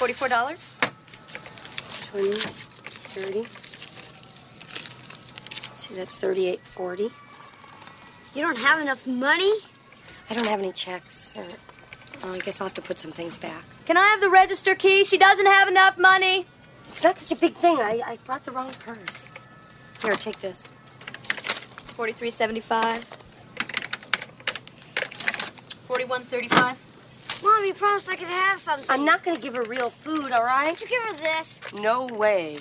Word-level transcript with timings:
Forty-four 0.00 0.28
dollars. 0.30 0.70
20, 2.12 2.32
30. 2.32 3.44
See, 5.76 5.94
that's 5.94 6.18
38.40. 6.18 7.10
You 8.34 8.40
don't 8.40 8.56
have 8.56 8.80
enough 8.80 9.06
money? 9.06 9.52
I 10.30 10.34
don't 10.34 10.46
have 10.46 10.60
any 10.60 10.72
checks. 10.72 11.34
Or, 11.36 11.44
well, 12.22 12.32
I 12.32 12.38
guess 12.38 12.62
I'll 12.62 12.68
have 12.68 12.74
to 12.76 12.80
put 12.80 12.98
some 12.98 13.12
things 13.12 13.36
back. 13.36 13.62
Can 13.84 13.98
I 13.98 14.06
have 14.06 14.22
the 14.22 14.30
register 14.30 14.74
key? 14.74 15.04
She 15.04 15.18
doesn't 15.18 15.44
have 15.44 15.68
enough 15.68 15.98
money. 15.98 16.46
It's 16.88 17.04
not 17.04 17.18
such 17.18 17.32
a 17.32 17.36
big 17.38 17.54
thing. 17.56 17.76
I, 17.76 18.00
I 18.06 18.16
brought 18.24 18.46
the 18.46 18.52
wrong 18.52 18.70
purse. 18.78 19.30
Here, 20.02 20.14
take 20.16 20.40
this. 20.40 20.70
Forty-three 21.94 22.30
seventy-five. 22.30 23.04
Forty-one 25.84 26.22
thirty-five. 26.22 26.78
Mom, 27.42 27.64
you 27.64 27.74
promised 27.74 28.08
I 28.08 28.16
could 28.16 28.28
have 28.28 28.58
something. 28.58 28.86
I'm 28.90 29.04
not 29.04 29.22
going 29.22 29.36
to 29.36 29.42
give 29.42 29.54
her 29.54 29.62
real 29.62 29.90
food, 29.90 30.30
all 30.32 30.44
right? 30.44 30.66
Won't 30.66 30.80
you 30.80 30.88
give 30.88 31.02
her 31.02 31.12
this? 31.14 31.58
No 31.74 32.06
way. 32.06 32.58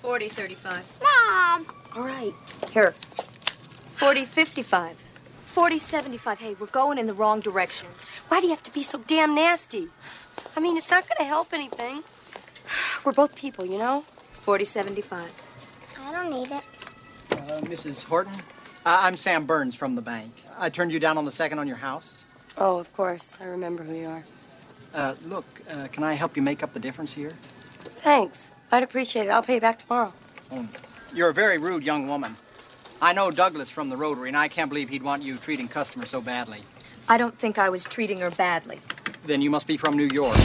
Forty 0.00 0.28
thirty-five. 0.28 0.84
Mom! 1.02 1.66
All 1.94 2.02
right. 2.02 2.32
Here. 2.70 2.92
Forty 3.94 4.24
fifty-five. 4.24 4.96
Forty 5.44 5.78
seventy-five. 5.78 6.38
Hey, 6.40 6.56
we're 6.58 6.66
going 6.66 6.98
in 6.98 7.06
the 7.06 7.14
wrong 7.14 7.40
direction. 7.40 7.88
Why 8.28 8.40
do 8.40 8.46
you 8.46 8.52
have 8.52 8.62
to 8.64 8.72
be 8.72 8.82
so 8.82 8.98
damn 9.06 9.34
nasty? 9.34 9.88
I 10.56 10.60
mean, 10.60 10.76
it's 10.76 10.90
not 10.90 11.06
going 11.08 11.18
to 11.18 11.24
help 11.24 11.52
anything. 11.52 12.02
We're 13.04 13.12
both 13.12 13.36
people, 13.36 13.64
you 13.66 13.78
know? 13.78 14.04
Forty 14.32 14.64
seventy-five. 14.64 15.32
I 16.04 16.12
don't 16.12 16.30
need 16.30 16.50
it. 16.50 16.64
Uh, 17.30 17.60
Mrs. 17.60 18.02
Horton? 18.02 18.32
Uh, 18.84 18.98
I'm 19.02 19.16
Sam 19.16 19.46
Burns 19.46 19.76
from 19.76 19.94
the 19.94 20.02
bank. 20.02 20.32
I 20.58 20.68
turned 20.68 20.90
you 20.90 20.98
down 20.98 21.16
on 21.16 21.24
the 21.24 21.30
second 21.30 21.58
on 21.60 21.68
your 21.68 21.76
house. 21.76 22.21
Oh, 22.58 22.78
of 22.78 22.92
course. 22.94 23.36
I 23.40 23.44
remember 23.44 23.82
who 23.82 23.94
you 23.94 24.08
are. 24.08 24.24
Uh, 24.94 25.14
look, 25.26 25.44
uh, 25.70 25.88
can 25.88 26.04
I 26.04 26.14
help 26.14 26.36
you 26.36 26.42
make 26.42 26.62
up 26.62 26.72
the 26.72 26.80
difference 26.80 27.12
here? 27.12 27.32
Thanks. 27.80 28.50
I'd 28.70 28.82
appreciate 28.82 29.26
it. 29.26 29.30
I'll 29.30 29.42
pay 29.42 29.54
you 29.54 29.60
back 29.60 29.78
tomorrow. 29.78 30.12
Oh, 30.50 30.66
you're 31.14 31.30
a 31.30 31.34
very 31.34 31.58
rude 31.58 31.84
young 31.84 32.06
woman. 32.06 32.36
I 33.00 33.12
know 33.12 33.30
Douglas 33.30 33.70
from 33.70 33.88
the 33.88 33.96
Rotary, 33.96 34.28
and 34.28 34.36
I 34.36 34.48
can't 34.48 34.68
believe 34.68 34.88
he'd 34.88 35.02
want 35.02 35.22
you 35.22 35.36
treating 35.36 35.66
customers 35.66 36.10
so 36.10 36.20
badly. 36.20 36.62
I 37.08 37.16
don't 37.16 37.36
think 37.36 37.58
I 37.58 37.68
was 37.68 37.84
treating 37.84 38.20
her 38.20 38.30
badly. 38.30 38.80
Then 39.26 39.42
you 39.42 39.50
must 39.50 39.66
be 39.66 39.76
from 39.76 39.96
New 39.96 40.08
York. 40.12 40.36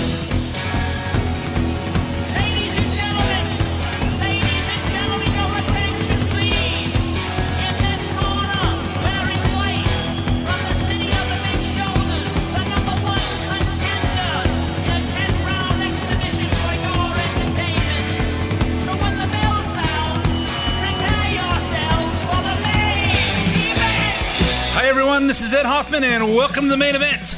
Everyone. 25.18 25.28
This 25.28 25.42
is 25.42 25.52
Ed 25.52 25.66
Hoffman, 25.66 26.04
and 26.04 26.36
welcome 26.36 26.66
to 26.66 26.70
the 26.70 26.78
main 26.78 26.94
event. 26.94 27.38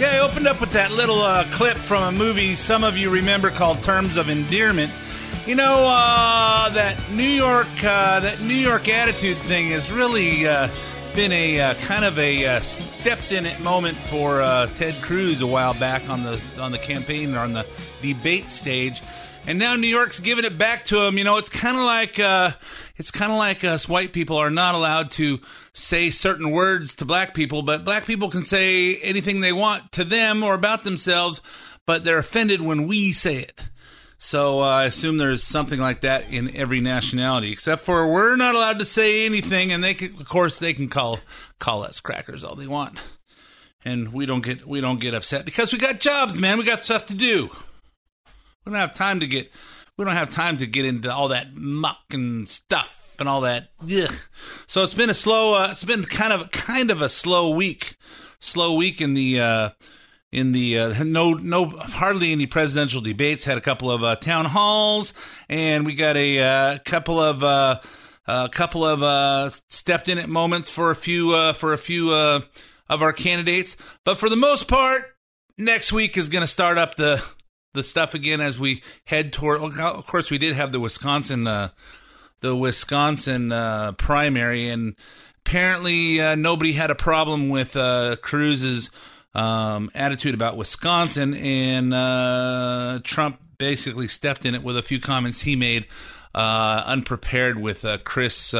Yeah, 0.00 0.14
I 0.14 0.18
opened 0.18 0.48
up 0.48 0.60
with 0.60 0.72
that 0.72 0.90
little 0.90 1.20
uh, 1.20 1.44
clip 1.52 1.76
from 1.76 2.02
a 2.02 2.10
movie 2.10 2.56
some 2.56 2.82
of 2.82 2.98
you 2.98 3.08
remember 3.08 3.50
called 3.50 3.84
Terms 3.84 4.16
of 4.16 4.28
Endearment. 4.28 4.90
You 5.46 5.54
know 5.54 5.86
uh, 5.86 6.70
that 6.70 6.96
New 7.12 7.22
York, 7.22 7.68
uh, 7.84 8.18
that 8.18 8.40
New 8.40 8.54
York 8.54 8.88
attitude 8.88 9.36
thing 9.36 9.68
has 9.68 9.92
really 9.92 10.44
uh, 10.44 10.68
been 11.14 11.30
a 11.30 11.60
uh, 11.60 11.74
kind 11.74 12.04
of 12.04 12.18
a 12.18 12.46
uh, 12.46 12.60
stepped 12.60 13.30
in 13.30 13.46
it 13.46 13.60
moment 13.60 13.96
for 14.08 14.38
Ted 14.74 15.00
Cruz 15.00 15.40
a 15.40 15.46
while 15.46 15.74
back 15.74 16.08
on 16.10 16.24
the 16.24 16.40
on 16.58 16.72
the 16.72 16.78
campaign 16.78 17.36
or 17.36 17.40
on 17.40 17.52
the 17.52 17.64
debate 18.02 18.50
stage. 18.50 19.04
And 19.46 19.58
now 19.58 19.76
New 19.76 19.88
York's 19.88 20.20
giving 20.20 20.46
it 20.46 20.56
back 20.56 20.86
to 20.86 21.02
him. 21.04 21.18
You 21.18 21.24
know, 21.24 21.36
it's 21.36 21.50
kind 21.50 21.76
of 21.76 21.82
like 21.84 22.18
uh, 22.18 22.52
it's 22.96 23.10
kind 23.10 23.30
of 23.30 23.36
like 23.36 23.62
us 23.62 23.86
white 23.86 24.14
people 24.14 24.38
are 24.38 24.50
not 24.50 24.74
allowed 24.74 25.10
to 25.12 25.38
say 25.74 26.10
certain 26.10 26.50
words 26.50 26.94
to 26.96 27.04
black 27.04 27.34
people, 27.34 27.62
but 27.62 27.84
black 27.84 28.06
people 28.06 28.30
can 28.30 28.42
say 28.42 28.96
anything 28.96 29.40
they 29.40 29.52
want 29.52 29.92
to 29.92 30.04
them 30.04 30.42
or 30.42 30.54
about 30.54 30.84
themselves, 30.84 31.42
but 31.86 32.04
they're 32.04 32.18
offended 32.18 32.62
when 32.62 32.86
we 32.86 33.12
say 33.12 33.36
it. 33.36 33.68
So 34.16 34.60
uh, 34.60 34.64
I 34.64 34.84
assume 34.84 35.18
there's 35.18 35.42
something 35.42 35.78
like 35.78 36.00
that 36.00 36.30
in 36.30 36.56
every 36.56 36.80
nationality, 36.80 37.52
except 37.52 37.82
for 37.82 38.10
we're 38.10 38.36
not 38.36 38.54
allowed 38.54 38.78
to 38.78 38.86
say 38.86 39.26
anything, 39.26 39.72
and 39.72 39.84
they 39.84 39.92
can, 39.92 40.18
of 40.18 40.26
course, 40.26 40.58
they 40.58 40.72
can 40.72 40.88
call 40.88 41.18
call 41.58 41.82
us 41.82 42.00
crackers 42.00 42.42
all 42.42 42.54
they 42.54 42.66
want, 42.66 42.98
and 43.84 44.14
we 44.14 44.24
don't 44.24 44.42
get 44.42 44.66
we 44.66 44.80
don't 44.80 45.00
get 45.00 45.12
upset 45.12 45.44
because 45.44 45.70
we 45.70 45.78
got 45.78 46.00
jobs, 46.00 46.38
man. 46.38 46.56
We 46.56 46.64
got 46.64 46.86
stuff 46.86 47.04
to 47.06 47.14
do. 47.14 47.50
We 48.64 48.72
don't 48.72 48.80
have 48.80 48.94
time 48.94 49.20
to 49.20 49.26
get 49.26 49.50
we 49.96 50.04
don't 50.04 50.14
have 50.14 50.32
time 50.32 50.56
to 50.58 50.66
get 50.66 50.84
into 50.84 51.12
all 51.12 51.28
that 51.28 51.54
muck 51.54 51.98
and 52.10 52.48
stuff 52.48 53.16
and 53.18 53.28
all 53.28 53.42
that. 53.42 53.68
Ugh. 53.82 54.12
So 54.66 54.82
it's 54.82 54.94
been 54.94 55.10
a 55.10 55.14
slow. 55.14 55.54
Uh, 55.54 55.68
it's 55.70 55.84
been 55.84 56.04
kind 56.04 56.32
of 56.32 56.50
kind 56.50 56.90
of 56.90 57.00
a 57.00 57.08
slow 57.08 57.50
week. 57.50 57.96
Slow 58.40 58.74
week 58.74 59.00
in 59.00 59.14
the. 59.14 59.40
Uh, 59.40 59.70
in 60.32 60.50
the 60.50 60.76
uh, 60.76 61.04
no 61.04 61.34
no 61.34 61.66
hardly 61.66 62.32
any 62.32 62.46
presidential 62.46 63.00
debates. 63.00 63.44
Had 63.44 63.56
a 63.56 63.60
couple 63.60 63.88
of 63.88 64.02
uh, 64.02 64.16
town 64.16 64.46
halls, 64.46 65.14
and 65.48 65.86
we 65.86 65.94
got 65.94 66.16
a 66.16 66.40
uh, 66.40 66.78
couple 66.84 67.20
of 67.20 67.44
uh, 67.44 67.80
a 68.26 68.48
couple 68.48 68.84
of 68.84 69.62
stepped 69.70 70.08
in 70.08 70.18
at 70.18 70.28
moments 70.28 70.70
for 70.70 70.90
a 70.90 70.96
few 70.96 71.52
for 71.52 71.72
a 71.72 71.78
few 71.78 72.12
of 72.12 72.42
our 72.88 73.12
candidates. 73.12 73.76
But 74.04 74.18
for 74.18 74.28
the 74.28 74.34
most 74.34 74.66
part, 74.66 75.02
next 75.56 75.92
week 75.92 76.18
is 76.18 76.28
going 76.28 76.42
to 76.42 76.48
start 76.48 76.78
up 76.78 76.96
the 76.96 77.24
the 77.74 77.84
stuff 77.84 78.14
again 78.14 78.40
as 78.40 78.58
we 78.58 78.82
head 79.04 79.32
toward. 79.32 79.60
Of 79.60 80.06
course, 80.06 80.30
we 80.30 80.38
did 80.38 80.56
have 80.56 80.72
the 80.72 80.80
Wisconsin 80.80 81.46
uh, 81.46 81.68
the 82.40 82.56
Wisconsin 82.56 83.52
uh, 83.52 83.92
primary, 83.92 84.68
and 84.68 84.96
apparently 85.46 86.20
uh, 86.20 86.34
nobody 86.34 86.72
had 86.72 86.90
a 86.90 86.94
problem 86.94 87.48
with 87.48 87.76
uh, 87.76 88.16
Cruz's 88.22 88.90
um, 89.34 89.90
attitude 89.94 90.34
about 90.34 90.56
Wisconsin, 90.56 91.34
and 91.34 91.92
uh, 91.92 93.00
Trump 93.02 93.40
basically 93.58 94.08
stepped 94.08 94.44
in 94.44 94.54
it 94.54 94.62
with 94.62 94.76
a 94.76 94.82
few 94.82 95.00
comments 95.00 95.42
he 95.42 95.56
made 95.56 95.86
uh, 96.34 96.82
unprepared 96.86 97.58
with 97.58 97.84
Chris 98.04 98.54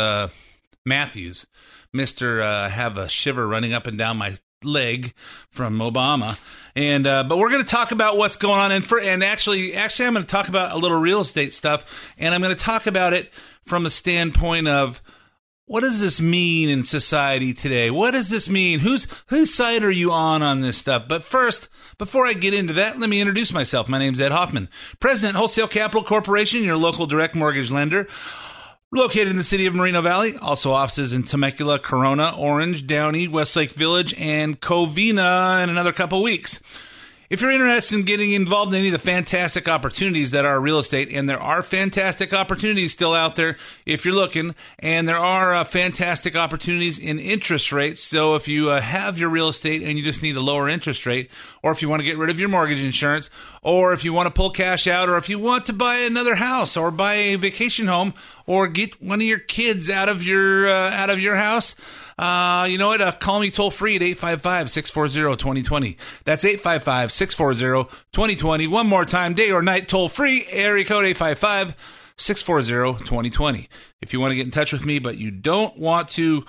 Matthews, 0.84 1.46
Mister 1.92 2.42
have 2.42 2.96
a 2.96 3.08
shiver 3.08 3.46
running 3.46 3.72
up 3.72 3.86
and 3.86 3.98
down 3.98 4.16
my 4.16 4.36
leg 4.64 5.14
from 5.50 5.78
Obama, 5.78 6.38
and 6.74 7.06
uh, 7.06 7.24
but 7.24 7.38
we're 7.38 7.50
going 7.50 7.62
to 7.64 7.70
talk 7.70 7.92
about 7.92 8.16
what's 8.16 8.36
going 8.36 8.58
on, 8.58 8.72
and 8.72 8.84
for 8.84 9.00
and 9.00 9.22
actually, 9.22 9.74
actually, 9.74 10.06
I'm 10.06 10.14
going 10.14 10.24
to 10.24 10.30
talk 10.30 10.48
about 10.48 10.72
a 10.72 10.78
little 10.78 10.98
real 10.98 11.20
estate 11.20 11.54
stuff, 11.54 12.12
and 12.18 12.34
I'm 12.34 12.40
going 12.40 12.54
to 12.54 12.62
talk 12.62 12.86
about 12.86 13.12
it 13.12 13.32
from 13.64 13.86
a 13.86 13.90
standpoint 13.90 14.68
of 14.68 15.02
what 15.66 15.80
does 15.80 15.98
this 15.98 16.20
mean 16.20 16.68
in 16.68 16.84
society 16.84 17.54
today? 17.54 17.90
What 17.90 18.10
does 18.10 18.28
this 18.28 18.50
mean? 18.50 18.80
Whose 18.80 19.06
whose 19.28 19.54
side 19.54 19.82
are 19.82 19.90
you 19.90 20.12
on 20.12 20.42
on 20.42 20.60
this 20.60 20.76
stuff? 20.76 21.08
But 21.08 21.24
first, 21.24 21.68
before 21.96 22.26
I 22.26 22.34
get 22.34 22.52
into 22.52 22.74
that, 22.74 22.98
let 22.98 23.08
me 23.08 23.20
introduce 23.20 23.52
myself. 23.52 23.88
My 23.88 23.98
name's 23.98 24.20
Ed 24.20 24.32
Hoffman, 24.32 24.68
President 25.00 25.36
Wholesale 25.36 25.68
Capital 25.68 26.04
Corporation, 26.04 26.64
your 26.64 26.76
local 26.76 27.06
direct 27.06 27.34
mortgage 27.34 27.70
lender. 27.70 28.06
Located 28.94 29.26
in 29.26 29.36
the 29.36 29.42
city 29.42 29.66
of 29.66 29.74
Moreno 29.74 30.02
Valley, 30.02 30.36
also 30.40 30.70
offices 30.70 31.12
in 31.12 31.24
Temecula, 31.24 31.80
Corona, 31.80 32.32
Orange, 32.38 32.86
Downey, 32.86 33.26
Westlake 33.26 33.72
Village, 33.72 34.14
and 34.16 34.60
Covina 34.60 35.64
in 35.64 35.68
another 35.68 35.92
couple 35.92 36.22
weeks. 36.22 36.60
If 37.34 37.40
you're 37.40 37.50
interested 37.50 37.96
in 37.96 38.04
getting 38.04 38.30
involved 38.30 38.72
in 38.72 38.78
any 38.78 38.86
of 38.86 38.92
the 38.92 39.00
fantastic 39.00 39.66
opportunities 39.66 40.30
that 40.30 40.44
are 40.44 40.60
real 40.60 40.78
estate, 40.78 41.08
and 41.10 41.28
there 41.28 41.40
are 41.40 41.64
fantastic 41.64 42.32
opportunities 42.32 42.92
still 42.92 43.12
out 43.12 43.34
there 43.34 43.56
if 43.84 44.04
you're 44.04 44.14
looking, 44.14 44.54
and 44.78 45.08
there 45.08 45.18
are 45.18 45.52
uh, 45.52 45.64
fantastic 45.64 46.36
opportunities 46.36 46.96
in 46.96 47.18
interest 47.18 47.72
rates. 47.72 48.00
So 48.00 48.36
if 48.36 48.46
you 48.46 48.70
uh, 48.70 48.80
have 48.80 49.18
your 49.18 49.30
real 49.30 49.48
estate 49.48 49.82
and 49.82 49.98
you 49.98 50.04
just 50.04 50.22
need 50.22 50.36
a 50.36 50.40
lower 50.40 50.68
interest 50.68 51.06
rate, 51.06 51.28
or 51.60 51.72
if 51.72 51.82
you 51.82 51.88
want 51.88 52.02
to 52.02 52.06
get 52.06 52.18
rid 52.18 52.30
of 52.30 52.38
your 52.38 52.48
mortgage 52.48 52.80
insurance, 52.80 53.30
or 53.62 53.92
if 53.92 54.04
you 54.04 54.12
want 54.12 54.28
to 54.28 54.32
pull 54.32 54.50
cash 54.50 54.86
out, 54.86 55.08
or 55.08 55.16
if 55.16 55.28
you 55.28 55.40
want 55.40 55.66
to 55.66 55.72
buy 55.72 55.96
another 55.96 56.36
house, 56.36 56.76
or 56.76 56.92
buy 56.92 57.14
a 57.14 57.34
vacation 57.34 57.88
home, 57.88 58.14
or 58.46 58.68
get 58.68 59.02
one 59.02 59.20
of 59.20 59.26
your 59.26 59.40
kids 59.40 59.90
out 59.90 60.08
of 60.08 60.22
your 60.22 60.68
uh, 60.68 60.90
out 60.92 61.10
of 61.10 61.18
your 61.18 61.34
house. 61.34 61.74
Uh, 62.18 62.66
you 62.70 62.78
know 62.78 62.88
what? 62.88 63.00
Uh, 63.00 63.12
call 63.12 63.40
me 63.40 63.50
toll 63.50 63.70
free 63.70 63.96
at 63.96 64.02
855 64.02 64.70
640 64.70 65.36
2020. 65.36 65.96
That's 66.24 66.44
855 66.44 67.12
640 67.12 67.90
2020. 68.12 68.66
One 68.66 68.86
more 68.86 69.04
time, 69.04 69.34
day 69.34 69.50
or 69.50 69.62
night, 69.62 69.88
toll 69.88 70.08
free, 70.08 70.46
area 70.50 70.84
code 70.84 71.04
855 71.04 71.74
640 72.16 73.04
2020. 73.04 73.68
If 74.00 74.12
you 74.12 74.20
want 74.20 74.32
to 74.32 74.36
get 74.36 74.44
in 74.46 74.52
touch 74.52 74.72
with 74.72 74.84
me, 74.84 74.98
but 74.98 75.18
you 75.18 75.30
don't 75.30 75.76
want 75.76 76.08
to 76.10 76.44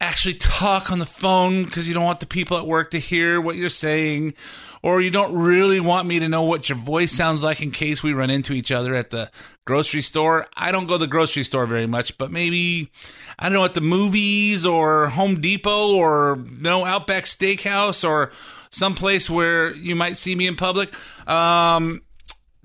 actually 0.00 0.34
talk 0.34 0.90
on 0.90 0.98
the 0.98 1.06
phone 1.06 1.64
because 1.64 1.88
you 1.88 1.94
don't 1.94 2.04
want 2.04 2.20
the 2.20 2.26
people 2.26 2.56
at 2.58 2.66
work 2.66 2.90
to 2.90 2.98
hear 2.98 3.40
what 3.40 3.56
you're 3.56 3.70
saying, 3.70 4.34
or 4.82 5.00
you 5.00 5.10
don't 5.10 5.34
really 5.34 5.80
want 5.80 6.06
me 6.06 6.18
to 6.18 6.28
know 6.28 6.42
what 6.42 6.68
your 6.68 6.78
voice 6.78 7.12
sounds 7.12 7.42
like 7.42 7.62
in 7.62 7.70
case 7.70 8.02
we 8.02 8.12
run 8.12 8.30
into 8.30 8.52
each 8.52 8.70
other 8.70 8.94
at 8.94 9.10
the 9.10 9.30
grocery 9.64 10.02
store. 10.02 10.46
I 10.56 10.70
don't 10.70 10.86
go 10.86 10.94
to 10.94 10.98
the 10.98 11.06
grocery 11.06 11.42
store 11.42 11.66
very 11.66 11.86
much, 11.86 12.16
but 12.18 12.30
maybe 12.30 12.90
I 13.38 13.48
don't 13.48 13.58
know 13.58 13.64
at 13.64 13.74
the 13.74 13.80
movies 13.80 14.66
or 14.66 15.08
Home 15.08 15.40
Depot 15.40 15.94
or 15.94 16.44
no 16.58 16.84
Outback 16.84 17.24
Steakhouse 17.24 18.06
or 18.06 18.32
someplace 18.70 19.30
where 19.30 19.74
you 19.74 19.96
might 19.96 20.16
see 20.16 20.34
me 20.34 20.46
in 20.46 20.56
public. 20.56 20.94
Um, 21.26 22.02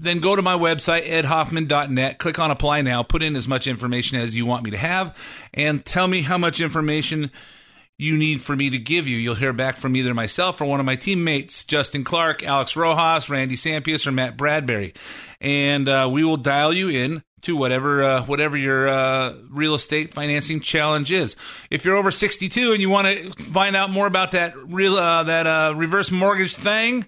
then 0.02 0.20
go 0.20 0.36
to 0.36 0.42
my 0.42 0.58
website, 0.58 1.04
edhoffman.net, 1.04 2.18
click 2.18 2.40
on 2.40 2.50
apply 2.50 2.82
now, 2.82 3.04
put 3.04 3.22
in 3.22 3.36
as 3.36 3.48
much 3.48 3.68
information 3.68 4.20
as 4.20 4.36
you 4.36 4.46
want 4.46 4.66
me 4.66 4.72
to 4.72 4.78
have, 4.78 5.16
and 5.54 5.86
tell 5.86 6.08
me 6.08 6.22
how 6.22 6.38
much 6.38 6.60
information 6.60 7.32
you 8.00 8.18
need 8.18 8.42
for 8.42 8.56
me 8.56 8.72
to 8.72 8.80
give 8.80 9.08
you. 9.08 9.18
You'll 9.18 9.36
hear 9.36 9.54
back 9.54 9.78
from 9.78 9.96
either 9.96 10.16
myself 10.16 10.60
or 10.60 10.66
one 10.66 10.80
of 10.80 10.88
my 10.88 10.96
teammates, 10.96 11.64
Justin 11.64 12.04
Clark, 12.04 12.44
Alex 12.44 12.76
Rojas, 12.76 13.30
Randy 13.30 13.56
Sampius, 13.56 14.08
or 14.08 14.12
Matt 14.12 14.38
Bradbury. 14.38 14.96
And 15.40 15.88
uh, 15.88 16.10
we 16.12 16.24
will 16.24 16.38
dial 16.38 16.74
you 16.74 16.90
in 16.90 17.24
to 17.42 17.56
whatever 17.56 18.04
uh, 18.04 18.24
whatever 18.24 18.58
your 18.58 18.88
uh, 18.88 19.36
real 19.50 19.76
estate 19.76 20.12
financing 20.12 20.62
challenge 20.62 21.12
is. 21.12 21.36
If 21.70 21.86
you're 21.86 21.96
over 21.96 22.12
62 22.12 22.72
and 22.72 22.82
you 22.82 22.90
want 22.90 23.08
to 23.08 23.44
find 23.44 23.76
out 23.76 23.92
more 23.92 24.08
about 24.08 24.32
that 24.32 24.56
real 24.56 24.96
uh, 24.96 25.24
that 25.26 25.46
uh, 25.46 25.74
reverse 25.76 26.10
mortgage 26.12 26.56
thing, 26.56 27.06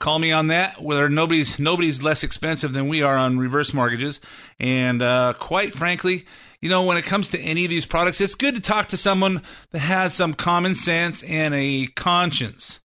call 0.00 0.18
me 0.18 0.32
on 0.32 0.48
that. 0.48 0.82
Whether 0.82 1.08
nobody's 1.08 1.58
nobody's 1.58 2.02
less 2.02 2.22
expensive 2.22 2.72
than 2.72 2.88
we 2.88 3.02
are 3.02 3.16
on 3.16 3.38
reverse 3.38 3.72
mortgages, 3.74 4.20
and 4.58 5.02
uh, 5.02 5.34
quite 5.38 5.72
frankly. 5.74 6.24
You 6.60 6.68
know, 6.68 6.82
when 6.82 6.96
it 6.96 7.04
comes 7.04 7.28
to 7.28 7.38
any 7.38 7.64
of 7.64 7.70
these 7.70 7.86
products, 7.86 8.20
it's 8.20 8.34
good 8.34 8.56
to 8.56 8.60
talk 8.60 8.88
to 8.88 8.96
someone 8.96 9.42
that 9.70 9.78
has 9.78 10.12
some 10.12 10.34
common 10.34 10.74
sense 10.74 11.22
and 11.22 11.54
a 11.54 11.86
conscience 11.94 12.80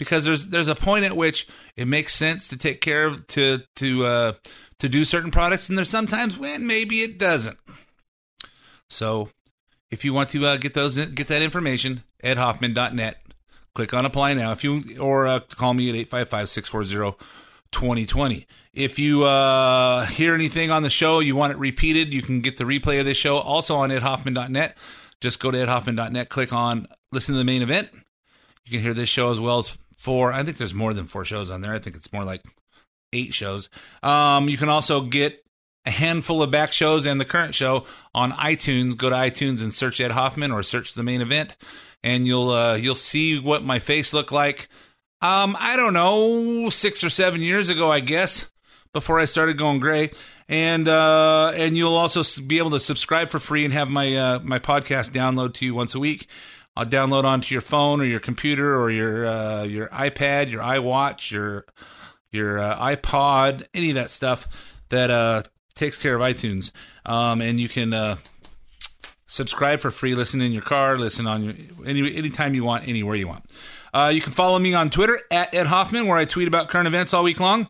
because 0.00 0.24
there's 0.24 0.46
there's 0.46 0.68
a 0.68 0.74
point 0.74 1.04
at 1.04 1.14
which 1.14 1.46
it 1.76 1.86
makes 1.86 2.14
sense 2.14 2.48
to 2.48 2.56
take 2.56 2.80
care 2.80 3.06
of 3.06 3.26
to 3.26 3.60
to 3.76 4.06
uh, 4.06 4.32
to 4.78 4.88
do 4.88 5.04
certain 5.04 5.30
products, 5.30 5.68
and 5.68 5.76
there's 5.76 5.90
sometimes 5.90 6.38
when 6.38 6.66
maybe 6.66 7.02
it 7.02 7.18
doesn't. 7.18 7.58
So, 8.88 9.28
if 9.90 10.02
you 10.02 10.14
want 10.14 10.30
to 10.30 10.46
uh, 10.46 10.56
get 10.56 10.72
those 10.72 10.96
get 10.96 11.28
that 11.28 11.42
information, 11.42 12.02
edhoffman.net. 12.24 13.18
Click 13.74 13.94
on 13.94 14.04
apply 14.04 14.34
now. 14.34 14.52
If 14.52 14.64
you 14.64 14.98
or 14.98 15.26
uh, 15.26 15.40
call 15.40 15.74
me 15.74 15.88
at 15.88 15.94
855-640-2020. 16.10 18.46
If 18.72 18.98
you 18.98 19.24
uh, 19.24 20.06
hear 20.06 20.34
anything 20.34 20.70
on 20.70 20.82
the 20.82 20.90
show, 20.90 21.20
you 21.20 21.36
want 21.36 21.52
it 21.52 21.58
repeated, 21.58 22.12
you 22.12 22.22
can 22.22 22.40
get 22.40 22.56
the 22.56 22.64
replay 22.64 23.00
of 23.00 23.06
this 23.06 23.16
show 23.16 23.36
also 23.36 23.76
on 23.76 23.90
edhoffman.net. 23.90 24.76
Just 25.20 25.40
go 25.40 25.50
to 25.50 25.58
edhoffman.net, 25.58 26.28
click 26.28 26.52
on 26.52 26.86
listen 27.12 27.34
to 27.34 27.38
the 27.38 27.44
main 27.44 27.62
event. 27.62 27.90
You 28.64 28.72
can 28.72 28.80
hear 28.80 28.94
this 28.94 29.08
show 29.08 29.30
as 29.30 29.40
well 29.40 29.58
as 29.58 29.76
four. 29.96 30.32
I 30.32 30.42
think 30.42 30.56
there's 30.56 30.74
more 30.74 30.94
than 30.94 31.06
four 31.06 31.24
shows 31.24 31.50
on 31.50 31.60
there. 31.60 31.74
I 31.74 31.78
think 31.78 31.96
it's 31.96 32.12
more 32.12 32.24
like 32.24 32.42
eight 33.12 33.34
shows. 33.34 33.68
Um, 34.02 34.48
you 34.48 34.56
can 34.56 34.68
also 34.68 35.02
get 35.02 35.44
a 35.86 35.90
handful 35.90 36.42
of 36.42 36.50
back 36.50 36.72
shows 36.72 37.06
and 37.06 37.20
the 37.20 37.24
current 37.24 37.54
show 37.54 37.84
on 38.14 38.32
iTunes. 38.32 38.96
Go 38.96 39.10
to 39.10 39.16
iTunes 39.16 39.62
and 39.62 39.72
search 39.72 40.00
Ed 40.00 40.12
Hoffman 40.12 40.52
or 40.52 40.62
search 40.62 40.94
the 40.94 41.02
main 41.02 41.20
event, 41.20 41.56
and 42.02 42.26
you'll 42.26 42.50
uh, 42.50 42.74
you'll 42.76 42.94
see 42.94 43.38
what 43.38 43.64
my 43.64 43.78
face 43.78 44.12
looked 44.12 44.32
like. 44.32 44.68
Um, 45.22 45.56
I 45.58 45.76
don't 45.76 45.92
know, 45.92 46.70
six 46.70 47.04
or 47.04 47.10
seven 47.10 47.42
years 47.42 47.68
ago, 47.68 47.90
I 47.90 48.00
guess, 48.00 48.50
before 48.92 49.20
I 49.20 49.26
started 49.26 49.58
going 49.58 49.80
gray. 49.80 50.10
And 50.48 50.88
uh, 50.88 51.52
and 51.54 51.76
you'll 51.76 51.96
also 51.96 52.22
be 52.42 52.58
able 52.58 52.70
to 52.70 52.80
subscribe 52.80 53.30
for 53.30 53.38
free 53.38 53.64
and 53.64 53.72
have 53.72 53.88
my 53.88 54.16
uh, 54.16 54.38
my 54.42 54.58
podcast 54.58 55.10
download 55.10 55.54
to 55.54 55.64
you 55.64 55.74
once 55.74 55.94
a 55.94 56.00
week. 56.00 56.26
I'll 56.76 56.86
download 56.86 57.24
onto 57.24 57.54
your 57.54 57.60
phone 57.60 58.00
or 58.00 58.04
your 58.04 58.20
computer 58.20 58.80
or 58.80 58.90
your 58.90 59.26
uh, 59.26 59.62
your 59.64 59.88
iPad, 59.88 60.50
your 60.50 60.62
iWatch, 60.62 61.30
your 61.30 61.66
your 62.32 62.58
uh, 62.58 62.76
iPod, 62.78 63.66
any 63.74 63.90
of 63.90 63.94
that 63.96 64.10
stuff 64.10 64.48
that 64.88 65.10
uh, 65.10 65.42
takes 65.74 66.00
care 66.00 66.16
of 66.16 66.22
iTunes. 66.22 66.72
Um, 67.04 67.40
and 67.40 67.60
you 67.60 67.68
can 67.68 67.92
uh, 67.92 68.16
subscribe 69.30 69.80
for 69.80 69.90
free, 69.90 70.14
listen 70.14 70.42
in 70.42 70.52
your 70.52 70.62
car, 70.62 70.98
listen 70.98 71.26
on 71.26 71.44
your 71.44 71.54
any 71.86 72.14
anytime 72.14 72.54
you 72.54 72.64
want, 72.64 72.86
anywhere 72.86 73.16
you 73.16 73.28
want. 73.28 73.44
Uh, 73.94 74.10
you 74.12 74.20
can 74.20 74.32
follow 74.32 74.58
me 74.58 74.74
on 74.74 74.90
Twitter 74.90 75.20
at 75.30 75.54
Ed 75.54 75.66
Hoffman, 75.66 76.06
where 76.06 76.18
I 76.18 76.24
tweet 76.26 76.48
about 76.48 76.68
current 76.68 76.86
events 76.86 77.14
all 77.14 77.24
week 77.24 77.40
long. 77.40 77.68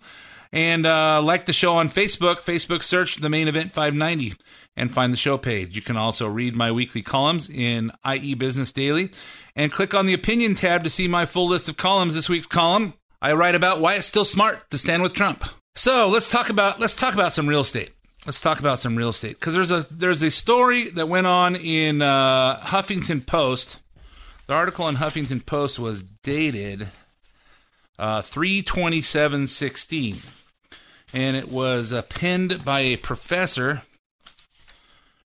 And 0.53 0.85
uh, 0.85 1.23
like 1.23 1.47
the 1.47 1.53
show 1.53 1.75
on 1.75 1.89
Facebook, 1.89 2.39
Facebook 2.39 2.83
search 2.83 3.17
the 3.17 3.31
main 3.31 3.47
event 3.47 3.71
590 3.71 4.35
and 4.77 4.93
find 4.93 5.13
the 5.13 5.17
show 5.17 5.39
page. 5.39 5.77
You 5.77 5.83
can 5.83 5.97
also 5.97 6.27
read 6.27 6.57
my 6.57 6.73
weekly 6.73 7.03
columns 7.03 7.49
in 7.49 7.93
IE 8.05 8.35
Business 8.35 8.73
Daily 8.73 9.11
and 9.55 9.71
click 9.71 9.95
on 9.95 10.07
the 10.07 10.15
opinion 10.15 10.57
tab 10.57 10.83
to 10.83 10.91
see 10.91 11.07
my 11.07 11.25
full 11.25 11.47
list 11.47 11.69
of 11.69 11.77
columns. 11.77 12.17
This 12.17 12.29
week's 12.29 12.47
column, 12.47 12.95
I 13.23 13.33
write 13.35 13.55
about 13.55 13.81
why 13.81 13.95
it's 13.95 14.09
still 14.09 14.25
smart 14.25 14.69
to 14.71 14.79
stand 14.79 15.03
with 15.03 15.13
Trump. 15.13 15.45
So 15.77 16.09
let's 16.09 16.31
talk 16.31 16.51
about 16.51 16.81
let's 16.81 16.97
talk 16.97 17.15
about 17.15 17.33
some 17.33 17.49
real 17.49 17.61
estate. 17.61 17.93
Let's 18.27 18.43
talk 18.43 18.61
about 18.61 18.79
some 18.79 18.97
real 18.97 19.09
estate 19.09 19.41
because 19.41 19.55
there's 19.55 19.71
a 19.71 19.87
there's 19.91 20.23
a 20.23 20.31
story 20.31 20.91
that 20.91 21.09
went 21.09 21.27
on 21.27 21.57
in 21.57 22.03
uh, 22.03 22.61
Huffington 22.61 23.25
Post. 23.25 23.81
The 24.47 24.53
article 24.53 24.87
in 24.89 24.97
Huffington 24.97 25.47
Post 25.47 25.79
was 25.79 26.03
dated 26.23 26.89
uh, 27.99 28.21
32716 28.21 30.19
and 31.15 31.37
it 31.37 31.49
was 31.49 31.95
uh, 31.95 32.03
penned 32.03 32.63
by 32.63 32.81
a 32.81 32.97
professor 32.97 33.83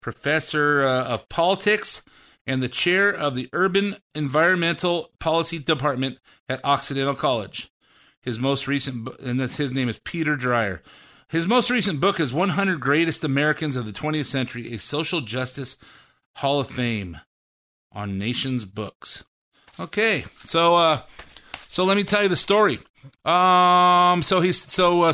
professor 0.01 0.83
uh, 0.83 1.03
of 1.05 1.27
politics 1.27 2.01
and 2.45 2.63
the 2.63 2.69
chair 2.69 3.09
of 3.09 3.35
the 3.35 3.49
urban 3.51 3.97
environmental 4.15 5.09
policy 5.19 5.59
department 5.59 6.19
at 6.47 6.63
occidental 6.63 7.15
college 7.15 7.69
his 8.21 8.39
most 8.39 8.65
recent 8.65 9.09
and 9.19 9.41
his 9.41 9.73
name 9.73 9.89
is 9.89 9.99
peter 10.05 10.37
dreier 10.37 10.79
his 11.29 11.47
most 11.47 11.69
recent 11.69 11.99
book 11.99 12.19
is 12.19 12.33
100 12.33 12.79
greatest 12.79 13.23
americans 13.23 13.75
of 13.75 13.85
the 13.85 13.91
20th 13.91 14.25
century 14.25 14.73
a 14.73 14.79
social 14.79 15.21
justice 15.21 15.77
hall 16.37 16.59
of 16.59 16.69
fame 16.69 17.19
on 17.91 18.17
nations 18.17 18.65
books 18.65 19.23
okay 19.79 20.25
so 20.43 20.75
uh 20.75 21.01
so 21.69 21.83
let 21.83 21.97
me 21.97 22.03
tell 22.03 22.23
you 22.23 22.29
the 22.29 22.35
story. 22.35 22.79
Um, 23.25 24.21
so 24.21 24.41
he's 24.41 24.69
so 24.71 25.03
uh, 25.03 25.13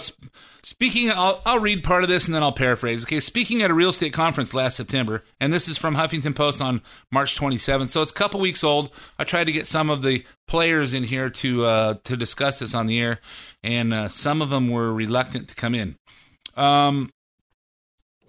speaking. 0.64 1.12
I'll 1.12 1.42
I'll 1.46 1.60
read 1.60 1.84
part 1.84 2.04
of 2.04 2.10
this 2.10 2.26
and 2.26 2.34
then 2.34 2.42
I'll 2.44 2.52
paraphrase. 2.52 3.04
Okay, 3.04 3.20
speaking 3.20 3.62
at 3.62 3.70
a 3.70 3.74
real 3.74 3.90
estate 3.90 4.14
conference 4.14 4.54
last 4.54 4.76
September, 4.76 5.24
and 5.40 5.54
this 5.54 5.68
is 5.68 5.78
from 5.78 5.96
Huffington 5.96 6.36
Post 6.36 6.62
on 6.62 6.82
March 7.12 7.38
27th. 7.38 7.90
So 7.90 8.02
it's 8.02 8.12
a 8.12 8.16
couple 8.16 8.40
weeks 8.40 8.64
old. 8.64 8.92
I 9.20 9.24
tried 9.24 9.46
to 9.46 9.52
get 9.52 9.68
some 9.68 9.90
of 9.90 10.02
the 10.02 10.26
players 10.48 10.94
in 10.94 11.04
here 11.04 11.30
to 11.30 11.66
uh, 11.66 11.94
to 12.06 12.18
discuss 12.18 12.60
this 12.60 12.74
on 12.74 12.88
the 12.88 13.00
air, 13.00 13.20
and 13.64 13.94
uh, 13.94 14.08
some 14.08 14.42
of 14.42 14.50
them 14.50 14.70
were 14.70 14.94
reluctant 14.94 15.50
to 15.50 15.56
come 15.56 15.76
in. 15.76 15.98
Um, 16.56 17.12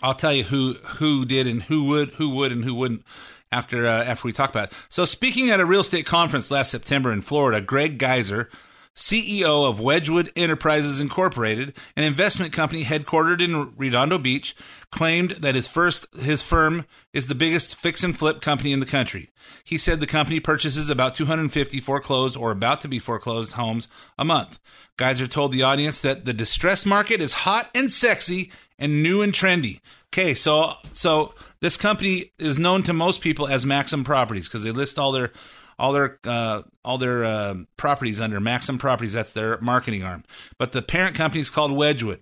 I'll 0.02 0.14
tell 0.14 0.32
you 0.32 0.44
who 0.44 0.75
who 0.75 1.25
did 1.25 1.46
and 1.46 1.62
who 1.62 1.84
would 1.84 2.10
who 2.10 2.31
would 2.31 2.52
and 2.52 2.64
who 2.64 2.75
wouldn't 2.75 3.04
after 3.50 3.86
uh, 3.86 4.04
after 4.04 4.26
we 4.26 4.32
talk 4.32 4.50
about 4.50 4.70
it. 4.70 4.76
So 4.88 5.04
speaking 5.04 5.50
at 5.50 5.60
a 5.60 5.66
real 5.66 5.81
estate 5.81 6.06
conference 6.06 6.50
last 6.50 6.70
September 6.70 7.12
in 7.12 7.22
Florida, 7.22 7.60
Greg 7.60 7.98
Geiser, 7.98 8.50
CEO 8.94 9.69
of 9.69 9.81
Wedgewood 9.81 10.31
Enterprises 10.37 11.00
Incorporated, 11.00 11.75
an 11.96 12.05
investment 12.05 12.52
company 12.52 12.85
headquartered 12.85 13.43
in 13.43 13.75
Redondo 13.76 14.19
Beach, 14.19 14.55
claimed 14.91 15.32
that 15.32 15.56
his 15.56 15.67
first 15.67 16.06
his 16.15 16.44
firm 16.44 16.86
is 17.13 17.27
the 17.27 17.34
biggest 17.34 17.74
fix 17.74 18.05
and 18.05 18.17
flip 18.17 18.41
company 18.41 18.72
in 18.72 18.79
the 18.79 18.86
country. 18.86 19.31
He 19.65 19.79
said 19.79 19.98
the 19.98 20.06
company 20.06 20.39
purchases 20.39 20.89
about 20.89 21.17
250 21.17 21.81
foreclosed 21.81 22.36
or 22.36 22.53
about 22.53 22.81
to 22.82 22.89
be 22.89 23.01
foreclosed 23.01 23.55
homes 23.55 23.89
a 24.17 24.24
month. 24.24 24.60
Geiser 24.96 25.27
told 25.27 25.51
the 25.51 25.63
audience 25.63 26.01
that 26.01 26.24
the 26.24 26.32
distress 26.32 26.86
market 26.86 27.20
is 27.20 27.34
hot 27.34 27.69
and 27.74 27.91
sexy 27.91 28.53
and 28.79 29.03
new 29.03 29.22
and 29.22 29.32
trendy. 29.32 29.81
Okay, 30.13 30.34
so 30.34 30.74
so 30.93 31.34
this 31.60 31.77
company 31.77 32.32
is 32.39 32.60
known 32.60 32.84
to 32.84 32.93
most 32.93 33.20
people 33.20 33.48
as 33.48 33.67
Maxim 33.67 34.05
Properties 34.05 34.48
because 34.48 34.63
they 34.63 34.70
list 34.70 35.01
all 35.01 35.10
their 35.10 35.32
all 35.78 35.93
their 35.93 36.19
uh, 36.24 36.62
all 36.84 36.98
their 36.98 37.24
uh, 37.24 37.54
properties 37.76 38.20
under 38.20 38.40
Maxim 38.40 38.78
Properties. 38.78 39.12
That's 39.12 39.32
their 39.32 39.60
marketing 39.60 40.02
arm. 40.02 40.24
But 40.58 40.72
the 40.72 40.82
parent 40.82 41.16
company 41.16 41.40
is 41.40 41.50
called 41.50 41.72
Wedgewood. 41.72 42.20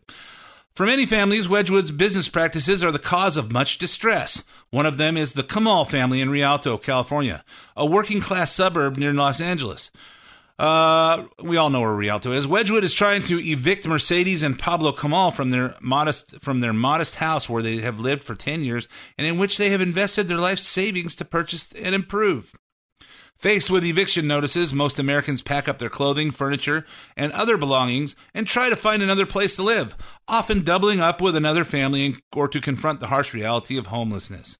For 0.75 0.87
many 0.87 1.05
families, 1.05 1.51
Wedgewood's 1.51 1.91
business 1.91 2.29
practices 2.29 2.83
are 2.83 2.91
the 2.91 2.99
cause 2.99 3.37
of 3.37 3.53
much 3.53 3.77
distress. 3.77 4.43
One 4.71 4.87
of 4.87 4.97
them 4.97 5.19
is 5.19 5.35
the 5.35 5.43
Kamal 5.43 5.85
family 5.85 6.23
in 6.23 6.31
Rialto, 6.31 6.79
California, 6.79 7.45
a 7.77 7.85
working 7.85 8.21
class 8.21 8.53
suburb 8.53 8.97
near 8.97 9.13
Los 9.13 9.41
Angeles. 9.41 9.91
Uh, 10.59 11.25
we 11.43 11.57
all 11.57 11.71
know 11.71 11.81
where 11.81 11.93
Rialto 11.93 12.33
is. 12.33 12.47
Wedgewood 12.47 12.85
is 12.85 12.95
trying 12.95 13.23
to 13.23 13.39
evict 13.39 13.87
Mercedes 13.87 14.43
and 14.43 14.59
Pablo 14.59 14.93
Kamal 14.93 15.31
from 15.31 15.51
their 15.51 15.75
modest 15.81 16.41
from 16.41 16.61
their 16.61 16.73
modest 16.73 17.17
house 17.17 17.49
where 17.49 17.63
they 17.63 17.79
have 17.79 18.01
lived 18.01 18.23
for 18.23 18.35
ten 18.35 18.63
years 18.63 18.87
and 19.19 19.27
in 19.27 19.39
which 19.39 19.59
they 19.59 19.71
have 19.71 19.81
invested 19.81 20.29
their 20.29 20.39
life 20.39 20.59
savings 20.59 21.17
to 21.17 21.25
purchase 21.25 21.71
and 21.73 21.95
improve. 21.95 22.55
Faced 23.43 23.73
with 23.73 23.85
eviction 23.85 24.29
notices, 24.29 24.73
most 24.73 25.01
Americans 25.01 25.43
pack 25.43 25.67
up 25.67 25.81
their 25.81 25.91
clothing, 25.91 26.31
furniture, 26.31 26.87
and 27.17 27.33
other 27.33 27.57
belongings 27.57 28.15
and 28.33 28.47
try 28.47 28.69
to 28.69 28.77
find 28.77 29.03
another 29.03 29.27
place 29.27 29.57
to 29.57 29.65
live, 29.65 29.97
often 30.29 30.63
doubling 30.63 31.01
up 31.01 31.21
with 31.21 31.35
another 31.35 31.65
family 31.65 32.15
or 32.37 32.47
to 32.47 32.61
confront 32.61 33.01
the 33.01 33.09
harsh 33.09 33.35
reality 33.35 33.77
of 33.77 33.89
homelessness. 33.89 34.59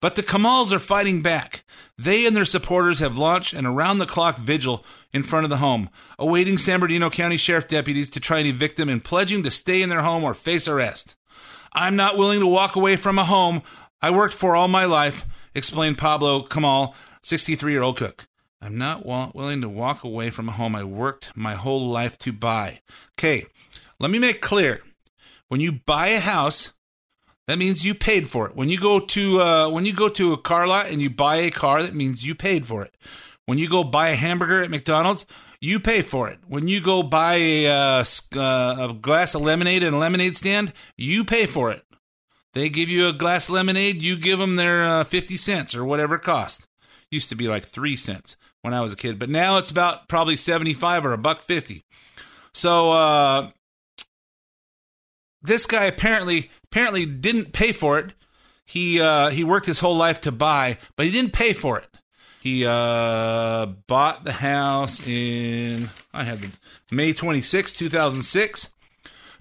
But 0.00 0.16
the 0.16 0.22
Kamals 0.24 0.72
are 0.72 0.80
fighting 0.80 1.22
back. 1.22 1.62
They 1.96 2.26
and 2.26 2.34
their 2.34 2.44
supporters 2.44 2.98
have 2.98 3.16
launched 3.16 3.52
an 3.52 3.66
around 3.66 3.98
the 3.98 4.04
clock 4.04 4.38
vigil 4.38 4.84
in 5.12 5.22
front 5.22 5.44
of 5.44 5.50
the 5.50 5.58
home, 5.58 5.88
awaiting 6.18 6.58
San 6.58 6.80
Bernardino 6.80 7.10
County 7.10 7.36
Sheriff 7.36 7.68
deputies 7.68 8.10
to 8.10 8.18
try 8.18 8.40
and 8.40 8.48
evict 8.48 8.76
them 8.76 8.88
and 8.88 9.04
pledging 9.04 9.44
to 9.44 9.50
stay 9.52 9.80
in 9.80 9.90
their 9.90 10.02
home 10.02 10.24
or 10.24 10.34
face 10.34 10.66
arrest. 10.66 11.16
I'm 11.72 11.94
not 11.94 12.18
willing 12.18 12.40
to 12.40 12.48
walk 12.48 12.74
away 12.74 12.96
from 12.96 13.16
a 13.16 13.24
home 13.24 13.62
I 14.04 14.10
worked 14.10 14.34
for 14.34 14.54
all 14.54 14.68
my 14.68 14.84
life, 14.84 15.24
explained 15.54 15.96
Pablo 15.96 16.42
Kamal, 16.42 16.94
63 17.24 17.72
year 17.72 17.82
old 17.82 17.96
cook. 17.96 18.26
I'm 18.60 18.78
not 18.78 19.04
wa- 19.04 19.30
willing 19.34 19.60
to 19.60 19.68
walk 19.68 20.04
away 20.04 20.30
from 20.30 20.48
a 20.48 20.52
home 20.52 20.74
I 20.74 20.84
worked 20.84 21.36
my 21.36 21.54
whole 21.54 21.88
life 21.88 22.18
to 22.20 22.32
buy. 22.32 22.80
Okay, 23.18 23.46
let 23.98 24.10
me 24.10 24.18
make 24.18 24.40
clear: 24.40 24.82
when 25.48 25.60
you 25.60 25.72
buy 25.72 26.08
a 26.08 26.20
house, 26.20 26.72
that 27.46 27.58
means 27.58 27.84
you 27.84 27.94
paid 27.94 28.28
for 28.28 28.48
it. 28.48 28.56
When 28.56 28.68
you 28.68 28.78
go 28.80 29.00
to 29.00 29.40
uh, 29.40 29.68
when 29.70 29.84
you 29.84 29.92
go 29.92 30.08
to 30.10 30.32
a 30.32 30.38
car 30.38 30.66
lot 30.66 30.86
and 30.86 31.02
you 31.02 31.10
buy 31.10 31.36
a 31.36 31.50
car, 31.50 31.82
that 31.82 31.94
means 31.94 32.26
you 32.26 32.34
paid 32.34 32.66
for 32.66 32.82
it. 32.82 32.94
When 33.46 33.58
you 33.58 33.68
go 33.68 33.84
buy 33.84 34.08
a 34.08 34.16
hamburger 34.16 34.62
at 34.62 34.70
McDonald's, 34.70 35.26
you 35.60 35.80
pay 35.80 36.02
for 36.02 36.28
it. 36.28 36.38
When 36.46 36.68
you 36.68 36.80
go 36.80 37.02
buy 37.02 37.34
a, 37.34 37.66
uh, 37.66 38.04
uh, 38.36 38.88
a 38.90 38.94
glass 38.94 39.34
of 39.34 39.42
lemonade 39.42 39.82
at 39.82 39.92
a 39.92 39.96
lemonade 39.96 40.36
stand, 40.36 40.72
you 40.96 41.24
pay 41.24 41.46
for 41.46 41.70
it. 41.70 41.84
They 42.54 42.68
give 42.68 42.88
you 42.88 43.08
a 43.08 43.12
glass 43.12 43.50
lemonade, 43.50 44.00
you 44.00 44.16
give 44.16 44.38
them 44.38 44.56
their 44.56 44.84
uh, 44.84 45.04
50 45.04 45.36
cents 45.36 45.74
or 45.74 45.84
whatever 45.84 46.14
it 46.16 46.22
cost. 46.22 46.66
Used 47.14 47.28
to 47.28 47.36
be 47.36 47.46
like 47.46 47.64
3 47.64 47.94
cents 47.94 48.36
when 48.62 48.74
I 48.74 48.80
was 48.80 48.92
a 48.92 48.96
kid, 48.96 49.20
but 49.20 49.30
now 49.30 49.56
it's 49.58 49.70
about 49.70 50.08
probably 50.08 50.36
75 50.36 51.06
or 51.06 51.12
a 51.12 51.18
buck 51.18 51.42
50. 51.42 51.84
So 52.52 52.90
uh 52.90 53.50
this 55.40 55.66
guy 55.66 55.84
apparently 55.84 56.50
apparently 56.64 57.06
didn't 57.06 57.52
pay 57.52 57.70
for 57.70 58.00
it. 58.00 58.14
He 58.64 59.00
uh 59.00 59.30
he 59.30 59.44
worked 59.44 59.66
his 59.66 59.78
whole 59.78 59.96
life 59.96 60.22
to 60.22 60.32
buy, 60.32 60.78
but 60.96 61.06
he 61.06 61.12
didn't 61.12 61.32
pay 61.32 61.52
for 61.52 61.78
it. 61.78 61.86
He 62.40 62.66
uh 62.66 63.66
bought 63.86 64.24
the 64.24 64.32
house 64.32 65.00
in 65.06 65.90
I 66.12 66.24
had 66.24 66.40
the 66.40 66.50
May 66.90 67.12
26, 67.12 67.74
2006 67.74 68.70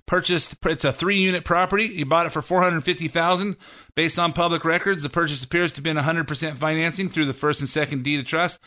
purchased 0.05 0.55
it's 0.65 0.85
a 0.85 0.91
three 0.91 1.17
unit 1.17 1.45
property. 1.45 1.87
He 1.87 2.03
bought 2.03 2.25
it 2.25 2.31
for 2.31 2.41
450000 2.41 3.55
based 3.95 4.19
on 4.19 4.33
public 4.33 4.65
records 4.65 5.03
the 5.03 5.09
purchase 5.09 5.43
appears 5.43 5.73
to 5.73 5.77
have 5.77 5.83
been 5.83 5.97
100% 5.97 6.57
financing 6.57 7.09
through 7.09 7.25
the 7.25 7.33
first 7.33 7.59
and 7.59 7.69
second 7.69 8.03
deed 8.03 8.19
of 8.19 8.25
trust 8.25 8.59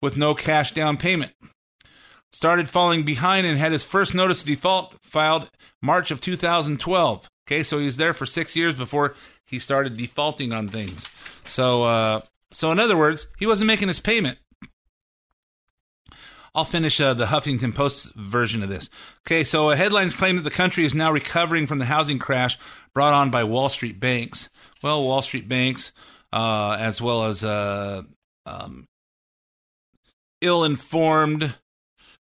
with 0.00 0.16
no 0.16 0.34
cash 0.34 0.72
down 0.72 0.96
payment. 0.96 1.32
Started 2.32 2.68
falling 2.68 3.04
behind 3.04 3.46
and 3.46 3.58
had 3.58 3.72
his 3.72 3.84
first 3.84 4.14
notice 4.14 4.42
of 4.42 4.48
default 4.48 4.94
filed 5.02 5.50
march 5.80 6.10
of 6.10 6.20
2012 6.20 7.28
okay 7.46 7.62
so 7.62 7.78
he 7.78 7.86
was 7.86 7.96
there 7.96 8.14
for 8.14 8.26
six 8.26 8.56
years 8.56 8.74
before 8.74 9.14
he 9.46 9.58
started 9.58 9.96
defaulting 9.96 10.52
on 10.52 10.68
things. 10.68 11.06
So 11.44 11.84
uh 11.84 12.20
so 12.50 12.72
in 12.72 12.78
other 12.78 12.96
words 12.96 13.26
he 13.38 13.46
wasn't 13.46 13.68
making 13.68 13.88
his 13.88 14.00
payment 14.00 14.38
I'll 16.54 16.64
finish 16.64 17.00
uh, 17.00 17.14
the 17.14 17.26
Huffington 17.26 17.74
Post 17.74 18.14
version 18.14 18.62
of 18.62 18.68
this. 18.68 18.88
Okay, 19.26 19.42
so 19.42 19.70
uh, 19.70 19.76
headlines 19.76 20.14
claim 20.14 20.36
that 20.36 20.42
the 20.42 20.50
country 20.50 20.84
is 20.84 20.94
now 20.94 21.10
recovering 21.10 21.66
from 21.66 21.78
the 21.80 21.84
housing 21.84 22.20
crash 22.20 22.58
brought 22.92 23.12
on 23.12 23.30
by 23.30 23.42
Wall 23.42 23.68
Street 23.68 23.98
banks. 23.98 24.50
Well, 24.80 25.02
Wall 25.02 25.22
Street 25.22 25.48
banks, 25.48 25.90
uh, 26.32 26.76
as 26.78 27.02
well 27.02 27.24
as 27.24 27.42
uh, 27.42 28.02
um, 28.46 28.86
ill-informed, 30.40 31.54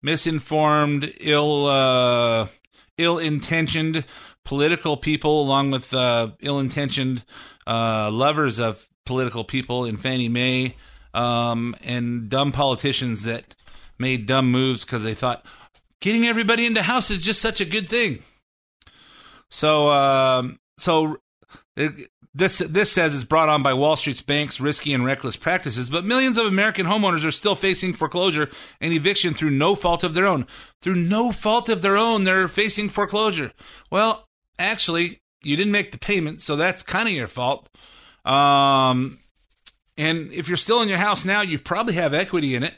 misinformed, 0.03 1.13
ill, 1.21 1.67
uh, 1.67 2.49
ill-intentioned 2.99 4.05
political 4.45 4.97
people, 4.97 5.41
along 5.41 5.71
with 5.71 5.95
uh, 5.95 6.31
ill-intentioned 6.41 7.25
lovers 7.67 8.59
of 8.59 8.89
political 9.05 9.45
people 9.45 9.85
in 9.85 9.97
Fannie 9.97 10.29
Mae, 10.29 10.75
um, 11.15 11.77
and 11.83 12.29
dumb 12.29 12.53
politicians 12.53 13.23
that 13.23 13.56
made 13.99 14.27
dumb 14.27 14.51
moves 14.51 14.85
because 14.85 15.03
they 15.03 15.15
thought 15.15 15.45
getting 16.01 16.27
everybody 16.27 16.67
into 16.67 16.83
house 16.83 17.11
is 17.11 17.23
just 17.23 17.41
such 17.41 17.61
a 17.61 17.65
good 17.65 17.89
thing. 17.89 18.23
So, 19.51 19.91
um, 19.91 20.59
so 20.79 21.19
it, 21.77 22.11
this 22.35 22.59
this 22.59 22.93
says 22.93 23.15
it's 23.15 23.25
brought 23.25 23.49
on 23.49 23.63
by 23.63 23.73
Wall 23.73 23.97
Street's 23.97 24.21
banks' 24.21 24.61
risky 24.61 24.93
and 24.93 25.05
reckless 25.05 25.37
practices, 25.37 25.89
but 25.89 26.05
millions 26.05 26.37
of 26.37 26.47
American 26.47 26.87
homeowners 26.87 27.25
are 27.25 27.31
still 27.31 27.57
facing 27.57 27.95
foreclosure 27.95 28.51
and 28.81 28.93
eviction 28.93 29.33
through 29.33 29.51
no 29.51 29.75
fault 29.75 30.05
of 30.05 30.15
their 30.15 30.27
own. 30.27 30.47
Through 30.83 30.97
no 30.97 31.33
fault 31.33 31.69
of 31.69 31.81
their 31.81 31.97
own, 31.97 32.25
they're 32.25 32.49
facing 32.49 32.91
foreclosure. 32.91 33.53
Well, 33.91 34.27
actually, 34.59 35.23
you 35.43 35.57
didn't 35.57 35.73
make 35.73 35.93
the 35.93 35.99
payment, 35.99 36.43
so 36.43 36.57
that's 36.57 36.83
kind 36.83 37.09
of 37.09 37.15
your 37.15 37.27
fault. 37.27 37.71
Um, 38.25 39.19
and 39.97 40.31
if 40.33 40.49
you're 40.49 40.59
still 40.59 40.83
in 40.83 40.89
your 40.89 40.99
house 40.99 41.25
now, 41.25 41.41
you 41.41 41.59
probably 41.59 41.95
have 41.95 42.13
equity 42.13 42.55
in 42.55 42.63
it 42.63 42.75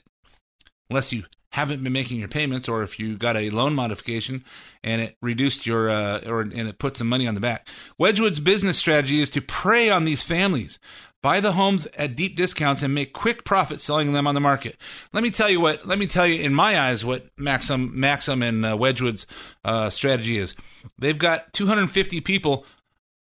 unless 0.90 1.12
you 1.12 1.24
haven't 1.50 1.82
been 1.82 1.92
making 1.92 2.18
your 2.18 2.28
payments 2.28 2.68
or 2.68 2.82
if 2.82 2.98
you 2.98 3.16
got 3.16 3.36
a 3.36 3.50
loan 3.50 3.74
modification 3.74 4.44
and 4.84 5.00
it 5.00 5.16
reduced 5.22 5.66
your 5.66 5.88
uh, 5.88 6.20
or 6.26 6.42
and 6.42 6.68
it 6.68 6.78
put 6.78 6.96
some 6.96 7.08
money 7.08 7.26
on 7.26 7.34
the 7.34 7.40
back. 7.40 7.66
Wedgewood's 7.98 8.40
business 8.40 8.78
strategy 8.78 9.20
is 9.20 9.30
to 9.30 9.40
prey 9.40 9.88
on 9.88 10.04
these 10.04 10.22
families, 10.22 10.78
buy 11.22 11.40
the 11.40 11.52
homes 11.52 11.86
at 11.96 12.16
deep 12.16 12.36
discounts 12.36 12.82
and 12.82 12.94
make 12.94 13.12
quick 13.12 13.44
profit 13.44 13.80
selling 13.80 14.12
them 14.12 14.26
on 14.26 14.34
the 14.34 14.40
market. 14.40 14.76
Let 15.12 15.22
me 15.22 15.30
tell 15.30 15.48
you 15.48 15.60
what. 15.60 15.86
Let 15.86 15.98
me 15.98 16.06
tell 16.06 16.26
you, 16.26 16.42
in 16.42 16.54
my 16.54 16.78
eyes, 16.78 17.04
what 17.04 17.26
Maxim, 17.38 17.98
Maxim, 17.98 18.42
and 18.42 18.64
uh, 18.64 18.76
Wedgewood's 18.76 19.26
uh, 19.64 19.90
strategy 19.90 20.38
is. 20.38 20.54
They've 20.98 21.18
got 21.18 21.52
250 21.54 22.20
people 22.20 22.66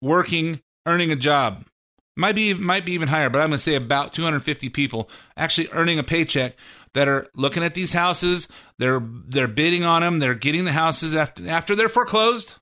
working, 0.03 0.61
earning 0.87 1.11
a 1.11 1.17
job. 1.17 1.65
Might 2.17 2.35
be 2.35 2.53
might 2.53 2.85
be 2.85 2.93
even 2.93 3.09
higher, 3.09 3.31
but 3.31 3.39
I'm 3.39 3.49
going 3.49 3.59
to 3.59 3.59
say 3.59 3.77
about 3.77 4.13
250 4.13 4.69
people 4.69 5.09
actually 5.37 5.69
earning 5.73 5.99
a 5.99 6.03
paycheck 6.03 6.55
that 6.95 7.09
are 7.09 7.29
looking 7.35 7.63
at 7.63 7.75
these 7.75 7.93
houses. 7.93 8.49
They're 8.79 9.03
they're 9.27 9.49
bidding 9.49 9.85
on 9.85 10.03
them. 10.03 10.19
They're 10.19 10.35
getting 10.35 10.65
the 10.65 10.73
houses 10.73 11.15
after 11.15 11.49
after 11.49 11.75
they're 11.75 11.89
foreclosed. 11.89 12.55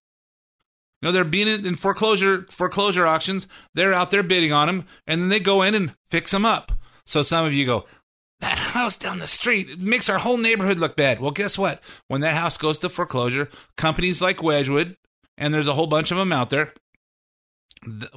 You 1.00 1.06
know, 1.08 1.12
they're 1.12 1.24
being 1.24 1.48
in 1.48 1.74
foreclosure 1.76 2.46
foreclosure 2.50 3.06
auctions. 3.06 3.46
They're 3.74 3.94
out 3.94 4.10
there 4.10 4.22
bidding 4.22 4.52
on 4.52 4.66
them, 4.66 4.86
and 5.06 5.22
then 5.22 5.28
they 5.28 5.40
go 5.40 5.62
in 5.62 5.74
and 5.74 5.94
fix 6.10 6.32
them 6.32 6.44
up. 6.44 6.72
So 7.06 7.22
some 7.22 7.46
of 7.46 7.54
you 7.54 7.64
go, 7.64 7.86
that 8.40 8.58
house 8.58 8.96
down 8.96 9.18
the 9.18 9.26
street 9.26 9.70
it 9.70 9.80
makes 9.80 10.08
our 10.08 10.18
whole 10.18 10.38
neighborhood 10.38 10.78
look 10.78 10.96
bad. 10.96 11.20
Well, 11.20 11.30
guess 11.30 11.56
what? 11.56 11.82
When 12.08 12.20
that 12.22 12.36
house 12.36 12.56
goes 12.56 12.78
to 12.80 12.88
foreclosure, 12.88 13.48
companies 13.76 14.20
like 14.20 14.42
Wedgewood, 14.42 14.96
and 15.36 15.54
there's 15.54 15.68
a 15.68 15.74
whole 15.74 15.86
bunch 15.86 16.10
of 16.10 16.18
them 16.18 16.32
out 16.32 16.50
there. 16.50 16.72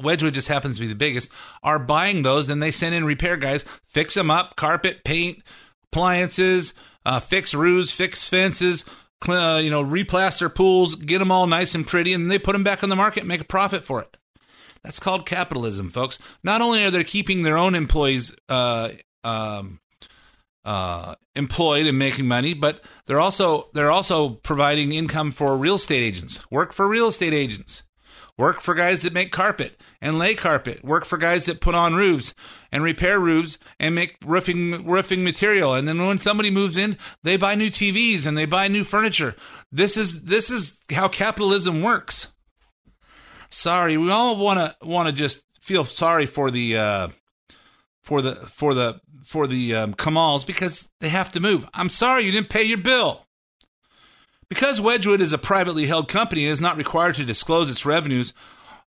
Wedgewood 0.02 0.34
just 0.34 0.48
happens 0.48 0.76
to 0.76 0.82
be 0.82 0.88
the 0.88 0.96
biggest, 0.96 1.30
are 1.62 1.78
buying 1.78 2.24
those. 2.24 2.48
Then 2.48 2.60
they 2.60 2.72
send 2.72 2.96
in 2.96 3.06
repair 3.06 3.38
guys, 3.38 3.64
fix 3.86 4.16
them 4.16 4.32
up, 4.32 4.56
carpet, 4.56 5.04
paint, 5.04 5.44
appliances, 5.92 6.74
uh, 7.06 7.20
fix 7.20 7.54
roofs, 7.54 7.92
fix 7.92 8.28
fences, 8.30 8.86
uh, 9.28 9.60
you 9.62 9.70
know, 9.70 9.84
replaster 9.84 10.54
pools, 10.54 10.96
get 10.96 11.20
them 11.20 11.32
all 11.32 11.48
nice 11.48 11.76
and 11.76 11.86
pretty, 11.86 12.14
and 12.14 12.32
they 12.32 12.40
put 12.40 12.54
them 12.54 12.64
back 12.64 12.84
on 12.84 12.90
the 12.90 12.96
market 12.96 13.22
and 13.22 13.28
make 13.28 13.42
a 13.42 13.46
profit 13.46 13.84
for 13.84 14.02
it. 14.02 14.18
That's 14.84 15.00
called 15.00 15.26
capitalism, 15.26 15.90
folks. 15.90 16.18
Not 16.44 16.62
only 16.62 16.84
are 16.84 16.90
they 16.92 17.04
keeping 17.04 17.44
their 17.44 17.58
own 17.58 17.76
employees 17.76 18.36
uh, 18.50 18.92
um, 19.24 19.80
uh, 20.66 21.16
employed 21.36 21.86
and 21.86 22.00
making 22.00 22.28
money, 22.28 22.54
but 22.56 22.84
they're 23.06 23.20
also 23.20 23.70
they're 23.74 23.92
also 23.92 24.30
providing 24.30 24.92
income 24.92 25.30
for 25.30 25.56
real 25.56 25.76
estate 25.76 26.02
agents. 26.02 26.40
Work 26.50 26.74
for 26.74 26.88
real 26.88 27.08
estate 27.08 27.34
agents. 27.34 27.84
Work 28.38 28.62
for 28.62 28.74
guys 28.74 29.04
that 29.04 29.14
make 29.14 29.32
carpet 29.32 29.80
and 30.02 30.18
lay 30.18 30.34
carpet. 30.34 30.84
Work 30.84 31.06
for 31.06 31.18
guys 31.18 31.46
that 31.46 31.62
put 31.62 31.76
on 31.76 31.94
roofs 31.94 32.34
and 32.72 32.84
repair 32.84 33.20
roofs 33.20 33.60
and 33.80 33.94
make 33.94 34.18
roofing 34.26 34.86
roofing 34.86 35.24
material. 35.24 35.74
And 35.74 35.88
then 35.88 36.06
when 36.06 36.18
somebody 36.18 36.50
moves 36.50 36.76
in, 36.76 36.98
they 37.24 37.38
buy 37.38 37.56
new 37.56 37.70
TVs 37.70 38.26
and 38.26 38.38
they 38.38 38.46
buy 38.46 38.68
new 38.68 38.84
furniture. 38.84 39.36
This 39.72 39.98
is 39.98 40.24
this 40.24 40.50
is 40.50 40.80
how 40.92 41.08
capitalism 41.08 41.82
works. 41.82 42.28
Sorry, 43.50 43.98
we 43.98 44.10
all 44.10 44.38
want 44.38 44.60
to 44.60 44.76
want 44.86 45.08
to 45.08 45.14
just 45.14 45.44
feel 45.62 45.86
sorry 45.86 46.26
for 46.26 46.50
the 46.50 46.78
uh, 46.78 47.08
for 48.04 48.22
the 48.22 48.36
for 48.36 48.74
the 48.74 49.00
for 49.26 49.46
the 49.46 49.76
um, 49.76 49.94
Kamals 49.94 50.46
because 50.46 50.90
they 51.00 51.10
have 51.10 51.32
to 51.34 51.40
move. 51.40 51.70
I'm 51.74 51.90
sorry 51.90 52.24
you 52.24 52.32
didn't 52.32 52.50
pay 52.50 52.64
your 52.64 52.80
bill. 52.80 53.28
Because 54.50 54.82
Wedgewood 54.82 55.22
is 55.22 55.32
a 55.32 55.38
privately 55.38 55.86
held 55.86 56.10
company, 56.10 56.46
it 56.46 56.50
is 56.50 56.60
not 56.60 56.76
required 56.76 57.16
to 57.16 57.24
disclose 57.24 57.72
its 57.72 57.86
revenues 57.86 58.34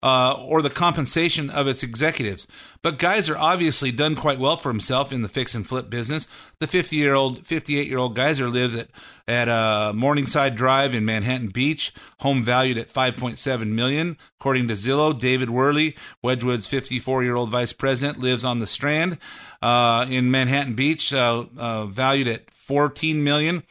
uh, 0.04 0.34
or 0.34 0.62
the 0.62 0.70
compensation 0.70 1.50
of 1.50 1.66
its 1.66 1.82
executives. 1.82 2.46
But 2.82 3.00
Geiser 3.00 3.38
obviously 3.38 3.90
done 3.92 4.16
quite 4.16 4.38
well 4.38 4.58
for 4.58 4.70
himself 4.70 5.14
in 5.14 5.22
the 5.22 5.30
fix 5.30 5.56
and 5.56 5.66
flip 5.66 5.90
business. 5.90 6.28
The 6.60 6.68
50 6.68 6.98
year 6.98 7.16
old, 7.16 7.46
58 7.46 7.88
year 7.88 7.98
old 7.98 8.14
Geiser 8.14 8.50
lives 8.50 8.76
at 8.76 8.90
at 9.26 9.48
uh, 9.48 9.94
Morningside 9.96 10.56
Drive 10.56 10.94
in 10.94 11.06
Manhattan 11.06 11.48
Beach, 11.48 11.94
home 12.20 12.44
valued 12.44 12.78
at 12.78 12.92
5.7 12.92 13.68
million, 13.68 14.18
according 14.38 14.68
to 14.68 14.74
Zillow. 14.74 15.18
David 15.18 15.50
Worley, 15.50 15.96
Wedgewood's 16.22 16.68
54 16.68 17.24
year 17.24 17.36
old 17.36 17.50
vice 17.50 17.72
president, 17.72 18.20
lives 18.20 18.44
on 18.44 18.60
the 18.60 18.68
Strand 18.68 19.18
uh, 19.62 20.06
in 20.10 20.30
Manhattan 20.30 20.74
Beach, 20.74 21.14
uh, 21.14 21.46
uh, 21.58 21.86
valued 21.86 22.28
at 22.28 22.52
14 22.52 23.24
million. 23.24 23.64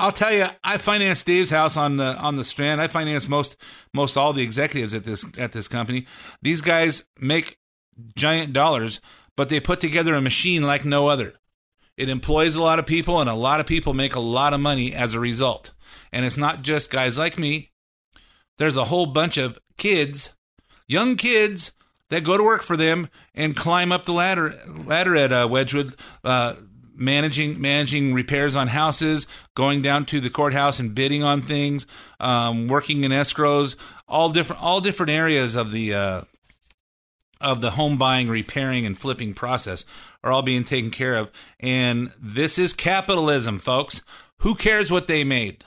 I'll 0.00 0.12
tell 0.12 0.32
you, 0.32 0.46
I 0.64 0.78
financed 0.78 1.26
Dave's 1.26 1.50
house 1.50 1.76
on 1.76 1.98
the 1.98 2.16
on 2.16 2.36
the 2.36 2.44
Strand. 2.44 2.80
I 2.80 2.88
financed 2.88 3.28
most 3.28 3.56
most 3.92 4.16
all 4.16 4.32
the 4.32 4.42
executives 4.42 4.94
at 4.94 5.04
this 5.04 5.26
at 5.36 5.52
this 5.52 5.68
company. 5.68 6.06
These 6.40 6.62
guys 6.62 7.04
make 7.18 7.58
giant 8.16 8.54
dollars, 8.54 9.00
but 9.36 9.50
they 9.50 9.60
put 9.60 9.78
together 9.78 10.14
a 10.14 10.20
machine 10.22 10.62
like 10.62 10.86
no 10.86 11.08
other. 11.08 11.34
It 11.98 12.08
employs 12.08 12.56
a 12.56 12.62
lot 12.62 12.78
of 12.78 12.86
people, 12.86 13.20
and 13.20 13.28
a 13.28 13.34
lot 13.34 13.60
of 13.60 13.66
people 13.66 13.92
make 13.92 14.14
a 14.14 14.20
lot 14.20 14.54
of 14.54 14.60
money 14.60 14.94
as 14.94 15.12
a 15.12 15.20
result. 15.20 15.74
And 16.10 16.24
it's 16.24 16.38
not 16.38 16.62
just 16.62 16.90
guys 16.90 17.18
like 17.18 17.38
me. 17.38 17.70
There's 18.56 18.78
a 18.78 18.84
whole 18.84 19.06
bunch 19.06 19.36
of 19.36 19.58
kids, 19.76 20.34
young 20.88 21.16
kids, 21.16 21.72
that 22.08 22.24
go 22.24 22.38
to 22.38 22.42
work 22.44 22.62
for 22.62 22.76
them 22.76 23.10
and 23.34 23.54
climb 23.54 23.92
up 23.92 24.06
the 24.06 24.12
ladder 24.12 24.58
ladder 24.66 25.14
at 25.14 25.30
uh, 25.30 25.46
Wedgewood. 25.50 25.94
Uh, 26.24 26.54
managing 27.00 27.60
managing 27.60 28.14
repairs 28.14 28.54
on 28.54 28.68
houses, 28.68 29.26
going 29.54 29.82
down 29.82 30.04
to 30.06 30.20
the 30.20 30.30
courthouse 30.30 30.78
and 30.78 30.94
bidding 30.94 31.24
on 31.24 31.42
things, 31.42 31.86
um, 32.20 32.68
working 32.68 33.02
in 33.02 33.10
escrows, 33.10 33.74
all 34.06 34.28
different 34.28 34.62
all 34.62 34.80
different 34.80 35.10
areas 35.10 35.56
of 35.56 35.72
the 35.72 35.94
uh, 35.94 36.20
of 37.40 37.60
the 37.60 37.72
home 37.72 37.96
buying, 37.96 38.28
repairing, 38.28 38.84
and 38.84 38.98
flipping 38.98 39.34
process 39.34 39.84
are 40.22 40.30
all 40.30 40.42
being 40.42 40.62
taken 40.62 40.90
care 40.90 41.16
of. 41.16 41.30
And 41.58 42.12
this 42.20 42.58
is 42.58 42.72
capitalism, 42.72 43.58
folks. 43.58 44.02
Who 44.38 44.54
cares 44.54 44.90
what 44.90 45.06
they 45.06 45.24
made? 45.24 45.64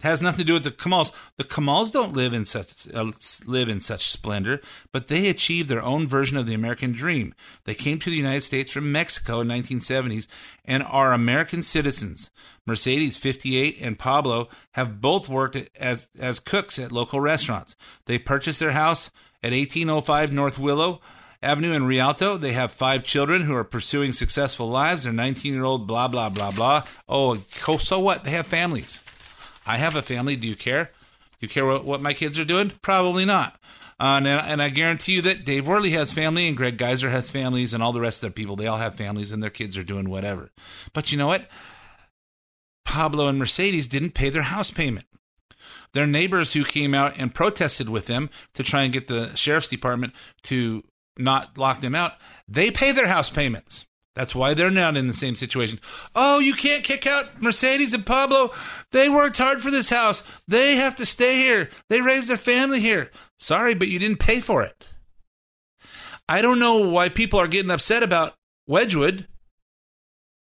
It 0.00 0.04
has 0.04 0.22
nothing 0.22 0.38
to 0.38 0.44
do 0.44 0.54
with 0.54 0.64
the 0.64 0.70
Kamals. 0.70 1.12
The 1.36 1.44
Kamals 1.44 1.92
don't 1.92 2.14
live 2.14 2.32
in 2.32 2.46
such 2.46 2.88
uh, 2.94 3.12
live 3.44 3.68
in 3.68 3.80
such 3.80 4.10
splendor, 4.10 4.62
but 4.92 5.08
they 5.08 5.28
achieved 5.28 5.68
their 5.68 5.82
own 5.82 6.08
version 6.08 6.38
of 6.38 6.46
the 6.46 6.54
American 6.54 6.92
dream. 6.92 7.34
They 7.64 7.74
came 7.74 7.98
to 7.98 8.08
the 8.08 8.16
United 8.16 8.40
States 8.40 8.72
from 8.72 8.90
Mexico 8.90 9.40
in 9.40 9.48
1970s 9.48 10.26
and 10.64 10.82
are 10.84 11.12
American 11.12 11.62
citizens. 11.62 12.30
Mercedes 12.64 13.18
58 13.18 13.76
and 13.80 13.98
Pablo 13.98 14.48
have 14.72 15.02
both 15.02 15.28
worked 15.28 15.58
as 15.76 16.08
as 16.18 16.40
cooks 16.40 16.78
at 16.78 16.92
local 16.92 17.20
restaurants. 17.20 17.76
They 18.06 18.18
purchased 18.18 18.60
their 18.60 18.72
house 18.72 19.10
at 19.42 19.52
1805 19.52 20.32
North 20.32 20.58
Willow 20.58 21.00
Avenue 21.42 21.72
in 21.72 21.86
Rialto. 21.86 22.36
They 22.36 22.52
have 22.52 22.70
five 22.70 23.02
children 23.02 23.42
who 23.42 23.54
are 23.54 23.64
pursuing 23.64 24.12
successful 24.12 24.68
lives. 24.68 25.04
They're 25.04 25.12
19 25.12 25.54
year 25.54 25.64
old, 25.64 25.86
blah, 25.86 26.08
blah, 26.08 26.28
blah, 26.28 26.50
blah. 26.50 26.84
Oh, 27.08 27.38
so 27.78 27.98
what? 27.98 28.24
They 28.24 28.30
have 28.30 28.46
families. 28.46 29.00
I 29.66 29.78
have 29.78 29.96
a 29.96 30.02
family. 30.02 30.36
Do 30.36 30.46
you 30.46 30.56
care? 30.56 30.84
Do 30.84 31.46
you 31.46 31.48
care 31.48 31.66
what, 31.66 31.84
what 31.84 32.02
my 32.02 32.12
kids 32.12 32.38
are 32.38 32.44
doing? 32.44 32.72
Probably 32.82 33.24
not. 33.24 33.58
Uh, 33.98 34.16
and, 34.16 34.26
and 34.26 34.62
I 34.62 34.70
guarantee 34.70 35.16
you 35.16 35.22
that 35.22 35.44
Dave 35.44 35.66
Worley 35.66 35.90
has 35.90 36.12
family 36.12 36.48
and 36.48 36.56
Greg 36.56 36.78
Geiser 36.78 37.10
has 37.10 37.28
families 37.28 37.74
and 37.74 37.82
all 37.82 37.92
the 37.92 38.00
rest 38.00 38.18
of 38.18 38.22
their 38.22 38.30
people. 38.30 38.56
They 38.56 38.66
all 38.66 38.78
have 38.78 38.94
families 38.94 39.30
and 39.30 39.42
their 39.42 39.50
kids 39.50 39.76
are 39.76 39.82
doing 39.82 40.08
whatever. 40.08 40.50
But 40.94 41.12
you 41.12 41.18
know 41.18 41.26
what? 41.26 41.48
Pablo 42.86 43.28
and 43.28 43.38
Mercedes 43.38 43.86
didn't 43.86 44.14
pay 44.14 44.30
their 44.30 44.42
house 44.42 44.70
payment. 44.70 45.06
Their 45.92 46.06
neighbors 46.06 46.54
who 46.54 46.64
came 46.64 46.94
out 46.94 47.18
and 47.18 47.34
protested 47.34 47.88
with 47.88 48.06
them 48.06 48.30
to 48.54 48.62
try 48.62 48.82
and 48.82 48.92
get 48.92 49.06
the 49.06 49.34
sheriff's 49.34 49.68
department 49.68 50.14
to 50.44 50.82
not 51.18 51.58
lock 51.58 51.80
them 51.80 51.94
out, 51.94 52.14
they 52.48 52.70
pay 52.70 52.92
their 52.92 53.08
house 53.08 53.28
payments. 53.28 53.84
That's 54.20 54.34
why 54.34 54.52
they're 54.52 54.70
not 54.70 54.98
in 54.98 55.06
the 55.06 55.14
same 55.14 55.34
situation. 55.34 55.80
Oh, 56.14 56.40
you 56.40 56.52
can't 56.52 56.84
kick 56.84 57.06
out 57.06 57.40
Mercedes 57.40 57.94
and 57.94 58.04
Pablo. 58.04 58.52
They 58.90 59.08
worked 59.08 59.38
hard 59.38 59.62
for 59.62 59.70
this 59.70 59.88
house. 59.88 60.22
They 60.46 60.76
have 60.76 60.94
to 60.96 61.06
stay 61.06 61.36
here. 61.36 61.70
They 61.88 62.02
raised 62.02 62.28
their 62.28 62.36
family 62.36 62.80
here. 62.80 63.10
Sorry, 63.38 63.74
but 63.74 63.88
you 63.88 63.98
didn't 63.98 64.18
pay 64.18 64.40
for 64.40 64.62
it. 64.62 64.86
I 66.28 66.42
don't 66.42 66.58
know 66.58 66.86
why 66.86 67.08
people 67.08 67.40
are 67.40 67.48
getting 67.48 67.70
upset 67.70 68.02
about 68.02 68.34
Wedgewood. 68.66 69.26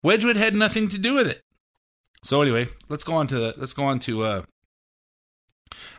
Wedgewood 0.03 0.35
had 0.35 0.55
nothing 0.55 0.89
to 0.89 0.97
do 0.97 1.13
with 1.13 1.27
it. 1.27 1.41
So 2.21 2.41
anyway, 2.41 2.67
let's 2.89 3.05
go 3.05 3.13
on 3.13 3.27
to 3.27 3.53
let's 3.55 3.71
go 3.71 3.85
on 3.85 3.99
to 3.99 4.23
uh, 4.25 4.41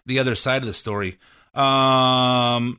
the 0.05 0.19
other 0.19 0.35
side 0.35 0.61
of 0.61 0.67
the 0.67 0.75
story. 0.75 1.17
Um, 1.55 2.79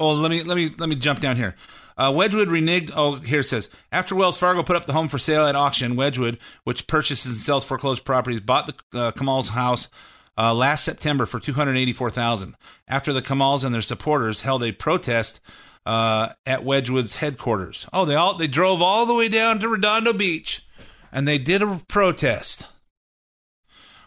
oh, 0.00 0.10
let 0.10 0.32
me 0.32 0.42
let 0.42 0.56
me 0.56 0.72
let 0.76 0.88
me 0.88 0.96
jump 0.96 1.20
down 1.20 1.36
here. 1.36 1.54
Uh, 1.96 2.12
Wedgewood 2.14 2.48
reneged. 2.48 2.90
Oh, 2.94 3.16
here 3.16 3.40
it 3.40 3.44
says 3.44 3.68
after 3.92 4.14
Wells 4.14 4.36
Fargo 4.36 4.62
put 4.62 4.76
up 4.76 4.86
the 4.86 4.92
home 4.92 5.08
for 5.08 5.18
sale 5.18 5.46
at 5.46 5.54
auction, 5.54 5.96
Wedgewood, 5.96 6.38
which 6.64 6.86
purchases 6.86 7.32
and 7.32 7.36
sells 7.36 7.64
foreclosed 7.64 8.04
properties, 8.04 8.40
bought 8.40 8.66
the 8.90 8.98
uh, 8.98 9.12
Kamal's 9.12 9.50
house 9.50 9.88
uh, 10.36 10.52
last 10.52 10.84
September 10.84 11.26
for 11.26 11.38
two 11.38 11.52
hundred 11.52 11.76
eighty-four 11.76 12.10
thousand. 12.10 12.56
After 12.88 13.12
the 13.12 13.22
Kamals 13.22 13.64
and 13.64 13.72
their 13.74 13.82
supporters 13.82 14.40
held 14.40 14.64
a 14.64 14.72
protest 14.72 15.40
uh, 15.86 16.30
at 16.44 16.64
Wedgewood's 16.64 17.16
headquarters. 17.16 17.86
Oh, 17.92 18.04
they 18.04 18.16
all 18.16 18.36
they 18.36 18.48
drove 18.48 18.82
all 18.82 19.06
the 19.06 19.14
way 19.14 19.28
down 19.28 19.60
to 19.60 19.68
Redondo 19.68 20.12
Beach, 20.12 20.66
and 21.12 21.28
they 21.28 21.38
did 21.38 21.62
a 21.62 21.80
protest. 21.86 22.66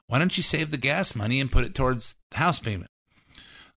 Why 0.08 0.20
don't 0.20 0.36
you 0.36 0.44
save 0.44 0.72
the 0.72 0.78
gas 0.78 1.16
money 1.16 1.40
and 1.40 1.52
put 1.52 1.66
it 1.66 1.76
towards 1.76 2.16
the 2.32 2.38
house 2.38 2.60
payment? 2.60 2.90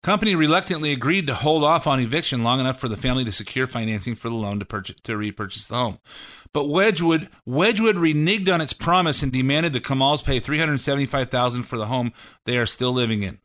Company 0.02 0.34
reluctantly 0.34 0.92
agreed 0.92 1.26
to 1.26 1.34
hold 1.34 1.62
off 1.62 1.86
on 1.86 2.00
eviction 2.00 2.42
long 2.42 2.58
enough 2.58 2.80
for 2.80 2.88
the 2.88 2.96
family 2.96 3.22
to 3.24 3.32
secure 3.32 3.66
financing 3.66 4.14
for 4.14 4.30
the 4.30 4.34
loan 4.34 4.58
to 4.58 4.64
purchase 4.64 4.96
to 5.02 5.14
repurchase 5.14 5.66
the 5.66 5.74
home. 5.74 5.98
But 6.54 6.70
Wedgewood 6.70 7.28
Wedgewood 7.44 7.96
reneged 7.96 8.52
on 8.52 8.62
its 8.62 8.72
promise 8.72 9.22
and 9.22 9.30
demanded 9.30 9.74
the 9.74 9.80
Kamals 9.80 10.24
pay 10.24 10.40
three 10.40 10.58
hundred 10.58 10.80
seventy 10.80 11.04
five 11.04 11.30
thousand 11.30 11.64
for 11.64 11.76
the 11.76 11.86
home 11.86 12.14
they 12.46 12.56
are 12.56 12.64
still 12.64 12.92
living 12.92 13.22
in. 13.22 13.40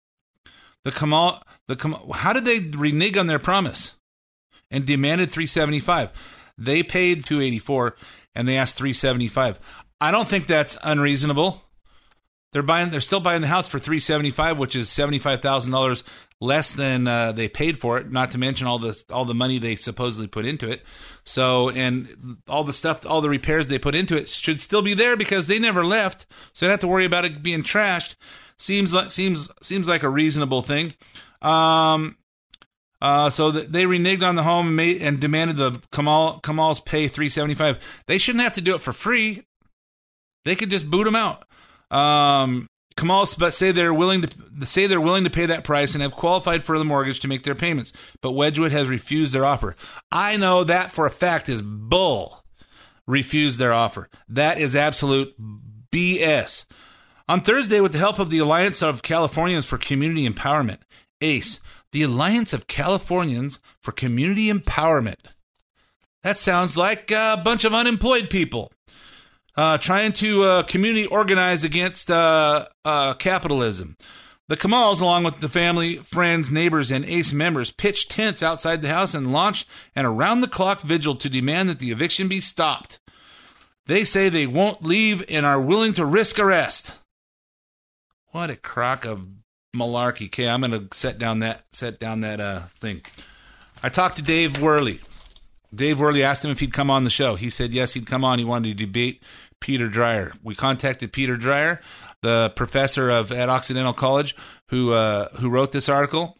The 0.85 0.93
Kamal 0.93 1.43
the 1.67 1.75
Kamal, 1.75 2.13
how 2.13 2.31
did 2.31 2.45
they 2.45 2.59
renege 2.59 3.17
on 3.17 3.27
their 3.27 3.39
promise 3.39 3.95
and 4.71 4.85
demanded 4.85 5.29
three 5.29 5.47
seventy 5.47 5.81
five? 5.81 6.09
They 6.57 6.83
paid 6.83 7.25
two 7.25 7.41
eighty 7.41 7.59
four 7.59 7.97
and 8.33 8.47
they 8.47 8.55
asked 8.55 8.77
three 8.77 8.93
seventy 8.93 9.27
five. 9.27 9.59
I 9.99 10.11
don't 10.11 10.29
think 10.29 10.47
that's 10.47 10.77
unreasonable. 10.83 11.63
They're 12.53 12.63
buying. 12.63 12.89
They're 12.89 13.01
still 13.01 13.19
buying 13.19 13.41
the 13.41 13.47
house 13.47 13.67
for 13.67 13.79
three 13.79 13.99
seventy 13.99 14.31
five, 14.31 14.57
which 14.57 14.77
is 14.77 14.87
seventy 14.87 15.19
five 15.19 15.41
thousand 15.41 15.73
dollars 15.73 16.05
less 16.41 16.73
than 16.73 17.07
uh, 17.07 17.31
they 17.31 17.47
paid 17.47 17.79
for 17.79 17.97
it. 17.97 18.11
Not 18.11 18.31
to 18.31 18.37
mention 18.37 18.67
all 18.67 18.79
the 18.79 19.01
all 19.11 19.25
the 19.25 19.33
money 19.33 19.57
they 19.57 19.75
supposedly 19.75 20.27
put 20.27 20.45
into 20.45 20.69
it. 20.69 20.83
So 21.23 21.69
and 21.69 22.37
all 22.47 22.63
the 22.63 22.73
stuff, 22.73 23.05
all 23.05 23.21
the 23.21 23.29
repairs 23.29 23.67
they 23.67 23.79
put 23.79 23.95
into 23.95 24.15
it 24.15 24.29
should 24.29 24.61
still 24.61 24.81
be 24.81 24.93
there 24.93 25.15
because 25.15 25.47
they 25.47 25.59
never 25.59 25.85
left. 25.85 26.25
So 26.53 26.65
they 26.65 26.71
have 26.71 26.81
to 26.81 26.87
worry 26.87 27.05
about 27.05 27.25
it 27.25 27.41
being 27.41 27.63
trashed. 27.63 28.15
Seems 28.57 28.93
like 28.93 29.11
seems 29.11 29.49
seems 29.61 29.87
like 29.87 30.03
a 30.03 30.09
reasonable 30.09 30.61
thing. 30.61 30.93
Um, 31.41 32.17
uh, 33.01 33.29
so 33.29 33.51
th- 33.51 33.67
they 33.67 33.83
reneged 33.83 34.23
on 34.23 34.35
the 34.35 34.43
home 34.43 34.67
and, 34.67 34.75
made, 34.75 35.01
and 35.01 35.19
demanded 35.19 35.57
the 35.57 35.81
Kamal 35.91 36.39
Kamal's 36.39 36.79
pay 36.79 37.07
three 37.07 37.29
seventy 37.29 37.55
five. 37.55 37.79
They 38.07 38.17
shouldn't 38.17 38.43
have 38.43 38.53
to 38.53 38.61
do 38.61 38.75
it 38.75 38.81
for 38.81 38.93
free. 38.93 39.45
They 40.45 40.55
could 40.55 40.69
just 40.69 40.89
boot 40.89 41.03
them 41.03 41.15
out. 41.15 41.45
Um, 41.91 42.69
Kamal 42.97 43.27
but 43.38 43.53
say 43.53 43.71
they're 43.71 43.93
willing 43.93 44.21
to 44.21 44.65
say 44.65 44.88
they're 44.88 45.01
willing 45.01 45.25
to 45.25 45.29
pay 45.29 45.45
that 45.45 45.65
price 45.65 45.93
and 45.93 46.01
have 46.01 46.13
qualified 46.13 46.63
for 46.63 46.77
the 46.77 46.86
mortgage 46.86 47.19
to 47.19 47.27
make 47.27 47.43
their 47.43 47.55
payments, 47.55 47.91
but 48.21 48.31
Wedgewood 48.31 48.71
has 48.71 48.88
refused 48.88 49.34
their 49.34 49.45
offer. 49.45 49.75
I 50.12 50.38
know 50.38 50.63
that 50.63 50.91
for 50.91 51.05
a 51.05 51.12
fact 51.12 51.49
is 51.49 51.62
bull. 51.62 52.43
Refused 53.08 53.60
their 53.60 53.73
offer. 53.73 54.10
That 54.27 54.58
is 54.58 54.75
absolute 54.75 55.36
BS. 55.91 56.65
On 57.27 57.41
Thursday, 57.41 57.81
with 57.81 57.91
the 57.91 57.99
help 57.99 58.17
of 58.17 58.29
the 58.29 58.39
Alliance 58.39 58.81
of 58.81 59.01
Californians 59.01 59.65
for 59.65 59.77
Community 59.77 60.27
Empowerment, 60.27 60.79
ACE, 61.21 61.60
the 61.91 62.03
Alliance 62.03 62.53
of 62.53 62.67
Californians 62.67 63.60
for 63.81 63.91
Community 63.91 64.51
Empowerment. 64.51 65.34
That 66.23 66.38
sounds 66.38 66.77
like 66.77 67.12
a 67.12 67.39
bunch 67.43 67.65
of 67.65 67.73
unemployed 67.73 68.29
people 68.29 68.71
uh, 69.57 69.77
trying 69.77 70.13
to 70.13 70.43
uh, 70.43 70.63
community 70.63 71.05
organize 71.05 71.63
against 71.63 72.11
uh, 72.11 72.67
uh, 72.83 73.13
capitalism. 73.15 73.95
The 74.47 74.57
Kamals, 74.57 75.01
along 75.01 75.23
with 75.23 75.39
the 75.39 75.49
family, 75.49 75.97
friends, 75.97 76.51
neighbors, 76.51 76.91
and 76.91 77.03
ACE 77.05 77.33
members, 77.33 77.71
pitched 77.71 78.11
tents 78.11 78.43
outside 78.43 78.81
the 78.81 78.89
house 78.89 79.15
and 79.15 79.33
launched 79.33 79.67
an 79.95 80.05
around 80.05 80.41
the 80.41 80.47
clock 80.47 80.81
vigil 80.81 81.15
to 81.15 81.29
demand 81.29 81.67
that 81.69 81.79
the 81.79 81.91
eviction 81.91 82.27
be 82.27 82.39
stopped. 82.39 82.99
They 83.87 84.05
say 84.05 84.29
they 84.29 84.45
won't 84.45 84.83
leave 84.83 85.25
and 85.29 85.45
are 85.45 85.61
willing 85.61 85.93
to 85.93 86.05
risk 86.05 86.37
arrest. 86.37 86.95
What 88.31 88.51
a 88.51 88.55
crock 88.55 89.05
of 89.05 89.27
malarkey. 89.75 90.27
Okay, 90.27 90.47
I'm 90.47 90.61
going 90.61 90.71
to 90.71 90.95
set 90.95 91.17
down 91.17 91.39
that 91.39 91.65
set 91.71 91.99
down 91.99 92.21
that 92.21 92.39
uh, 92.39 92.61
thing. 92.79 93.01
I 93.81 93.89
talked 93.89 94.17
to 94.17 94.21
Dave 94.21 94.61
Worley. 94.61 94.99
Dave 95.73 95.99
Worley 95.99 96.23
asked 96.23 96.45
him 96.45 96.51
if 96.51 96.59
he'd 96.59 96.73
come 96.73 96.89
on 96.89 97.03
the 97.03 97.09
show. 97.09 97.35
He 97.35 97.49
said 97.49 97.71
yes, 97.71 97.93
he'd 97.93 98.07
come 98.07 98.23
on. 98.23 98.39
He 98.39 98.45
wanted 98.45 98.77
to 98.77 98.85
debate 98.85 99.21
Peter 99.59 99.89
Dreier. 99.89 100.33
We 100.43 100.55
contacted 100.55 101.13
Peter 101.13 101.37
Dreier, 101.37 101.79
the 102.21 102.53
professor 102.55 103.09
of 103.09 103.31
at 103.31 103.49
Occidental 103.49 103.93
College, 103.93 104.35
who 104.69 104.91
uh, 104.91 105.29
who 105.35 105.49
wrote 105.49 105.71
this 105.71 105.89
article. 105.89 106.37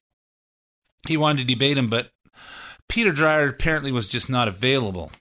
He 1.08 1.18
wanted 1.18 1.48
to 1.48 1.54
debate 1.54 1.78
him, 1.78 1.90
but 1.90 2.10
Peter 2.90 3.12
Dreier 3.12 3.50
apparently 3.50 3.92
was 3.92 4.10
just 4.10 4.30
not 4.30 4.48
available, 4.48 5.12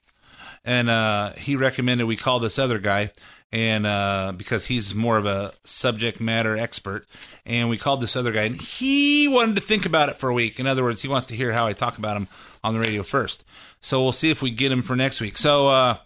and 0.63 0.89
uh, 0.89 1.33
he 1.33 1.55
recommended 1.55 2.05
we 2.05 2.17
call 2.17 2.39
this 2.39 2.59
other 2.59 2.79
guy. 2.79 3.11
And 3.51 3.85
uh, 3.85 4.33
because 4.35 4.65
he's 4.65 4.93
more 4.93 5.17
of 5.17 5.25
a 5.25 5.53
subject 5.63 6.19
matter 6.19 6.57
expert, 6.57 7.07
and 7.45 7.69
we 7.69 7.77
called 7.77 8.01
this 8.01 8.17
other 8.17 8.33
guy, 8.33 8.43
and 8.43 8.59
he 8.59 9.29
wanted 9.29 9.55
to 9.55 9.61
think 9.61 9.85
about 9.85 10.09
it 10.09 10.17
for 10.17 10.29
a 10.29 10.33
week. 10.33 10.59
In 10.59 10.67
other 10.67 10.83
words, 10.83 11.01
he 11.01 11.07
wants 11.07 11.27
to 11.27 11.37
hear 11.37 11.53
how 11.53 11.65
I 11.65 11.71
talk 11.71 11.97
about 11.97 12.17
him 12.17 12.27
on 12.65 12.73
the 12.73 12.81
radio 12.81 13.01
first. 13.01 13.45
So 13.81 14.03
we'll 14.03 14.11
see 14.11 14.29
if 14.29 14.41
we 14.41 14.51
get 14.51 14.73
him 14.73 14.81
for 14.81 14.97
next 14.97 15.21
week. 15.21 15.37
So 15.37 15.69
uh, 15.69 15.97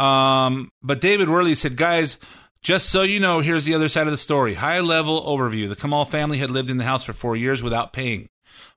um, 0.00 0.70
but 0.82 1.00
David 1.00 1.28
Worley 1.28 1.54
said, 1.54 1.76
guys, 1.76 2.18
just 2.62 2.88
so 2.88 3.02
you 3.02 3.20
know, 3.20 3.40
here's 3.40 3.64
the 3.64 3.74
other 3.74 3.88
side 3.88 4.06
of 4.06 4.12
the 4.12 4.18
story. 4.18 4.54
High 4.54 4.80
level 4.80 5.22
overview. 5.22 5.68
The 5.68 5.76
Kamal 5.76 6.06
family 6.06 6.38
had 6.38 6.50
lived 6.50 6.70
in 6.70 6.78
the 6.78 6.84
house 6.84 7.04
for 7.04 7.12
four 7.12 7.36
years 7.36 7.62
without 7.62 7.92
paying. 7.92 8.28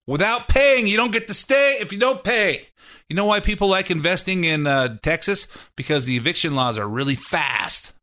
Without 0.06 0.50
paying, 0.50 0.86
you 0.86 0.98
don't 0.98 1.12
get 1.12 1.28
to 1.28 1.34
stay 1.34 1.78
if 1.80 1.94
you 1.94 2.00
don't 2.00 2.24
pay. 2.24 2.68
You 3.08 3.16
know 3.16 3.26
why 3.26 3.40
people 3.40 3.70
like 3.70 3.90
investing 3.90 4.44
in 4.44 4.68
uh, 4.68 4.98
Texas? 5.02 5.48
Because 5.78 6.06
the 6.06 6.18
eviction 6.18 6.56
laws 6.56 6.78
are 6.78 6.88
really 6.88 7.16
fast. 7.16 7.94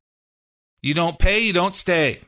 You 0.83 0.95
don't 0.95 1.19
pay, 1.19 1.41
you 1.41 1.53
don't 1.53 1.75
stay. 1.75 2.21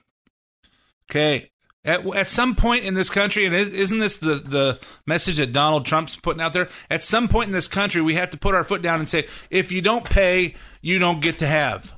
Okay. 1.11 1.51
At, 1.85 2.07
at 2.15 2.29
some 2.29 2.55
point 2.55 2.85
in 2.85 2.95
this 2.95 3.11
country, 3.11 3.45
and 3.45 3.55
isn't 3.55 3.99
this 3.99 4.19
the, 4.19 4.37
the 4.37 4.79
message 5.07 5.39
that 5.39 5.53
Donald 5.53 5.85
Trump's 5.85 6.17
putting 6.17 6.41
out 6.41 6.53
there? 6.53 6.69
At 6.91 7.03
some 7.03 7.29
point 7.29 7.49
in 7.49 7.53
this 7.53 7.67
country, 7.67 8.01
we 8.01 8.15
have 8.15 8.31
to 8.31 8.39
put 8.39 8.55
our 8.55 8.65
foot 8.65 8.83
down 8.83 9.01
and 9.01 9.09
say, 9.09 9.27
if 9.51 9.73
you 9.73 9.83
don't 9.83 10.05
pay, 10.05 10.55
you 10.83 10.99
don't 10.99 11.21
get 11.21 11.38
to 11.38 11.47
have. 11.47 11.95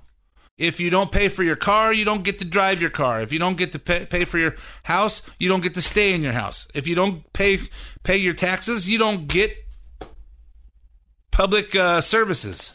If 0.57 0.79
you 0.79 0.89
don't 0.89 1.11
pay 1.11 1.29
for 1.29 1.43
your 1.43 1.57
car, 1.57 1.93
you 1.93 2.05
don't 2.05 2.23
get 2.23 2.39
to 2.39 2.45
drive 2.45 2.81
your 2.81 2.91
car. 2.91 3.21
If 3.21 3.33
you 3.33 3.41
don't 3.41 3.57
get 3.57 3.73
to 3.73 3.81
pay, 3.81 4.07
pay 4.07 4.25
for 4.25 4.39
your 4.39 4.55
house, 4.85 5.21
you 5.41 5.49
don't 5.49 5.63
get 5.63 5.75
to 5.75 5.83
stay 5.83 6.13
in 6.15 6.23
your 6.23 6.33
house. 6.33 6.69
If 6.75 6.87
you 6.87 6.95
don't 6.95 7.33
pay 7.33 7.61
pay 8.05 8.19
your 8.19 8.35
taxes, 8.35 8.89
you 8.89 8.99
don't 8.99 9.27
get 9.27 9.53
public 11.33 11.75
uh, 11.75 12.01
services. 12.01 12.73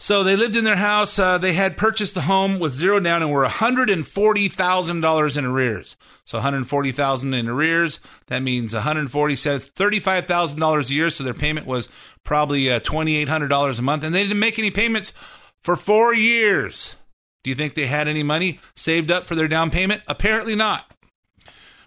So 0.00 0.22
they 0.22 0.36
lived 0.36 0.54
in 0.54 0.62
their 0.62 0.76
house. 0.76 1.18
Uh, 1.18 1.38
they 1.38 1.54
had 1.54 1.76
purchased 1.76 2.14
the 2.14 2.20
home 2.20 2.60
with 2.60 2.74
zero 2.74 3.00
down 3.00 3.20
and 3.20 3.32
were 3.32 3.42
one 3.42 3.50
hundred 3.50 3.90
and 3.90 4.06
forty 4.06 4.48
thousand 4.48 5.00
dollars 5.00 5.36
in 5.36 5.44
arrears. 5.44 5.96
So 6.24 6.38
$140,000 6.38 7.34
in 7.36 7.48
arrears. 7.48 7.98
That 8.28 8.42
means 8.42 8.74
one 8.74 8.82
hundred 8.84 9.10
forty 9.10 9.34
thirty-five 9.34 10.26
thousand 10.26 10.60
dollars 10.60 10.90
a 10.90 10.94
year. 10.94 11.10
So 11.10 11.24
their 11.24 11.34
payment 11.34 11.66
was 11.66 11.88
probably 12.22 12.70
uh, 12.70 12.78
twenty 12.80 13.16
eight 13.16 13.28
hundred 13.28 13.48
dollars 13.48 13.78
a 13.80 13.82
month, 13.82 14.04
and 14.04 14.14
they 14.14 14.22
didn't 14.22 14.38
make 14.38 14.58
any 14.58 14.70
payments 14.70 15.12
for 15.60 15.74
four 15.74 16.14
years. 16.14 16.94
Do 17.42 17.50
you 17.50 17.56
think 17.56 17.74
they 17.74 17.86
had 17.86 18.08
any 18.08 18.22
money 18.22 18.60
saved 18.76 19.10
up 19.10 19.26
for 19.26 19.34
their 19.34 19.48
down 19.48 19.70
payment? 19.70 20.02
Apparently 20.06 20.54
not. 20.54 20.92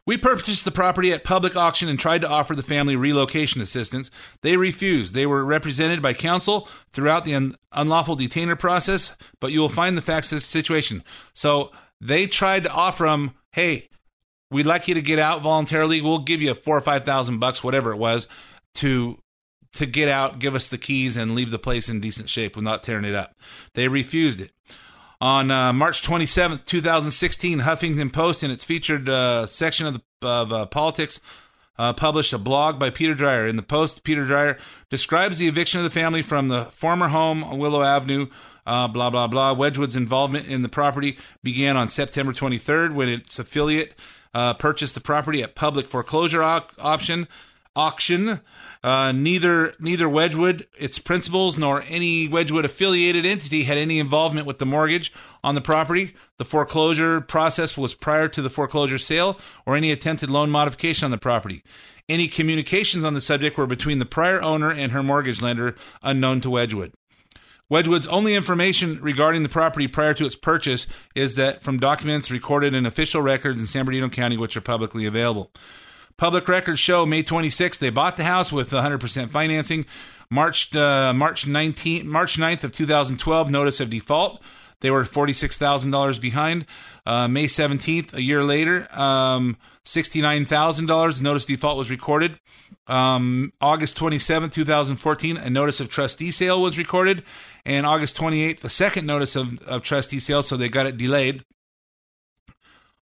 We 0.08 0.18
purchased 0.18 0.66
the 0.66 0.72
property 0.72 1.14
at 1.14 1.24
public 1.24 1.56
auction 1.56 1.88
and 1.88 2.00
tried 2.00 2.22
to 2.22 2.30
offer 2.30 2.56
the 2.56 2.64
family 2.64 2.96
relocation 2.96 3.62
assistance. 3.62 4.10
They 4.42 4.58
refused. 4.58 5.14
They 5.14 5.28
were 5.28 5.46
represented 5.46 6.02
by 6.02 6.14
counsel 6.14 6.68
throughout 6.92 7.24
the 7.24 7.36
un- 7.36 7.56
unlawful 7.72 8.16
detainer 8.16 8.56
process, 8.56 9.16
but 9.40 9.52
you 9.52 9.60
will 9.60 9.70
find 9.70 9.96
the 9.96 10.02
facts 10.02 10.32
of 10.32 10.38
the 10.38 10.42
situation. 10.42 11.04
So 11.34 11.72
they 12.00 12.26
tried 12.26 12.64
to 12.64 12.72
offer 12.72 13.06
them, 13.06 13.36
hey, 13.52 13.90
we'd 14.50 14.66
like 14.66 14.88
you 14.88 14.96
to 14.96 15.02
get 15.02 15.20
out 15.20 15.44
voluntarily. 15.44 16.02
We'll 16.02 16.20
give 16.20 16.42
you 16.42 16.56
four 16.56 16.78
or 16.78 16.82
five 16.82 17.06
thousand 17.06 17.38
bucks, 17.40 17.64
whatever 17.64 17.92
it 17.92 17.98
was, 17.98 18.28
to 18.76 19.20
to 19.74 19.86
get 19.86 20.10
out, 20.10 20.40
give 20.40 20.56
us 20.56 20.68
the 20.68 20.78
keys, 20.78 21.16
and 21.16 21.34
leave 21.36 21.52
the 21.52 21.60
place 21.60 21.88
in 21.88 22.02
decent 22.02 22.30
shape 22.30 22.58
without 22.58 22.84
tearing 22.84 23.06
it 23.06 23.16
up. 23.16 23.36
They 23.74 23.88
refused 23.88 24.42
it. 24.42 24.52
On 25.22 25.52
uh, 25.52 25.72
March 25.72 26.02
27th, 26.02 26.66
2016, 26.66 27.60
Huffington 27.60 28.12
Post, 28.12 28.42
in 28.44 28.50
its 28.50 28.66
featured 28.66 29.08
uh, 29.08 29.46
section 29.46 29.86
of, 29.86 29.94
the, 29.94 30.28
of 30.28 30.52
uh, 30.52 30.66
politics, 30.66 31.22
uh, 31.78 31.94
published 31.94 32.34
a 32.34 32.40
blog 32.40 32.80
by 32.80 32.90
Peter 32.90 33.14
Dreier. 33.14 33.48
In 33.48 33.56
the 33.56 33.62
Post, 33.62 34.04
Peter 34.04 34.26
Dreier 34.26 34.58
describes 34.90 35.38
the 35.38 35.48
eviction 35.48 35.80
of 35.80 35.84
the 35.84 35.92
family 35.92 36.24
from 36.24 36.48
the 36.48 36.66
former 36.66 37.10
home 37.10 37.44
on 37.44 37.60
Willow 37.60 37.84
Avenue. 37.84 38.28
Uh, 38.66 38.88
blah 38.88 39.12
blah 39.12 39.28
blah. 39.28 39.54
Wedgewood's 39.54 39.96
involvement 39.96 40.48
in 40.48 40.64
the 40.64 40.70
property 40.70 41.18
began 41.44 41.78
on 41.78 41.88
September 41.88 42.32
23rd 42.32 42.94
when 42.94 43.10
its 43.10 43.38
affiliate 43.38 43.94
uh, 44.34 44.54
purchased 44.56 44.96
the 44.96 45.02
property 45.02 45.42
at 45.44 45.56
public 45.56 45.88
foreclosure 45.88 46.44
au- 46.44 46.62
option 46.80 47.28
auction. 47.76 48.42
Uh, 48.84 49.12
neither 49.12 49.74
neither 49.80 50.10
Wedgewood, 50.10 50.66
its 50.78 50.98
principals, 50.98 51.56
nor 51.58 51.84
any 51.88 52.28
Wedgewood 52.28 52.66
affiliated 52.66 53.26
entity 53.28 53.64
had 53.64 53.78
any 53.78 54.00
involvement 54.00 54.48
with 54.48 54.58
the 54.58 54.66
mortgage 54.66 55.14
on 55.44 55.54
the 55.54 55.62
property. 55.62 56.16
The 56.40 56.46
foreclosure 56.46 57.22
process 57.22 57.78
was 57.78 57.94
prior 57.94 58.28
to 58.30 58.42
the 58.42 58.50
foreclosure 58.50 58.98
sale 58.98 59.40
or 59.68 59.76
any 59.76 59.92
attempted 59.92 60.32
loan 60.32 60.50
modification 60.50 61.06
on 61.06 61.12
the 61.12 61.20
property. 61.20 61.64
Any 62.10 62.28
communications 62.28 63.06
on 63.06 63.14
the 63.14 63.22
subject 63.22 63.58
were 63.58 63.68
between 63.68 64.00
the 64.00 64.06
prior 64.06 64.42
owner 64.42 64.72
and 64.72 64.92
her 64.92 65.04
mortgage 65.04 65.42
lender, 65.42 65.76
unknown 66.02 66.42
to 66.42 66.50
Wedgewood. 66.50 66.92
Wedgewood's 67.70 68.08
only 68.08 68.36
information 68.36 69.00
regarding 69.02 69.44
the 69.44 69.50
property 69.50 69.88
prior 69.88 70.14
to 70.16 70.26
its 70.26 70.36
purchase 70.36 70.88
is 71.16 71.36
that 71.36 71.62
from 71.62 71.80
documents 71.80 72.30
recorded 72.30 72.74
in 72.74 72.86
official 72.86 73.22
records 73.22 73.62
in 73.62 73.68
San 73.68 73.86
Bernardino 73.86 74.10
County, 74.10 74.36
which 74.36 74.58
are 74.58 74.62
publicly 74.62 75.06
available. 75.06 75.52
Public 76.22 76.48
records 76.48 76.80
show 76.80 77.04
May 77.04 77.24
26th 77.24 77.80
they 77.80 77.90
bought 77.90 78.16
the 78.16 78.24
house 78.24 78.52
with 78.52 78.70
100% 78.70 79.32
financing. 79.32 79.88
March 80.30 80.76
uh, 80.76 81.16
March 81.16 81.48
19 81.48 82.08
March 82.08 82.38
9th 82.38 82.64
of 82.64 82.72
2012 82.72 83.50
notice 83.50 83.80
of 83.80 83.90
default. 83.90 84.40
They 84.82 84.92
were 84.92 85.04
$46,000 85.04 86.22
behind. 86.22 86.68
Uh, 87.08 87.28
May 87.28 87.46
17th, 87.46 88.14
a 88.14 88.22
year 88.22 88.44
later, 88.44 88.88
um, 88.92 89.58
$69,000 89.84 91.22
notice 91.22 91.46
default 91.46 91.80
was 91.80 91.90
recorded. 91.90 92.40
Um, 92.86 93.52
August 93.60 93.98
27, 93.98 94.52
2014, 94.52 95.38
a 95.38 95.50
notice 95.50 95.80
of 95.80 95.90
trustee 95.90 96.30
sale 96.30 96.62
was 96.62 96.78
recorded. 96.78 97.24
And 97.66 97.88
August 97.88 98.16
28th, 98.18 98.64
a 98.64 98.70
second 98.70 99.08
notice 99.08 99.36
of, 99.36 99.60
of 99.64 99.82
trustee 99.82 100.20
sale, 100.20 100.44
so 100.44 100.56
they 100.56 100.70
got 100.70 100.86
it 100.86 100.98
delayed 100.98 101.44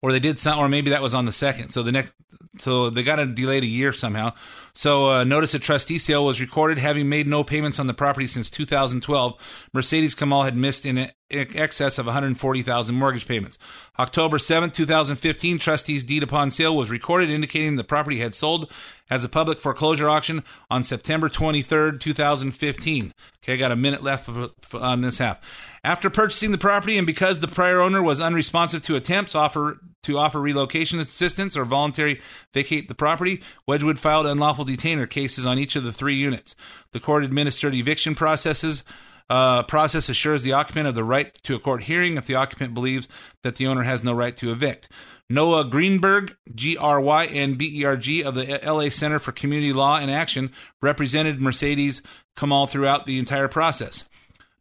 or 0.03 0.11
they 0.11 0.21
did 0.21 0.39
some, 0.41 0.59
or 0.59 0.69
maybe 0.69 0.91
that 0.91 1.01
was 1.01 1.15
on 1.15 1.25
the 1.25 1.33
second. 1.33 1.71
So 1.71 1.85
the 1.85 1.93
next, 1.93 2.13
so 2.59 2.91
they 2.91 3.05
got 3.05 3.21
it 3.21 3.35
delayed 3.37 3.63
a 3.63 3.67
year 3.67 3.93
somehow. 3.93 4.33
So 4.75 5.11
uh, 5.11 5.25
notice 5.25 5.55
of 5.55 5.63
trustee 5.63 5.99
sale 5.99 6.25
was 6.25 6.41
recorded, 6.41 6.79
having 6.79 7.09
made 7.09 7.29
no 7.29 7.45
payments 7.45 7.79
on 7.79 7.87
the 7.87 7.95
property 7.95 8.27
since 8.27 8.51
2012. 8.51 9.69
Mercedes 9.73 10.17
Kamal 10.17 10.43
had 10.43 10.57
missed 10.57 10.85
in 10.85 11.11
excess 11.31 11.99
of 11.99 12.07
140,000 12.07 12.95
mortgage 12.95 13.27
payments. 13.27 13.59
October 13.99 14.39
7, 14.39 14.71
2015, 14.71 15.59
trustee's 15.59 16.05
deed 16.05 16.23
upon 16.23 16.51
sale 16.51 16.77
was 16.77 16.91
recorded, 16.91 17.31
indicating 17.31 17.77
the 17.77 17.85
property 17.85 18.19
had 18.19 18.35
sold 18.35 18.71
as 19.09 19.25
a 19.25 19.29
public 19.29 19.61
foreclosure 19.61 20.09
auction 20.09 20.43
on 20.71 20.83
September 20.83 21.29
23rd, 21.29 22.01
2015. 22.01 23.15
Okay, 23.43 23.55
I 23.55 23.57
got 23.57 23.73
a 23.73 23.77
minute 23.77 24.03
left 24.03 24.29
on 24.75 25.01
this 25.01 25.19
half. 25.19 25.39
After 25.85 26.11
purchasing 26.11 26.53
the 26.53 26.59
property 26.59 26.99
and 26.99 27.07
because 27.07 27.41
the 27.41 27.49
prior 27.49 27.81
owner 27.81 28.03
was 28.03 28.21
unresponsive 28.21 28.83
to 28.83 28.97
attempts 28.97 29.35
offer 29.35 29.79
to 30.03 30.19
offer 30.19 30.41
relocation 30.41 30.99
assistance 30.99 31.57
or 31.57 31.65
voluntary 31.65 32.21
vacate 32.53 32.89
the 32.89 32.95
property, 32.95 33.43
Wedgewood 33.67 33.99
filed 33.99 34.27
unlawful 34.27 34.65
detainer 34.65 35.07
cases 35.07 35.47
on 35.47 35.59
each 35.59 35.77
of 35.77 35.85
the 35.85 35.93
three 35.93 36.15
units. 36.15 36.55
The 36.93 37.01
court 37.01 37.25
administered 37.25 37.75
eviction 37.75 38.15
processes. 38.15 38.85
Uh, 39.31 39.63
process 39.63 40.09
assures 40.09 40.43
the 40.43 40.53
occupant 40.53 40.87
of 40.87 40.95
the 40.95 41.05
right 41.05 41.33
to 41.43 41.55
a 41.55 41.59
court 41.59 41.85
hearing 41.85 42.17
if 42.17 42.27
the 42.27 42.35
occupant 42.35 42.75
believes 42.75 43.09
that 43.43 43.57
the 43.57 43.67
owner 43.67 43.83
has 43.83 44.03
no 44.03 44.13
right 44.13 44.37
to 44.37 44.53
evict. 44.53 44.89
Noah 45.31 45.65
Greenberg, 45.65 46.37
G 46.55 46.77
R 46.77 47.01
Y 47.01 47.25
N 47.27 47.55
B 47.55 47.81
E 47.81 47.85
R 47.85 47.97
G, 47.97 48.23
of 48.23 48.35
the 48.35 48.61
LA 48.63 48.91
Center 48.91 49.19
for 49.19 49.33
Community 49.33 49.73
Law 49.73 49.99
and 49.99 50.11
Action, 50.11 50.51
represented 50.83 51.41
Mercedes 51.41 52.03
Kamal 52.37 52.67
throughout 52.67 53.07
the 53.07 53.19
entire 53.19 53.49
process. 53.49 54.05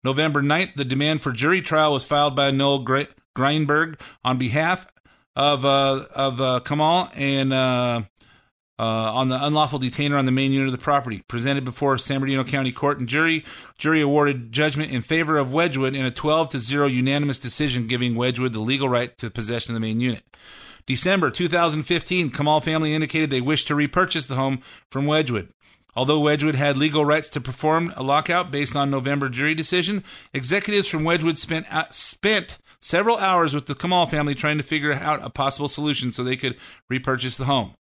November 0.04 0.42
9th, 0.42 0.76
the 0.76 0.86
demand 0.86 1.22
for 1.22 1.32
jury 1.32 1.62
trial 1.62 1.94
was 1.94 2.06
filed 2.06 2.36
by 2.36 2.52
Noel 2.52 2.86
Greenberg 3.36 4.00
on 4.24 4.38
behalf 4.38 4.88
of 5.36 5.66
uh, 5.66 6.06
of 6.14 6.42
uh, 6.42 6.60
Kamal 6.62 7.10
and 7.16 7.54
uh, 7.54 8.02
uh, 8.80 9.14
on 9.14 9.30
the 9.30 9.46
unlawful 9.46 9.80
detainer 9.80 10.18
on 10.18 10.26
the 10.26 10.32
main 10.32 10.52
unit 10.52 10.68
of 10.68 10.72
the 10.72 10.78
property. 10.78 11.24
Presented 11.28 11.64
before 11.64 11.98
San 11.98 12.20
Bernardino 12.20 12.44
County 12.44 12.72
Court 12.72 13.00
and 13.00 13.08
jury, 13.08 13.46
jury 13.78 14.02
awarded 14.02 14.52
judgment 14.52 14.92
in 14.92 15.02
favor 15.02 15.38
of 15.38 15.54
Wedgewood 15.54 15.96
in 15.96 16.06
a 16.06 16.12
12 16.12 16.50
to 16.50 16.60
0 16.60 16.88
unanimous 16.88 17.40
decision, 17.40 17.88
giving 17.88 18.16
Wedgewood 18.16 18.54
the 18.54 18.60
legal 18.60 18.90
right 18.90 19.18
to 19.20 19.30
possession 19.30 19.72
of 19.72 19.76
the 19.76 19.88
main 19.88 20.00
unit. 20.00 20.24
December 20.88 21.30
2015, 21.30 22.32
Kamal 22.32 22.60
family 22.60 22.94
indicated 22.96 23.30
they 23.30 23.40
wished 23.40 23.68
to 23.68 23.76
repurchase 23.76 24.26
the 24.26 24.36
home 24.36 24.62
from 24.90 25.06
Wedgewood. 25.06 25.50
Although 25.96 26.22
Wedgewood 26.22 26.56
had 26.56 26.78
legal 26.78 27.06
rights 27.06 27.30
to 27.30 27.42
perform 27.42 27.94
a 27.96 28.04
lockout 28.04 28.50
based 28.50 28.76
on 28.76 28.90
November 28.90 29.30
jury 29.30 29.54
decision, 29.54 30.04
executives 30.34 30.88
from 30.88 31.04
Wedgewood 31.04 31.38
spent 31.38 31.66
uh, 31.70 31.86
spent 31.92 32.58
several 32.82 33.18
hours 33.18 33.54
with 33.54 33.68
the 33.68 33.76
Kamal 33.76 34.08
family 34.08 34.36
trying 34.36 34.58
to 34.58 34.64
figure 34.64 34.94
out 34.94 35.24
a 35.24 35.30
possible 35.30 35.68
solution 35.68 36.12
so 36.12 36.24
they 36.24 36.36
could 36.36 36.58
repurchase 36.90 37.38
the 37.38 37.46
home. 37.46 37.76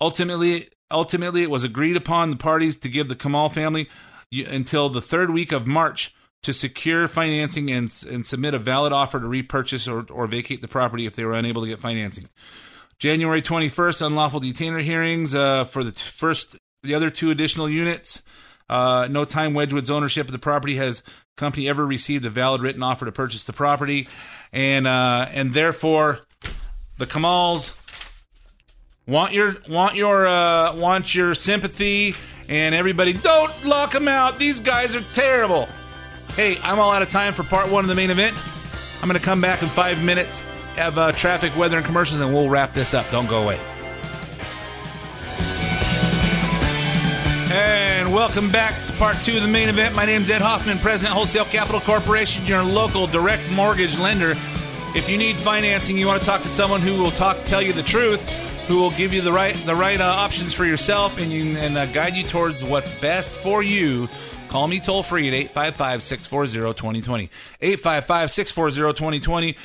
Ultimately, 0.00 0.68
ultimately, 0.90 1.42
it 1.42 1.50
was 1.50 1.64
agreed 1.64 1.96
upon 1.96 2.30
the 2.30 2.36
parties 2.36 2.76
to 2.78 2.88
give 2.88 3.08
the 3.08 3.14
Kamal 3.14 3.50
family 3.50 3.88
until 4.32 4.88
the 4.88 5.02
third 5.02 5.30
week 5.30 5.52
of 5.52 5.66
March 5.66 6.14
to 6.42 6.52
secure 6.52 7.06
financing 7.06 7.70
and, 7.70 8.04
and 8.10 8.26
submit 8.26 8.54
a 8.54 8.58
valid 8.58 8.92
offer 8.92 9.20
to 9.20 9.26
repurchase 9.26 9.86
or, 9.86 10.04
or 10.10 10.26
vacate 10.26 10.60
the 10.60 10.68
property 10.68 11.06
if 11.06 11.14
they 11.14 11.24
were 11.24 11.34
unable 11.34 11.62
to 11.62 11.68
get 11.68 11.78
financing. 11.78 12.28
January 12.98 13.42
21st, 13.42 14.06
unlawful 14.06 14.40
detainer 14.40 14.80
hearings 14.80 15.34
uh, 15.34 15.64
for 15.64 15.84
the 15.84 15.92
t- 15.92 16.00
first, 16.00 16.56
the 16.82 16.94
other 16.94 17.10
two 17.10 17.30
additional 17.30 17.68
units. 17.68 18.22
Uh, 18.72 19.06
no 19.10 19.26
time 19.26 19.52
Wedgewood's 19.52 19.90
ownership 19.90 20.28
of 20.28 20.32
the 20.32 20.38
property 20.38 20.76
has 20.76 21.02
company 21.36 21.68
ever 21.68 21.84
received 21.84 22.24
a 22.24 22.30
valid 22.30 22.62
written 22.62 22.82
offer 22.82 23.04
to 23.04 23.12
purchase 23.12 23.44
the 23.44 23.52
property, 23.52 24.08
and 24.50 24.86
uh, 24.86 25.28
and 25.30 25.52
therefore 25.52 26.20
the 26.96 27.04
Kamals 27.04 27.74
want 29.06 29.34
your 29.34 29.58
want 29.68 29.94
your 29.94 30.26
uh, 30.26 30.74
want 30.74 31.14
your 31.14 31.34
sympathy, 31.34 32.14
and 32.48 32.74
everybody 32.74 33.12
don't 33.12 33.52
lock 33.62 33.92
them 33.92 34.08
out. 34.08 34.38
These 34.38 34.60
guys 34.60 34.96
are 34.96 35.04
terrible. 35.12 35.68
Hey, 36.28 36.56
I'm 36.62 36.78
all 36.78 36.92
out 36.92 37.02
of 37.02 37.10
time 37.10 37.34
for 37.34 37.42
part 37.42 37.70
one 37.70 37.84
of 37.84 37.88
the 37.88 37.94
main 37.94 38.08
event. 38.08 38.34
I'm 39.02 39.06
going 39.06 39.20
to 39.20 39.24
come 39.24 39.42
back 39.42 39.62
in 39.62 39.68
five 39.68 40.02
minutes, 40.02 40.40
have 40.76 40.96
uh, 40.96 41.12
traffic, 41.12 41.54
weather, 41.58 41.76
and 41.76 41.84
commercials, 41.84 42.22
and 42.22 42.32
we'll 42.32 42.48
wrap 42.48 42.72
this 42.72 42.94
up. 42.94 43.04
Don't 43.10 43.28
go 43.28 43.42
away. 43.42 43.60
And 47.52 47.91
welcome 48.12 48.50
back 48.50 48.74
to 48.86 48.92
part 48.94 49.16
two 49.22 49.36
of 49.36 49.42
the 49.42 49.48
main 49.48 49.70
event. 49.70 49.94
My 49.94 50.04
name 50.04 50.20
is 50.20 50.30
Ed 50.30 50.42
Hoffman, 50.42 50.76
President 50.78 51.14
Wholesale 51.14 51.46
Capital 51.46 51.80
Corporation, 51.80 52.44
your 52.44 52.62
local 52.62 53.06
direct 53.06 53.50
mortgage 53.50 53.98
lender. 53.98 54.32
If 54.94 55.08
you 55.08 55.16
need 55.16 55.34
financing, 55.36 55.96
you 55.96 56.06
want 56.06 56.20
to 56.20 56.26
talk 56.26 56.42
to 56.42 56.48
someone 56.48 56.82
who 56.82 56.98
will 56.98 57.10
talk, 57.10 57.42
tell 57.46 57.62
you 57.62 57.72
the 57.72 57.82
truth, 57.82 58.28
who 58.68 58.78
will 58.78 58.90
give 58.90 59.14
you 59.14 59.22
the 59.22 59.32
right 59.32 59.54
the 59.64 59.74
right 59.74 59.98
uh, 59.98 60.04
options 60.04 60.52
for 60.52 60.66
yourself, 60.66 61.18
and 61.18 61.32
you, 61.32 61.56
and 61.56 61.78
uh, 61.78 61.86
guide 61.86 62.14
you 62.14 62.24
towards 62.24 62.62
what's 62.62 62.90
best 62.98 63.34
for 63.36 63.62
you. 63.62 64.10
Call 64.48 64.68
me 64.68 64.78
toll 64.78 65.02
free 65.02 65.28
at 65.28 65.34
855 65.34 66.02
640 66.02 66.74
2020. 66.74 67.30
855 67.62 68.30
640 68.30 68.92
2020 68.92 69.56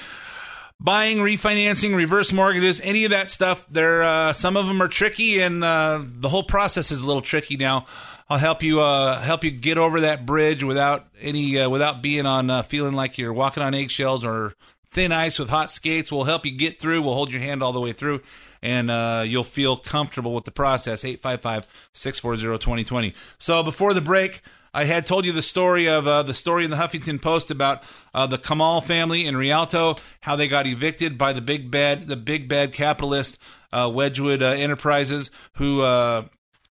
buying, 0.80 1.18
refinancing, 1.18 1.96
reverse 1.96 2.32
mortgages, 2.32 2.82
any 2.82 3.06
of 3.06 3.12
that 3.12 3.30
stuff. 3.30 3.66
There, 3.70 4.04
uh, 4.04 4.34
some 4.34 4.58
of 4.58 4.68
them 4.68 4.82
are 4.82 4.88
tricky, 4.88 5.40
and 5.40 5.63
uh, 5.63 6.02
the 6.04 6.30
whole 6.30 6.44
process 6.44 6.92
is 6.92 7.02
a 7.02 7.06
little 7.06 7.22
tricky 7.22 7.58
now. 7.58 7.86
I'll 8.30 8.38
help 8.38 8.62
you 8.62 8.82
uh, 8.82 9.22
help 9.22 9.44
you 9.44 9.52
get 9.52 9.78
over 9.78 10.02
that 10.02 10.26
bridge 10.26 10.62
without 10.62 11.08
any 11.22 11.60
uh, 11.60 11.70
without 11.70 12.02
being 12.02 12.26
on 12.26 12.50
uh, 12.50 12.62
feeling 12.63 12.94
like 12.94 13.18
you're 13.18 13.32
walking 13.32 13.63
on 13.63 13.74
eggshells 13.74 14.26
or 14.26 14.54
thin 14.92 15.12
ice 15.12 15.40
with 15.40 15.50
hot 15.50 15.72
skates. 15.72 16.12
We'll 16.12 16.26
help 16.26 16.46
you 16.46 16.52
get 16.52 16.80
through. 16.80 17.02
We'll 17.04 17.13
hold 17.13 17.32
your 17.32 17.42
hand 17.42 17.63
all 17.63 17.72
the 17.72 17.80
way 17.80 17.94
through. 17.94 18.22
And 18.62 18.90
uh, 18.90 19.24
you'll 19.26 19.44
feel 19.44 19.78
comfortable 19.78 20.34
with 20.34 20.44
the 20.44 20.52
process. 20.52 21.06
855 21.06 21.68
640 21.94 22.58
2020. 22.58 23.13
So 23.38 23.63
before 23.63 23.94
the 23.94 24.02
break, 24.02 24.42
I 24.78 24.86
had 24.86 25.08
told 25.08 25.26
you 25.26 25.32
the 25.32 25.42
story 25.42 25.90
of 25.90 26.06
uh, 26.06 26.22
the 26.22 26.36
story 26.36 26.63
in 26.63 26.70
the 26.70 26.78
Huffington 26.78 27.20
Post 27.20 27.50
about 27.50 27.82
uh, 28.13 28.28
the 28.28 28.38
Kamal 28.38 28.82
family 28.82 29.26
in 29.26 29.36
Rialto, 29.36 29.96
how 30.22 30.36
they 30.36 30.48
got 30.48 30.68
evicted 30.68 31.18
by 31.18 31.34
the 31.34 31.42
big 31.42 31.72
bad, 31.72 32.08
the 32.08 32.16
big 32.16 32.48
bad 32.48 32.74
capitalist 32.74 33.40
uh, 33.74 33.90
Wedgewood 33.92 34.44
uh, 34.44 34.50
Enterprises, 34.50 35.32
who 35.54 35.82
uh, 35.82 36.26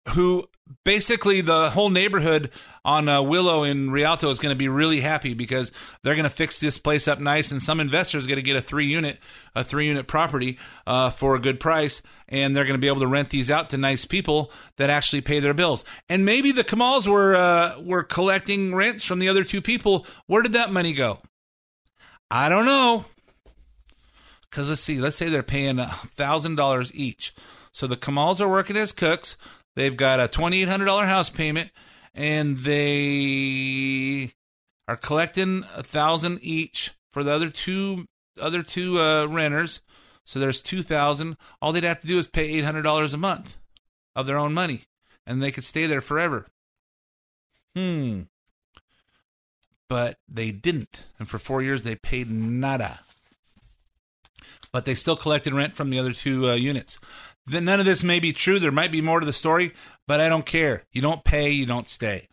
who 0.10 0.48
basically 0.86 1.42
the 1.42 1.72
whole 1.72 1.90
neighborhood 1.90 2.52
on 2.88 3.10
uh, 3.10 3.22
Willow 3.22 3.64
in 3.64 3.92
Rialto 3.92 4.30
is 4.30 4.40
going 4.40 4.54
to 4.54 4.58
be 4.58 4.70
really 4.70 5.02
happy 5.02 5.34
because 5.34 5.74
they're 6.02 6.16
going 6.16 6.24
to 6.24 6.30
fix 6.30 6.60
this 6.60 6.78
place 6.78 7.06
up 7.08 7.20
nice, 7.20 7.52
and 7.52 7.62
some 7.62 7.82
investors 7.82 8.26
going 8.26 8.38
to 8.38 8.42
get 8.42 8.56
a 8.56 8.62
three 8.62 8.86
unit 8.86 9.20
a 9.54 9.64
three 9.64 9.88
unit 9.88 10.08
property 10.08 10.58
uh, 10.88 11.10
for 11.10 11.36
a 11.36 11.40
good 11.40 11.60
price, 11.60 12.02
and 12.30 12.56
they're 12.56 12.64
going 12.64 12.76
to 12.76 12.82
be 12.82 12.88
able 12.88 13.02
to 13.02 13.08
rent 13.08 13.30
these 13.30 13.52
out 13.52 13.70
to 13.72 13.78
nice 13.78 14.06
people 14.06 14.52
that 14.78 14.90
actually 14.90 15.20
pay 15.20 15.42
their 15.42 15.54
bills. 15.54 15.84
And 16.08 16.24
maybe 16.24 16.54
the 16.54 16.64
Kamals 16.64 17.08
were 17.08 17.36
uh, 17.36 17.80
were 17.82 18.04
collecting 18.04 18.74
rents 18.74 19.04
from 19.04 19.20
the 19.20 19.28
other 19.28 19.44
two 19.44 19.62
people. 19.62 20.06
Where 20.28 20.42
did 20.42 20.54
that 20.54 20.72
money 20.72 20.94
go? 20.94 21.20
I 22.32 22.48
don't 22.48 22.66
know. 22.66 23.06
Because 24.50 24.70
let's 24.70 24.82
see, 24.82 25.00
let's 25.00 25.18
say 25.18 25.28
they're 25.28 25.44
paying 25.44 25.78
thousand 25.78 26.56
dollars 26.56 26.96
each. 26.96 27.36
So 27.74 27.86
the 27.86 27.98
Kamals 27.98 28.40
are 28.40 28.48
working 28.48 28.78
as 28.78 28.94
cooks. 28.94 29.36
They've 29.76 29.96
got 29.96 30.22
a 30.22 30.30
twenty 30.30 30.62
eight 30.62 30.70
hundred 30.70 30.86
dollar 30.86 31.06
house 31.06 31.30
payment, 31.30 31.72
and 32.18 32.58
they 32.58 34.34
are 34.88 34.98
collecting 34.98 35.64
a 35.76 35.84
thousand 35.84 36.40
each 36.42 36.92
for 37.14 37.24
the 37.24 37.34
other 37.34 37.50
two 37.50 38.06
other 38.42 38.64
two 38.64 39.00
uh, 39.00 39.28
renters. 39.28 39.82
So 40.26 40.40
there's 40.40 40.60
two 40.60 40.82
thousand. 40.82 41.38
All 41.62 41.72
they'd 41.72 41.84
have 41.84 42.02
to 42.02 42.08
do 42.08 42.20
is 42.20 42.28
pay 42.28 42.50
eight 42.50 42.66
hundred 42.66 42.82
dollars 42.82 43.14
a 43.14 43.18
month 43.18 43.58
of 44.16 44.26
their 44.26 44.38
own 44.38 44.54
money, 44.54 44.82
and 45.26 45.42
they 45.42 45.52
could 45.52 45.64
stay 45.64 45.86
there 45.86 46.02
forever. 46.02 46.48
Hmm. 47.76 48.24
But 49.88 50.18
they 50.28 50.52
didn't, 50.52 51.06
and 51.18 51.30
for 51.30 51.40
four 51.40 51.62
years 51.62 51.84
they 51.84 51.96
paid 51.96 52.30
nada. 52.30 53.02
But 54.74 54.84
they 54.84 54.96
still 54.96 55.16
collected 55.16 55.54
rent 55.54 55.76
from 55.76 55.92
the 55.92 56.00
other 56.00 56.12
two 56.12 56.50
uh, 56.50 56.56
units. 56.56 57.00
Then 57.46 57.64
none 57.64 57.80
of 57.80 57.86
this 57.86 58.04
may 58.04 58.20
be 58.20 58.34
true. 58.34 58.60
There 58.60 58.72
might 58.72 58.92
be 58.92 59.02
more 59.02 59.22
to 59.22 59.26
the 59.26 59.32
story, 59.32 59.72
but 60.08 60.20
I 60.22 60.30
don't 60.30 60.46
care. 60.46 60.84
You 60.92 61.02
don't 61.02 61.24
pay, 61.24 61.52
you 61.52 61.66
don't 61.66 61.90
stay. 61.90 62.28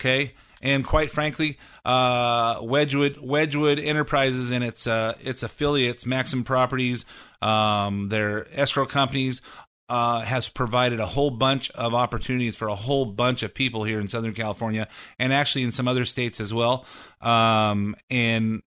Okay. 0.00 0.34
And 0.60 0.84
quite 0.84 1.10
frankly, 1.10 1.58
uh, 1.84 2.60
Wedgewood 2.62 3.18
Wedgewood 3.18 3.80
Enterprises 3.80 4.52
and 4.52 4.62
its 4.62 4.86
uh, 4.86 5.14
its 5.20 5.42
affiliates, 5.42 6.06
Maxim 6.06 6.44
Properties, 6.44 7.04
um, 7.40 8.08
their 8.10 8.46
escrow 8.56 8.86
companies, 8.86 9.42
uh, 9.88 10.20
has 10.20 10.48
provided 10.48 11.00
a 11.00 11.06
whole 11.06 11.30
bunch 11.30 11.70
of 11.72 11.94
opportunities 11.94 12.56
for 12.56 12.68
a 12.68 12.74
whole 12.76 13.04
bunch 13.04 13.42
of 13.42 13.52
people 13.52 13.82
here 13.82 14.00
in 14.00 14.06
Southern 14.06 14.34
California 14.34 14.88
and 15.18 15.32
actually 15.32 15.64
in 15.64 15.72
some 15.72 15.88
other 15.88 16.04
states 16.04 16.40
as 16.40 16.54
well. 16.54 16.86
Um, 17.20 17.96
and 18.08 18.62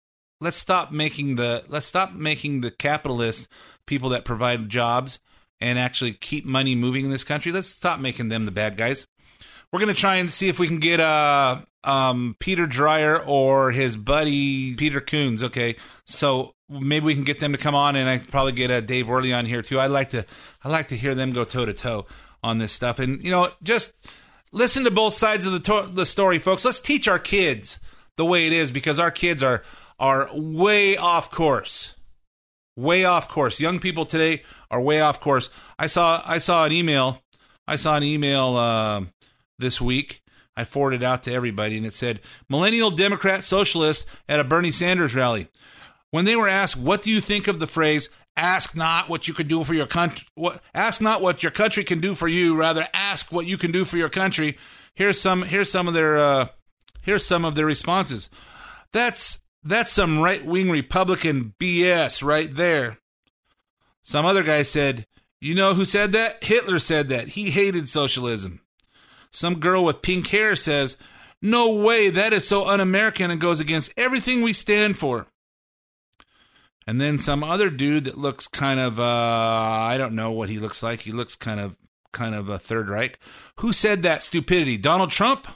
let's 0.40 0.56
stop 0.56 0.92
making 0.92 1.34
the 1.34 1.64
let's 1.68 1.86
stop 1.86 2.12
making 2.12 2.60
the 2.60 2.70
capitalists 2.70 3.48
people 3.86 4.10
that 4.10 4.24
provide 4.24 4.68
jobs 4.68 5.18
and 5.60 5.78
actually 5.78 6.12
keep 6.12 6.44
money 6.44 6.74
moving 6.74 7.04
in 7.04 7.10
this 7.10 7.24
country. 7.24 7.52
Let's 7.52 7.68
stop 7.68 8.00
making 8.00 8.28
them 8.28 8.44
the 8.44 8.50
bad 8.50 8.76
guys. 8.76 9.06
We're 9.72 9.80
gonna 9.80 9.94
try 9.94 10.16
and 10.16 10.32
see 10.32 10.48
if 10.48 10.58
we 10.58 10.66
can 10.66 10.80
get 10.80 11.00
uh 11.00 11.60
um 11.84 12.36
Peter 12.38 12.66
Dreier 12.66 13.22
or 13.26 13.70
his 13.70 13.96
buddy 13.96 14.74
Peter 14.74 15.00
Coons. 15.00 15.42
Okay, 15.44 15.76
so 16.06 16.54
maybe 16.68 17.06
we 17.06 17.14
can 17.14 17.24
get 17.24 17.40
them 17.40 17.52
to 17.52 17.58
come 17.58 17.74
on, 17.74 17.96
and 17.96 18.08
I 18.08 18.18
probably 18.18 18.52
get 18.52 18.70
uh, 18.70 18.80
Dave 18.80 19.08
Worley 19.08 19.32
on 19.32 19.46
here 19.46 19.62
too. 19.62 19.78
I'd 19.78 19.90
like 19.90 20.10
to 20.10 20.26
I'd 20.64 20.72
like 20.72 20.88
to 20.88 20.96
hear 20.96 21.14
them 21.14 21.32
go 21.32 21.44
toe 21.44 21.66
to 21.66 21.74
toe 21.74 22.06
on 22.42 22.58
this 22.58 22.72
stuff, 22.72 22.98
and 22.98 23.22
you 23.22 23.30
know 23.30 23.50
just 23.62 23.94
listen 24.52 24.84
to 24.84 24.90
both 24.90 25.14
sides 25.14 25.46
of 25.46 25.52
the 25.52 25.60
to- 25.60 25.90
the 25.92 26.06
story, 26.06 26.38
folks. 26.38 26.64
Let's 26.64 26.80
teach 26.80 27.06
our 27.06 27.18
kids 27.18 27.78
the 28.16 28.24
way 28.24 28.46
it 28.46 28.52
is 28.52 28.70
because 28.70 28.98
our 28.98 29.10
kids 29.10 29.42
are 29.42 29.62
are 30.00 30.28
way 30.32 30.96
off 30.96 31.30
course 31.30 31.94
way 32.80 33.04
off 33.04 33.28
course. 33.28 33.60
Young 33.60 33.78
people 33.78 34.06
today 34.06 34.42
are 34.70 34.80
way 34.80 35.00
off 35.00 35.20
course. 35.20 35.50
I 35.78 35.86
saw 35.86 36.22
I 36.24 36.38
saw 36.38 36.64
an 36.64 36.72
email. 36.72 37.22
I 37.66 37.76
saw 37.76 37.96
an 37.96 38.02
email 38.02 38.56
uh, 38.56 39.02
this 39.58 39.80
week. 39.80 40.22
I 40.56 40.64
forwarded 40.64 41.02
out 41.02 41.22
to 41.24 41.32
everybody, 41.32 41.76
and 41.76 41.86
it 41.86 41.94
said 41.94 42.20
millennial 42.48 42.90
Democrat 42.90 43.44
socialists 43.44 44.04
at 44.28 44.40
a 44.40 44.44
Bernie 44.44 44.70
Sanders 44.70 45.14
rally. 45.14 45.48
When 46.10 46.24
they 46.24 46.36
were 46.36 46.48
asked, 46.48 46.76
"What 46.76 47.02
do 47.02 47.10
you 47.10 47.20
think 47.20 47.46
of 47.48 47.60
the 47.60 47.66
phrase?" 47.66 48.08
Ask 48.36 48.76
not 48.76 49.08
what 49.08 49.26
you 49.28 49.34
can 49.34 49.48
do 49.48 49.64
for 49.64 49.74
your 49.74 49.88
country. 49.88 50.26
What, 50.34 50.62
ask 50.72 51.02
not 51.02 51.20
what 51.20 51.42
your 51.42 51.52
country 51.52 51.84
can 51.84 52.00
do 52.00 52.14
for 52.14 52.28
you. 52.28 52.56
Rather, 52.56 52.86
ask 52.94 53.32
what 53.32 53.44
you 53.44 53.58
can 53.58 53.72
do 53.72 53.84
for 53.84 53.96
your 53.96 54.08
country. 54.08 54.56
Here's 54.94 55.20
some. 55.20 55.42
Here's 55.42 55.70
some 55.70 55.88
of 55.88 55.94
their. 55.94 56.16
Uh, 56.16 56.48
here's 57.02 57.26
some 57.26 57.44
of 57.44 57.54
their 57.54 57.66
responses. 57.66 58.30
That's 58.92 59.39
that's 59.62 59.92
some 59.92 60.20
right 60.20 60.44
wing 60.44 60.70
Republican 60.70 61.54
BS 61.58 62.22
right 62.22 62.54
there. 62.54 62.98
Some 64.02 64.24
other 64.24 64.42
guy 64.42 64.62
said, 64.62 65.06
You 65.40 65.54
know 65.54 65.74
who 65.74 65.84
said 65.84 66.12
that? 66.12 66.42
Hitler 66.42 66.78
said 66.78 67.08
that. 67.08 67.28
He 67.28 67.50
hated 67.50 67.88
socialism. 67.88 68.60
Some 69.30 69.60
girl 69.60 69.84
with 69.84 70.02
pink 70.02 70.28
hair 70.28 70.56
says, 70.56 70.96
No 71.42 71.70
way, 71.70 72.10
that 72.10 72.32
is 72.32 72.46
so 72.46 72.68
un 72.68 72.80
American 72.80 73.30
and 73.30 73.40
goes 73.40 73.60
against 73.60 73.92
everything 73.96 74.42
we 74.42 74.52
stand 74.52 74.98
for. 74.98 75.26
And 76.86 77.00
then 77.00 77.18
some 77.18 77.44
other 77.44 77.70
dude 77.70 78.04
that 78.04 78.18
looks 78.18 78.48
kind 78.48 78.80
of, 78.80 78.98
uh, 78.98 79.02
I 79.04 79.96
don't 79.98 80.14
know 80.14 80.32
what 80.32 80.48
he 80.48 80.58
looks 80.58 80.82
like. 80.82 81.02
He 81.02 81.12
looks 81.12 81.36
kind 81.36 81.60
of, 81.60 81.76
kind 82.12 82.34
of 82.34 82.48
a 82.48 82.58
Third 82.58 82.88
Reich. 82.88 83.18
Who 83.56 83.72
said 83.72 84.02
that 84.02 84.22
stupidity? 84.22 84.76
Donald 84.76 85.10
Trump? 85.10 85.46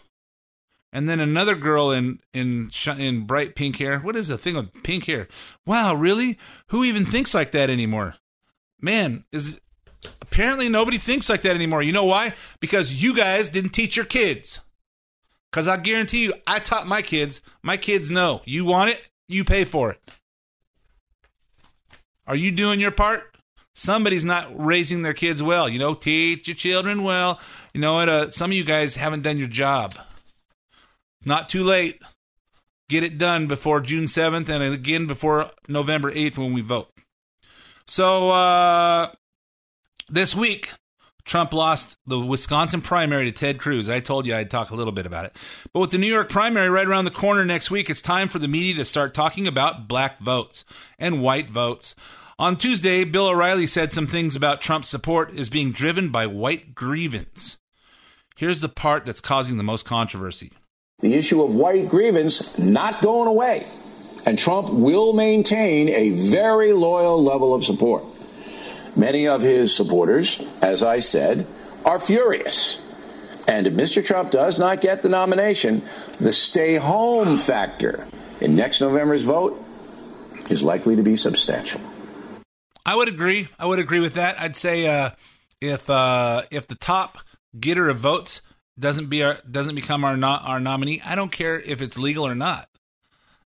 And 0.94 1.09
then 1.09 1.18
another 1.18 1.57
girl 1.57 1.90
in 1.90 2.20
in 2.33 2.70
in 2.96 3.26
bright 3.26 3.57
pink 3.57 3.76
hair. 3.76 3.98
What 3.98 4.14
is 4.14 4.28
the 4.28 4.38
thing 4.38 4.54
with 4.54 4.72
pink 4.85 5.07
hair? 5.07 5.26
Wow, 5.66 5.94
really? 5.94 6.38
Who 6.68 6.85
even 6.85 7.04
thinks 7.04 7.35
like 7.35 7.50
that 7.50 7.68
anymore? 7.68 8.14
Man, 8.80 9.24
is 9.33 9.61
apparently 10.22 10.68
nobody 10.68 10.96
thinks 10.96 11.28
like 11.28 11.42
that 11.42 11.57
anymore. 11.57 11.83
You 11.83 11.92
know 11.92 12.04
why? 12.04 12.35
Because 12.61 13.02
you 13.02 13.14
guys 13.14 13.50
didn't 13.50 13.72
teach 13.72 13.96
your 13.96 14.07
kids. 14.07 14.61
Cuz 15.52 15.66
I 15.66 15.76
guarantee 15.78 16.22
you 16.22 16.35
I 16.46 16.61
taught 16.61 16.87
my 16.87 17.02
kids. 17.02 17.42
My 17.62 17.76
kids 17.76 18.11
know. 18.11 18.42
You 18.44 18.64
want 18.64 18.90
it? 18.90 19.09
You 19.26 19.42
pay 19.42 19.64
for 19.64 19.90
it. 19.90 20.00
Are 22.26 22.37
you 22.37 22.52
doing 22.52 22.78
your 22.78 22.92
part? 22.92 23.37
Somebody's 23.74 24.24
not 24.24 24.46
raising 24.54 25.02
their 25.02 25.12
kids 25.12 25.42
well. 25.42 25.68
You 25.68 25.80
know, 25.80 25.94
teach 25.94 26.46
your 26.46 26.54
children 26.54 27.02
well. 27.02 27.40
You 27.72 27.80
know 27.80 27.94
what? 27.94 28.09
Uh, 28.09 28.30
some 28.30 28.52
of 28.52 28.57
you 28.57 28.64
guys 28.64 28.94
haven't 28.94 29.22
done 29.22 29.38
your 29.38 29.48
job. 29.48 29.98
Not 31.24 31.48
too 31.48 31.64
late. 31.64 32.00
Get 32.88 33.02
it 33.02 33.18
done 33.18 33.46
before 33.46 33.80
June 33.80 34.04
7th 34.04 34.48
and 34.48 34.62
again 34.62 35.06
before 35.06 35.50
November 35.68 36.12
8th 36.12 36.37
when 36.37 36.52
we 36.52 36.60
vote. 36.60 36.88
So, 37.87 38.30
uh, 38.30 39.12
this 40.08 40.34
week, 40.34 40.70
Trump 41.24 41.54
lost 41.54 41.96
the 42.06 42.20
Wisconsin 42.20 42.82
primary 42.82 43.24
to 43.24 43.32
Ted 43.32 43.58
Cruz. 43.58 43.88
I 43.88 44.00
told 44.00 44.26
you 44.26 44.34
I'd 44.34 44.50
talk 44.50 44.70
a 44.70 44.74
little 44.74 44.92
bit 44.92 45.06
about 45.06 45.24
it. 45.24 45.37
But 45.72 45.80
with 45.80 45.90
the 45.90 45.98
New 45.98 46.12
York 46.12 46.28
primary 46.28 46.68
right 46.68 46.87
around 46.87 47.06
the 47.06 47.10
corner 47.10 47.44
next 47.44 47.70
week, 47.70 47.88
it's 47.88 48.02
time 48.02 48.28
for 48.28 48.38
the 48.38 48.48
media 48.48 48.74
to 48.74 48.84
start 48.84 49.14
talking 49.14 49.46
about 49.46 49.88
black 49.88 50.18
votes 50.18 50.64
and 50.98 51.22
white 51.22 51.48
votes. 51.48 51.94
On 52.38 52.56
Tuesday, 52.56 53.04
Bill 53.04 53.28
O'Reilly 53.28 53.66
said 53.66 53.92
some 53.92 54.06
things 54.06 54.37
about 54.37 54.60
Trump's 54.60 54.88
support 54.88 55.32
is 55.32 55.48
being 55.48 55.72
driven 55.72 56.10
by 56.10 56.26
white 56.26 56.74
grievance. 56.74 57.58
Here's 58.37 58.60
the 58.60 58.68
part 58.68 59.06
that's 59.06 59.20
causing 59.20 59.56
the 59.56 59.62
most 59.62 59.87
controversy 59.87 60.50
the 61.05 61.14
issue 61.14 61.43
of 61.43 61.55
white 61.55 61.90
grievance 61.90 62.57
not 62.59 63.03
going 63.03 63.29
away. 63.29 63.67
And 64.25 64.38
Trump 64.38 64.71
will 64.71 65.12
maintain 65.12 65.90
a 65.90 66.11
very 66.11 66.73
loyal 66.73 67.23
level 67.23 67.53
of 67.53 67.62
support. 67.62 68.07
Many 68.97 69.29
of 69.29 69.43
his 69.43 69.77
supporters, 69.77 70.43
as 70.62 70.83
I 70.83 71.01
said, 71.01 71.47
are 71.85 71.99
furious. 71.99 72.81
And 73.47 73.67
if 73.67 73.75
Mr. 73.75 74.03
Trump 74.03 74.31
does 74.31 74.59
not 74.59 74.81
get 74.81 75.03
the 75.03 75.11
nomination, 75.11 75.83
the 76.21 76.33
stay 76.33 76.77
home 76.77 77.37
factor 77.37 78.07
in 78.40 78.57
next 78.57 78.81
November's 78.81 79.25
vote 79.25 79.62
is 80.49 80.62
likely 80.62 80.97
to 80.97 81.03
be 81.03 81.19
substantial. 81.19 81.83
I 82.87 82.97
would 82.97 83.09
agree. 83.09 83.49
I 83.59 83.67
would 83.67 83.79
agree 83.79 84.01
with 84.01 84.14
that. 84.14 84.40
I'd 84.40 84.57
say 84.57 84.87
uh, 84.87 85.11
if 85.61 85.90
uh, 85.90 86.45
if 86.51 86.67
the 86.67 86.77
top 86.77 87.19
getter 87.61 87.90
of 87.90 87.99
votes 87.99 88.40
doesn't 88.78 89.06
be 89.06 89.22
our 89.22 89.38
doesn't 89.48 89.74
become 89.74 90.04
our 90.04 90.16
not 90.16 90.42
our 90.44 90.60
nominee, 90.60 91.02
I 91.04 91.14
don't 91.14 91.32
care 91.32 91.60
if 91.60 91.80
it's 91.80 91.98
legal 91.98 92.26
or 92.26 92.34
not. 92.34 92.68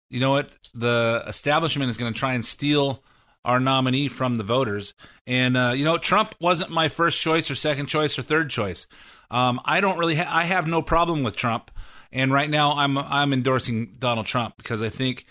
You 0.09 0.19
know 0.19 0.31
what? 0.31 0.49
The 0.73 1.23
establishment 1.27 1.89
is 1.89 1.97
going 1.97 2.13
to 2.13 2.19
try 2.19 2.33
and 2.33 2.45
steal 2.45 3.03
our 3.45 3.59
nominee 3.59 4.07
from 4.07 4.37
the 4.37 4.43
voters. 4.43 4.93
And 5.27 5.57
uh, 5.57 5.73
you 5.75 5.83
know, 5.83 5.97
Trump 5.97 6.35
wasn't 6.39 6.71
my 6.71 6.87
first 6.87 7.21
choice 7.21 7.49
or 7.49 7.55
second 7.55 7.87
choice 7.87 8.17
or 8.17 8.21
third 8.21 8.49
choice. 8.49 8.87
Um, 9.31 9.61
I 9.65 9.81
don't 9.81 9.97
really. 9.97 10.15
Ha- 10.15 10.29
I 10.29 10.43
have 10.43 10.67
no 10.67 10.81
problem 10.81 11.23
with 11.23 11.35
Trump. 11.35 11.71
And 12.11 12.33
right 12.33 12.49
now, 12.49 12.73
I'm 12.73 12.97
I'm 12.97 13.33
endorsing 13.33 13.95
Donald 13.99 14.25
Trump 14.25 14.57
because 14.57 14.81
I 14.81 14.89
think 14.89 15.25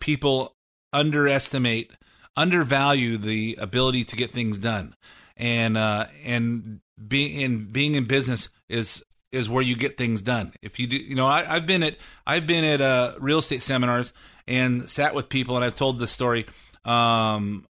people 0.00 0.56
underestimate, 0.92 1.92
undervalue 2.36 3.18
the 3.18 3.56
ability 3.60 4.04
to 4.04 4.16
get 4.16 4.30
things 4.30 4.56
done, 4.58 4.94
and 5.36 5.76
uh, 5.76 6.06
and 6.24 6.80
being 7.06 7.40
in 7.40 7.72
being 7.72 7.94
in 7.96 8.04
business 8.04 8.48
is 8.70 9.04
is 9.32 9.48
where 9.48 9.62
you 9.62 9.74
get 9.76 9.96
things 9.96 10.22
done. 10.22 10.52
If 10.62 10.78
you 10.78 10.86
do, 10.86 10.96
you 10.96 11.14
know, 11.14 11.26
I, 11.26 11.56
I've 11.56 11.66
been 11.66 11.82
at 11.82 11.96
I've 12.26 12.46
been 12.46 12.64
at 12.64 12.80
uh, 12.80 13.14
real 13.18 13.38
estate 13.38 13.62
seminars 13.62 14.12
and 14.46 14.88
sat 14.88 15.14
with 15.14 15.28
people, 15.28 15.56
and 15.56 15.64
I've 15.64 15.76
told 15.76 15.98
this 15.98 16.12
story. 16.12 16.46
Um, 16.84 17.66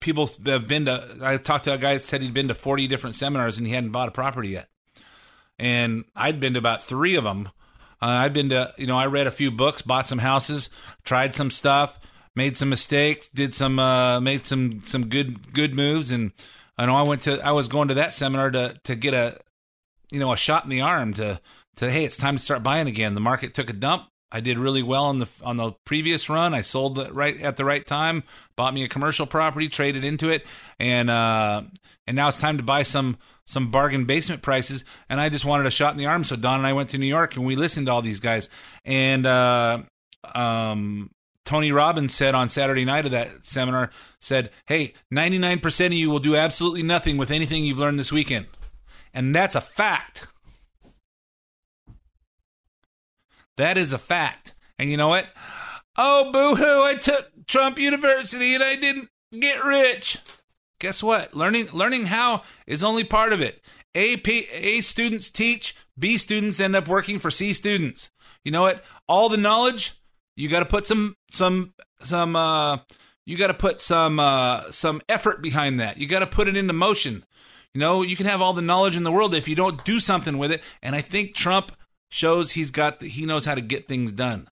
people 0.00 0.30
have 0.46 0.68
been 0.68 0.84
to. 0.86 1.18
I 1.22 1.36
talked 1.38 1.64
to 1.64 1.72
a 1.72 1.78
guy 1.78 1.94
that 1.94 2.04
said 2.04 2.22
he'd 2.22 2.34
been 2.34 2.48
to 2.48 2.54
forty 2.54 2.86
different 2.86 3.16
seminars 3.16 3.58
and 3.58 3.66
he 3.66 3.72
hadn't 3.72 3.90
bought 3.90 4.08
a 4.08 4.12
property 4.12 4.50
yet 4.50 4.68
and 5.58 6.04
I'd 6.14 6.40
been 6.40 6.54
to 6.54 6.58
about 6.58 6.82
three 6.82 7.16
of 7.16 7.24
them. 7.24 7.48
Uh, 8.02 8.06
I've 8.06 8.32
been 8.32 8.50
to, 8.50 8.72
you 8.76 8.86
know, 8.86 8.96
I 8.96 9.06
read 9.06 9.26
a 9.26 9.32
few 9.32 9.50
books, 9.50 9.82
bought 9.82 10.06
some 10.06 10.18
houses, 10.18 10.68
tried 11.04 11.34
some 11.34 11.50
stuff, 11.50 11.98
made 12.34 12.56
some 12.56 12.68
mistakes, 12.68 13.28
did 13.28 13.54
some, 13.54 13.78
uh, 13.78 14.20
made 14.20 14.46
some 14.46 14.82
some 14.84 15.08
good 15.08 15.52
good 15.52 15.74
moves, 15.74 16.10
and 16.10 16.32
I 16.76 16.86
know 16.86 16.96
I 16.96 17.02
went 17.02 17.22
to, 17.22 17.40
I 17.44 17.52
was 17.52 17.68
going 17.68 17.88
to 17.88 17.94
that 17.94 18.12
seminar 18.12 18.50
to 18.50 18.78
to 18.84 18.94
get 18.94 19.14
a, 19.14 19.38
you 20.10 20.18
know, 20.18 20.32
a 20.32 20.36
shot 20.36 20.64
in 20.64 20.70
the 20.70 20.80
arm 20.80 21.14
to 21.14 21.40
to 21.76 21.90
hey, 21.90 22.04
it's 22.04 22.16
time 22.16 22.36
to 22.36 22.42
start 22.42 22.62
buying 22.62 22.86
again. 22.86 23.14
The 23.14 23.20
market 23.20 23.54
took 23.54 23.70
a 23.70 23.72
dump. 23.72 24.04
I 24.30 24.40
did 24.40 24.58
really 24.58 24.82
well 24.82 25.04
on 25.04 25.18
the 25.18 25.28
on 25.42 25.56
the 25.56 25.72
previous 25.84 26.28
run. 26.28 26.54
I 26.54 26.60
sold 26.60 26.98
it 26.98 27.14
right 27.14 27.40
at 27.40 27.56
the 27.56 27.64
right 27.64 27.86
time, 27.86 28.24
bought 28.56 28.74
me 28.74 28.82
a 28.82 28.88
commercial 28.88 29.26
property, 29.26 29.68
traded 29.68 30.04
into 30.04 30.30
it, 30.30 30.44
and 30.78 31.08
uh, 31.08 31.62
and 32.06 32.16
now 32.16 32.28
it's 32.28 32.38
time 32.38 32.56
to 32.56 32.62
buy 32.64 32.82
some 32.82 33.16
some 33.46 33.70
bargain 33.70 34.06
basement 34.06 34.42
prices. 34.42 34.84
And 35.08 35.20
I 35.20 35.28
just 35.28 35.44
wanted 35.44 35.66
a 35.66 35.70
shot 35.70 35.92
in 35.92 35.98
the 35.98 36.06
arm, 36.06 36.24
so 36.24 36.34
Don 36.34 36.58
and 36.58 36.66
I 36.66 36.72
went 36.72 36.90
to 36.90 36.98
New 36.98 37.06
York 37.06 37.36
and 37.36 37.46
we 37.46 37.56
listened 37.56 37.86
to 37.86 37.92
all 37.92 38.02
these 38.02 38.20
guys. 38.20 38.48
And 38.84 39.24
uh, 39.24 39.82
um, 40.34 41.10
Tony 41.44 41.72
Robbins 41.72 42.14
said 42.14 42.34
on 42.34 42.48
Saturday 42.48 42.84
night 42.84 43.04
of 43.04 43.12
that 43.12 43.46
seminar, 43.46 43.90
said, 44.20 44.50
"Hey, 44.66 44.94
ninety 45.10 45.38
nine 45.38 45.60
percent 45.60 45.92
of 45.92 45.98
you 45.98 46.10
will 46.10 46.18
do 46.18 46.36
absolutely 46.36 46.82
nothing 46.82 47.16
with 47.18 47.30
anything 47.30 47.64
you've 47.64 47.78
learned 47.78 47.98
this 47.98 48.12
weekend," 48.12 48.46
and 49.14 49.34
that's 49.34 49.54
a 49.54 49.60
fact. 49.60 50.26
That 53.56 53.78
is 53.78 53.92
a 53.92 53.98
fact. 53.98 54.54
And 54.78 54.90
you 54.90 54.96
know 54.96 55.08
what? 55.08 55.26
Oh, 55.96 56.32
boo 56.32 56.56
hoo, 56.56 56.82
I 56.82 56.96
took 56.96 57.30
Trump 57.46 57.78
University 57.78 58.54
and 58.54 58.64
I 58.64 58.74
didn't 58.74 59.08
get 59.38 59.64
rich. 59.64 60.18
Guess 60.80 61.02
what? 61.02 61.34
Learning 61.34 61.68
learning 61.72 62.06
how 62.06 62.42
is 62.66 62.82
only 62.82 63.04
part 63.04 63.32
of 63.32 63.40
it. 63.40 63.62
A, 63.94 64.16
P, 64.16 64.48
A 64.50 64.80
students 64.80 65.30
teach, 65.30 65.76
B 65.96 66.18
students 66.18 66.58
end 66.58 66.74
up 66.74 66.88
working 66.88 67.20
for 67.20 67.30
C 67.30 67.52
students. 67.52 68.10
You 68.44 68.50
know 68.50 68.62
what? 68.62 68.84
All 69.08 69.28
the 69.28 69.36
knowledge, 69.36 69.94
you 70.36 70.48
got 70.48 70.60
to 70.60 70.66
put 70.66 70.84
some 70.84 71.16
some 71.30 71.74
some 72.00 72.34
uh 72.34 72.78
you 73.24 73.38
got 73.38 73.46
to 73.46 73.54
put 73.54 73.80
some 73.80 74.18
uh 74.18 74.70
some 74.72 75.00
effort 75.08 75.42
behind 75.42 75.78
that. 75.78 75.96
You 75.98 76.08
got 76.08 76.20
to 76.20 76.26
put 76.26 76.48
it 76.48 76.56
into 76.56 76.72
motion. 76.72 77.24
You 77.74 77.80
know, 77.80 78.02
you 78.02 78.14
can 78.16 78.26
have 78.26 78.40
all 78.40 78.52
the 78.52 78.62
knowledge 78.62 78.96
in 78.96 79.02
the 79.02 79.10
world 79.10 79.34
if 79.34 79.48
you 79.48 79.56
don't 79.56 79.84
do 79.84 79.98
something 79.98 80.38
with 80.38 80.52
it. 80.52 80.62
And 80.80 80.94
I 80.94 81.00
think 81.00 81.34
Trump 81.34 81.72
shows 82.08 82.52
he's 82.52 82.70
got 82.70 83.00
the, 83.00 83.08
he 83.08 83.26
knows 83.26 83.44
how 83.44 83.56
to 83.56 83.60
get 83.60 83.88
things 83.88 84.12
done. 84.12 84.48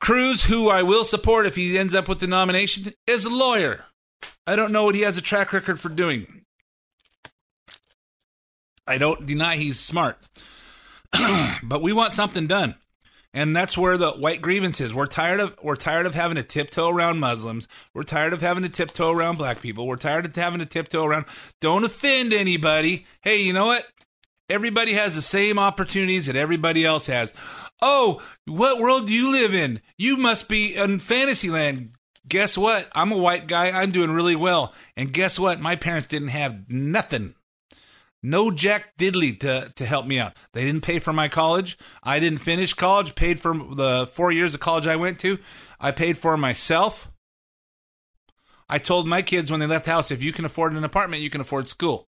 Cruz, 0.00 0.44
who 0.44 0.70
I 0.70 0.82
will 0.82 1.04
support 1.04 1.46
if 1.46 1.56
he 1.56 1.78
ends 1.78 1.94
up 1.94 2.08
with 2.08 2.20
the 2.20 2.26
nomination, 2.26 2.90
is 3.06 3.26
a 3.26 3.30
lawyer. 3.30 3.84
I 4.46 4.56
don't 4.56 4.72
know 4.72 4.84
what 4.84 4.94
he 4.94 5.02
has 5.02 5.18
a 5.18 5.22
track 5.22 5.52
record 5.52 5.78
for 5.78 5.90
doing. 5.90 6.46
I 8.86 8.96
don't 8.96 9.26
deny 9.26 9.56
he's 9.56 9.78
smart. 9.78 10.16
but 11.62 11.82
we 11.82 11.92
want 11.92 12.14
something 12.14 12.46
done. 12.46 12.76
And 13.32 13.54
that's 13.54 13.78
where 13.78 13.96
the 13.96 14.10
white 14.10 14.42
grievance 14.42 14.80
is. 14.80 14.92
We're 14.92 15.06
tired 15.06 15.38
of 15.38 15.56
we're 15.62 15.76
tired 15.76 16.06
of 16.06 16.14
having 16.14 16.36
to 16.36 16.42
tiptoe 16.42 16.88
around 16.88 17.20
Muslims. 17.20 17.68
We're 17.94 18.02
tired 18.02 18.32
of 18.32 18.40
having 18.40 18.64
to 18.64 18.68
tiptoe 18.68 19.12
around 19.12 19.38
black 19.38 19.60
people. 19.60 19.86
We're 19.86 19.96
tired 19.96 20.26
of 20.26 20.34
having 20.34 20.58
to 20.58 20.66
tiptoe 20.66 21.04
around 21.04 21.26
don't 21.60 21.84
offend 21.84 22.32
anybody. 22.32 23.06
Hey, 23.22 23.42
you 23.42 23.52
know 23.52 23.66
what? 23.66 23.86
Everybody 24.48 24.94
has 24.94 25.14
the 25.14 25.22
same 25.22 25.60
opportunities 25.60 26.26
that 26.26 26.34
everybody 26.34 26.84
else 26.84 27.06
has. 27.06 27.32
Oh, 27.80 28.20
what 28.46 28.80
world 28.80 29.06
do 29.06 29.14
you 29.14 29.30
live 29.30 29.54
in? 29.54 29.80
You 29.96 30.16
must 30.16 30.48
be 30.48 30.74
in 30.74 30.98
Fantasyland. 30.98 31.92
Guess 32.26 32.58
what? 32.58 32.88
I'm 32.92 33.12
a 33.12 33.16
white 33.16 33.46
guy. 33.46 33.70
I'm 33.70 33.92
doing 33.92 34.10
really 34.10 34.36
well. 34.36 34.74
And 34.96 35.12
guess 35.12 35.38
what? 35.38 35.60
My 35.60 35.76
parents 35.76 36.08
didn't 36.08 36.28
have 36.28 36.68
nothing. 36.68 37.34
No 38.22 38.50
jack 38.50 38.96
Diddley 38.98 39.38
to, 39.40 39.72
to 39.76 39.86
help 39.86 40.06
me 40.06 40.18
out. 40.18 40.34
They 40.52 40.64
didn't 40.64 40.82
pay 40.82 40.98
for 40.98 41.12
my 41.12 41.28
college. 41.28 41.78
I 42.02 42.20
didn't 42.20 42.40
finish 42.40 42.74
college, 42.74 43.14
paid 43.14 43.40
for 43.40 43.54
the 43.54 44.06
four 44.12 44.30
years 44.30 44.52
of 44.52 44.60
college 44.60 44.86
I 44.86 44.96
went 44.96 45.18
to. 45.20 45.38
I 45.78 45.90
paid 45.90 46.18
for 46.18 46.36
myself. 46.36 47.10
I 48.68 48.78
told 48.78 49.08
my 49.08 49.22
kids 49.22 49.50
when 49.50 49.58
they 49.58 49.66
left 49.66 49.86
the 49.86 49.90
house 49.90 50.10
if 50.10 50.22
you 50.22 50.32
can 50.32 50.44
afford 50.44 50.74
an 50.74 50.84
apartment, 50.84 51.22
you 51.22 51.30
can 51.30 51.40
afford 51.40 51.66
school. 51.66 52.06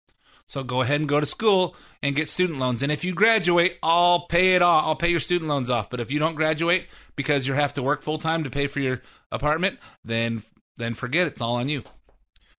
So 0.50 0.64
go 0.64 0.82
ahead 0.82 1.00
and 1.00 1.08
go 1.08 1.20
to 1.20 1.28
school 1.28 1.76
and 2.02 2.16
get 2.16 2.28
student 2.28 2.58
loans. 2.58 2.82
And 2.82 2.92
if 2.92 3.06
you 3.06 3.14
graduate, 3.14 3.78
I'll 3.84 4.22
pay 4.22 4.56
it 4.56 4.64
off. 4.64 4.84
I'll 4.84 4.96
pay 4.96 5.10
your 5.10 5.20
student 5.20 5.48
loans 5.48 5.70
off. 5.70 5.92
But 5.92 6.00
if 6.00 6.10
you 6.10 6.18
don't 6.18 6.34
graduate 6.34 6.88
because 7.16 7.46
you 7.46 7.54
have 7.54 7.74
to 7.74 7.84
work 7.84 8.02
full 8.02 8.18
time 8.18 8.44
to 8.44 8.50
pay 8.50 8.66
for 8.66 8.80
your 8.80 9.04
apartment, 9.32 9.78
then 10.04 10.42
then 10.78 10.96
forget 10.96 11.28
it. 11.28 11.34
It's 11.34 11.42
all 11.42 11.56
on 11.56 11.70
you. 11.70 11.84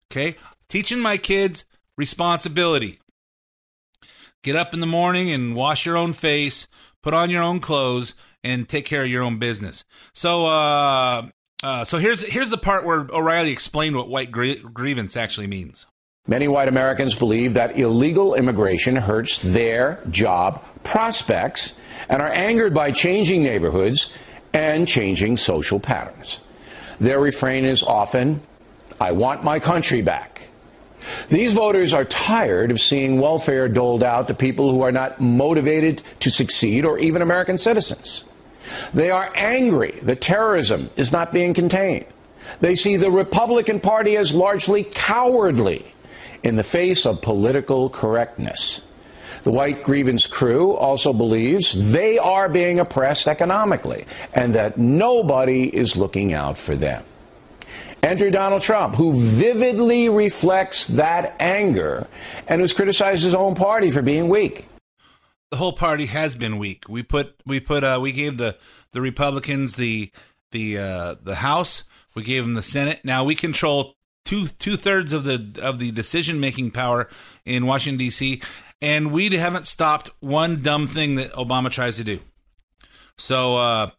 Okay? 0.09 0.37
Teaching 0.69 0.99
my 0.99 1.17
kids 1.17 1.65
responsibility. 1.97 2.99
Get 4.43 4.55
up 4.55 4.73
in 4.73 4.79
the 4.79 4.87
morning 4.87 5.31
and 5.31 5.55
wash 5.55 5.85
your 5.85 5.95
own 5.95 6.13
face, 6.13 6.67
put 7.03 7.13
on 7.13 7.29
your 7.29 7.43
own 7.43 7.59
clothes, 7.59 8.15
and 8.43 8.67
take 8.67 8.85
care 8.85 9.03
of 9.03 9.09
your 9.09 9.21
own 9.21 9.37
business. 9.37 9.85
So, 10.13 10.47
uh, 10.47 11.27
uh, 11.63 11.85
so 11.85 11.99
here's 11.99 12.25
here's 12.25 12.49
the 12.49 12.57
part 12.57 12.83
where 12.83 13.07
O'Reilly 13.11 13.51
explained 13.51 13.95
what 13.95 14.09
white 14.09 14.31
gr- 14.31 14.67
grievance 14.73 15.15
actually 15.15 15.45
means. 15.45 15.85
Many 16.27 16.47
white 16.47 16.67
Americans 16.67 17.15
believe 17.19 17.53
that 17.53 17.77
illegal 17.77 18.35
immigration 18.35 18.95
hurts 18.95 19.41
their 19.53 20.03
job 20.11 20.61
prospects 20.85 21.73
and 22.09 22.21
are 22.21 22.31
angered 22.31 22.73
by 22.73 22.91
changing 22.91 23.43
neighborhoods 23.43 24.03
and 24.53 24.87
changing 24.87 25.37
social 25.37 25.79
patterns. 25.79 26.39
Their 26.99 27.19
refrain 27.19 27.65
is 27.65 27.83
often, 27.85 28.41
I 28.99 29.11
want 29.11 29.43
my 29.43 29.59
country 29.59 30.01
back. 30.01 30.39
These 31.31 31.53
voters 31.53 31.93
are 31.93 32.05
tired 32.05 32.71
of 32.71 32.77
seeing 32.77 33.19
welfare 33.19 33.67
doled 33.67 34.03
out 34.03 34.27
to 34.27 34.33
people 34.33 34.71
who 34.71 34.81
are 34.81 34.91
not 34.91 35.19
motivated 35.19 36.01
to 36.21 36.31
succeed 36.31 36.85
or 36.85 36.99
even 36.99 37.21
American 37.21 37.57
citizens. 37.57 38.23
They 38.95 39.09
are 39.09 39.35
angry 39.35 39.99
that 40.05 40.21
terrorism 40.21 40.89
is 40.97 41.11
not 41.11 41.33
being 41.33 41.53
contained. 41.53 42.05
They 42.61 42.75
see 42.75 42.97
the 42.97 43.11
Republican 43.11 43.79
Party 43.79 44.17
as 44.17 44.31
largely 44.33 44.87
cowardly 45.07 45.93
in 46.43 46.55
the 46.55 46.63
face 46.71 47.05
of 47.05 47.21
political 47.21 47.89
correctness. 47.89 48.81
The 49.43 49.51
white 49.51 49.83
grievance 49.83 50.27
crew 50.31 50.73
also 50.73 51.13
believes 51.13 51.75
they 51.93 52.17
are 52.17 52.49
being 52.49 52.79
oppressed 52.79 53.27
economically 53.27 54.05
and 54.33 54.53
that 54.53 54.77
nobody 54.77 55.63
is 55.73 55.93
looking 55.95 56.33
out 56.33 56.57
for 56.65 56.75
them. 56.75 57.05
Enter 58.03 58.31
Donald 58.31 58.63
Trump, 58.63 58.95
who 58.95 59.39
vividly 59.39 60.09
reflects 60.09 60.89
that 60.97 61.35
anger 61.39 62.07
and 62.47 62.59
who's 62.59 62.73
criticized 62.73 63.23
his 63.23 63.35
own 63.35 63.55
party 63.55 63.91
for 63.91 64.01
being 64.01 64.27
weak. 64.27 64.65
The 65.51 65.57
whole 65.57 65.73
party 65.73 66.07
has 66.07 66.35
been 66.35 66.57
weak. 66.57 66.85
We 66.89 67.03
put 67.03 67.35
we 67.45 67.59
put 67.59 67.83
uh, 67.83 67.99
we 68.01 68.11
gave 68.11 68.37
the 68.37 68.57
the 68.93 69.01
Republicans 69.01 69.75
the 69.75 70.11
the 70.51 70.77
uh, 70.77 71.15
the 71.21 71.35
House. 71.35 71.83
We 72.15 72.23
gave 72.23 72.43
them 72.43 72.55
the 72.55 72.63
Senate. 72.63 73.01
Now 73.03 73.23
we 73.23 73.35
control 73.35 73.95
two 74.25 74.47
two 74.47 74.77
thirds 74.77 75.13
of 75.13 75.23
the 75.23 75.59
of 75.61 75.77
the 75.77 75.91
decision 75.91 76.39
making 76.39 76.71
power 76.71 77.07
in 77.45 77.65
Washington 77.65 77.97
D.C. 77.97 78.41
And 78.81 79.11
we 79.11 79.29
haven't 79.29 79.67
stopped 79.67 80.09
one 80.21 80.63
dumb 80.63 80.87
thing 80.87 81.15
that 81.15 81.33
Obama 81.33 81.69
tries 81.69 81.97
to 81.97 82.03
do. 82.03 82.19
So 83.17 83.55
uh, 83.57 83.89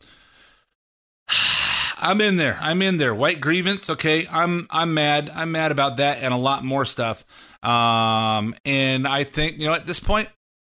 I'm 2.02 2.20
in 2.20 2.36
there. 2.36 2.58
I'm 2.60 2.82
in 2.82 2.96
there. 2.96 3.14
White 3.14 3.40
grievance. 3.40 3.88
Okay, 3.88 4.26
I'm 4.28 4.66
I'm 4.70 4.92
mad. 4.92 5.30
I'm 5.32 5.52
mad 5.52 5.70
about 5.70 5.98
that 5.98 6.18
and 6.18 6.34
a 6.34 6.36
lot 6.36 6.64
more 6.64 6.84
stuff. 6.84 7.24
Um, 7.62 8.56
and 8.64 9.06
I 9.06 9.22
think 9.24 9.58
you 9.58 9.66
know 9.66 9.74
at 9.74 9.86
this 9.86 10.00
point, 10.00 10.28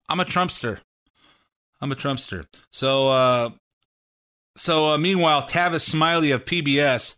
I'm 0.08 0.20
a 0.20 0.24
Trumpster. 0.24 0.80
I'm 1.80 1.90
a 1.90 1.96
Trumpster. 1.96 2.46
So 2.70 3.08
uh, 3.08 3.50
so 4.56 4.90
uh, 4.90 4.98
meanwhile, 4.98 5.42
Tavis 5.42 5.80
Smiley 5.80 6.30
of 6.30 6.44
PBS, 6.44 7.16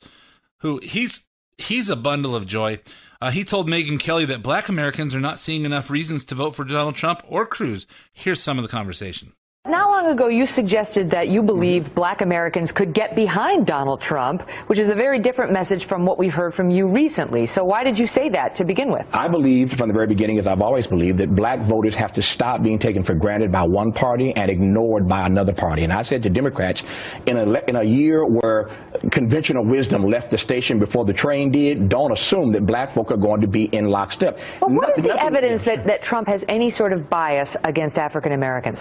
who 0.60 0.78
he's 0.82 1.26
he's 1.58 1.90
a 1.90 1.96
bundle 1.96 2.36
of 2.36 2.46
joy. 2.46 2.78
Uh, 3.20 3.30
he 3.30 3.44
told 3.44 3.68
Megyn 3.68 3.98
Kelly 3.98 4.26
that 4.26 4.42
black 4.42 4.68
Americans 4.68 5.14
are 5.14 5.20
not 5.20 5.40
seeing 5.40 5.64
enough 5.64 5.90
reasons 5.90 6.24
to 6.26 6.34
vote 6.34 6.54
for 6.54 6.64
Donald 6.64 6.94
Trump 6.94 7.22
or 7.26 7.46
Cruz. 7.46 7.86
Here's 8.12 8.42
some 8.42 8.58
of 8.58 8.62
the 8.62 8.68
conversation. 8.68 9.32
Not 9.68 9.90
long 9.90 10.06
ago, 10.06 10.28
you 10.28 10.46
suggested 10.46 11.10
that 11.10 11.26
you 11.28 11.42
believe 11.42 11.92
black 11.94 12.20
Americans 12.20 12.70
could 12.70 12.94
get 12.94 13.16
behind 13.16 13.66
Donald 13.66 14.00
Trump, 14.00 14.42
which 14.68 14.78
is 14.78 14.88
a 14.88 14.94
very 14.94 15.20
different 15.20 15.52
message 15.52 15.86
from 15.88 16.06
what 16.06 16.18
we've 16.18 16.32
heard 16.32 16.54
from 16.54 16.70
you 16.70 16.86
recently. 16.86 17.46
So 17.46 17.64
why 17.64 17.82
did 17.82 17.98
you 17.98 18.06
say 18.06 18.28
that 18.30 18.54
to 18.56 18.64
begin 18.64 18.92
with? 18.92 19.04
I 19.12 19.26
believed 19.26 19.72
from 19.72 19.88
the 19.88 19.94
very 19.94 20.06
beginning, 20.06 20.38
as 20.38 20.46
I've 20.46 20.60
always 20.60 20.86
believed, 20.86 21.18
that 21.18 21.34
black 21.34 21.68
voters 21.68 21.96
have 21.96 22.12
to 22.14 22.22
stop 22.22 22.62
being 22.62 22.78
taken 22.78 23.02
for 23.02 23.14
granted 23.14 23.50
by 23.50 23.64
one 23.64 23.92
party 23.92 24.32
and 24.36 24.48
ignored 24.50 25.08
by 25.08 25.26
another 25.26 25.52
party. 25.52 25.82
And 25.82 25.92
I 25.92 26.02
said 26.02 26.22
to 26.22 26.30
Democrats, 26.30 26.84
in 27.26 27.36
a, 27.36 27.52
in 27.66 27.74
a 27.74 27.82
year 27.82 28.24
where 28.24 28.70
conventional 29.10 29.64
wisdom 29.64 30.04
left 30.04 30.30
the 30.30 30.38
station 30.38 30.78
before 30.78 31.04
the 31.04 31.12
train 31.12 31.50
did, 31.50 31.88
don't 31.88 32.12
assume 32.12 32.52
that 32.52 32.66
black 32.66 32.94
folk 32.94 33.10
are 33.10 33.16
going 33.16 33.40
to 33.40 33.48
be 33.48 33.64
in 33.64 33.86
lockstep. 33.86 34.36
But 34.60 34.70
what 34.70 34.90
is 34.90 34.98
Nothing- 34.98 35.16
the 35.16 35.22
evidence 35.22 35.64
that, 35.64 35.86
that 35.86 36.02
Trump 36.02 36.28
has 36.28 36.44
any 36.48 36.70
sort 36.70 36.92
of 36.92 37.10
bias 37.10 37.56
against 37.64 37.98
African 37.98 38.32
Americans? 38.32 38.78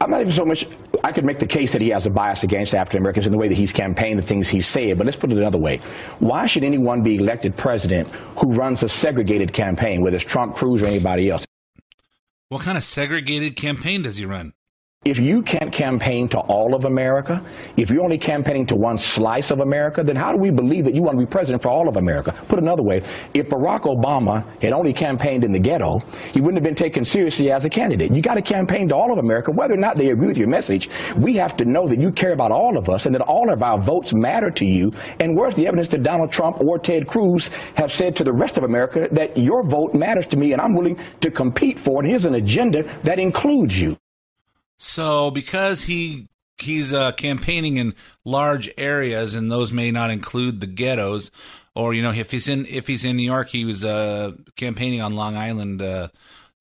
I'm 0.00 0.10
not 0.10 0.22
even 0.22 0.32
so 0.32 0.44
much. 0.44 0.64
I 1.04 1.12
could 1.12 1.24
make 1.24 1.38
the 1.38 1.46
case 1.46 1.72
that 1.72 1.82
he 1.82 1.90
has 1.90 2.06
a 2.06 2.10
bias 2.10 2.42
against 2.42 2.74
African 2.74 3.00
Americans 3.00 3.26
in 3.26 3.32
the 3.32 3.38
way 3.38 3.48
that 3.48 3.56
he's 3.56 3.72
campaigned, 3.72 4.18
the 4.18 4.26
things 4.26 4.48
he's 4.48 4.66
said. 4.66 4.96
But 4.96 5.04
let's 5.04 5.16
put 5.16 5.30
it 5.30 5.36
another 5.36 5.58
way: 5.58 5.80
Why 6.18 6.46
should 6.46 6.64
anyone 6.64 7.02
be 7.02 7.16
elected 7.16 7.56
president 7.56 8.08
who 8.40 8.54
runs 8.54 8.82
a 8.82 8.88
segregated 8.88 9.52
campaign, 9.52 10.02
whether 10.02 10.16
it's 10.16 10.24
Trump, 10.24 10.56
Cruz, 10.56 10.82
or 10.82 10.86
anybody 10.86 11.30
else? 11.30 11.44
What 12.48 12.62
kind 12.62 12.78
of 12.78 12.84
segregated 12.84 13.56
campaign 13.56 14.02
does 14.02 14.16
he 14.16 14.24
run? 14.24 14.54
If 15.06 15.16
you 15.16 15.40
can't 15.40 15.72
campaign 15.72 16.28
to 16.28 16.38
all 16.40 16.74
of 16.74 16.84
America, 16.84 17.40
if 17.78 17.88
you're 17.88 18.04
only 18.04 18.18
campaigning 18.18 18.66
to 18.66 18.76
one 18.76 18.98
slice 18.98 19.50
of 19.50 19.60
America, 19.60 20.02
then 20.04 20.14
how 20.14 20.30
do 20.30 20.36
we 20.36 20.50
believe 20.50 20.84
that 20.84 20.94
you 20.94 21.00
want 21.00 21.18
to 21.18 21.24
be 21.24 21.30
president 21.30 21.62
for 21.62 21.70
all 21.70 21.88
of 21.88 21.96
America? 21.96 22.44
Put 22.50 22.58
another 22.58 22.82
way, 22.82 23.00
if 23.32 23.48
Barack 23.48 23.84
Obama 23.84 24.44
had 24.62 24.74
only 24.74 24.92
campaigned 24.92 25.42
in 25.42 25.52
the 25.52 25.58
ghetto, 25.58 26.00
he 26.32 26.42
wouldn't 26.42 26.56
have 26.56 26.64
been 26.64 26.74
taken 26.74 27.06
seriously 27.06 27.50
as 27.50 27.64
a 27.64 27.70
candidate. 27.70 28.14
You 28.14 28.20
got 28.20 28.34
to 28.34 28.42
campaign 28.42 28.90
to 28.90 28.94
all 28.94 29.10
of 29.10 29.16
America, 29.16 29.50
whether 29.50 29.72
or 29.72 29.78
not 29.78 29.96
they 29.96 30.10
agree 30.10 30.28
with 30.28 30.36
your 30.36 30.48
message. 30.48 30.90
We 31.16 31.34
have 31.36 31.56
to 31.56 31.64
know 31.64 31.88
that 31.88 31.98
you 31.98 32.12
care 32.12 32.34
about 32.34 32.52
all 32.52 32.76
of 32.76 32.90
us 32.90 33.06
and 33.06 33.14
that 33.14 33.22
all 33.22 33.50
of 33.50 33.62
our 33.62 33.82
votes 33.82 34.12
matter 34.12 34.50
to 34.50 34.66
you. 34.66 34.92
And 35.20 35.34
where's 35.34 35.56
the 35.56 35.66
evidence 35.66 35.88
that 35.92 36.02
Donald 36.02 36.30
Trump 36.30 36.60
or 36.60 36.78
Ted 36.78 37.06
Cruz 37.06 37.48
have 37.74 37.90
said 37.90 38.16
to 38.16 38.24
the 38.24 38.34
rest 38.34 38.58
of 38.58 38.64
America 38.64 39.08
that 39.12 39.38
your 39.38 39.66
vote 39.66 39.94
matters 39.94 40.26
to 40.26 40.36
me 40.36 40.52
and 40.52 40.60
I'm 40.60 40.74
willing 40.74 40.98
to 41.22 41.30
compete 41.30 41.78
for 41.78 42.04
it? 42.04 42.08
Here's 42.10 42.26
an 42.26 42.34
agenda 42.34 43.00
that 43.04 43.18
includes 43.18 43.78
you. 43.78 43.96
So 44.82 45.30
because 45.30 45.82
he 45.82 46.28
he's 46.58 46.94
uh, 46.94 47.12
campaigning 47.12 47.76
in 47.76 47.94
large 48.24 48.70
areas, 48.78 49.34
and 49.34 49.50
those 49.50 49.72
may 49.72 49.90
not 49.90 50.10
include 50.10 50.60
the 50.60 50.66
ghettos, 50.66 51.30
or 51.74 51.92
you 51.92 52.00
know, 52.00 52.12
if 52.12 52.30
he's 52.30 52.48
in 52.48 52.64
if 52.64 52.86
he's 52.86 53.04
in 53.04 53.16
New 53.16 53.22
York, 53.22 53.48
he 53.48 53.66
was 53.66 53.84
uh, 53.84 54.32
campaigning 54.56 55.02
on 55.02 55.14
Long 55.14 55.36
Island 55.36 55.82
uh, 55.82 56.08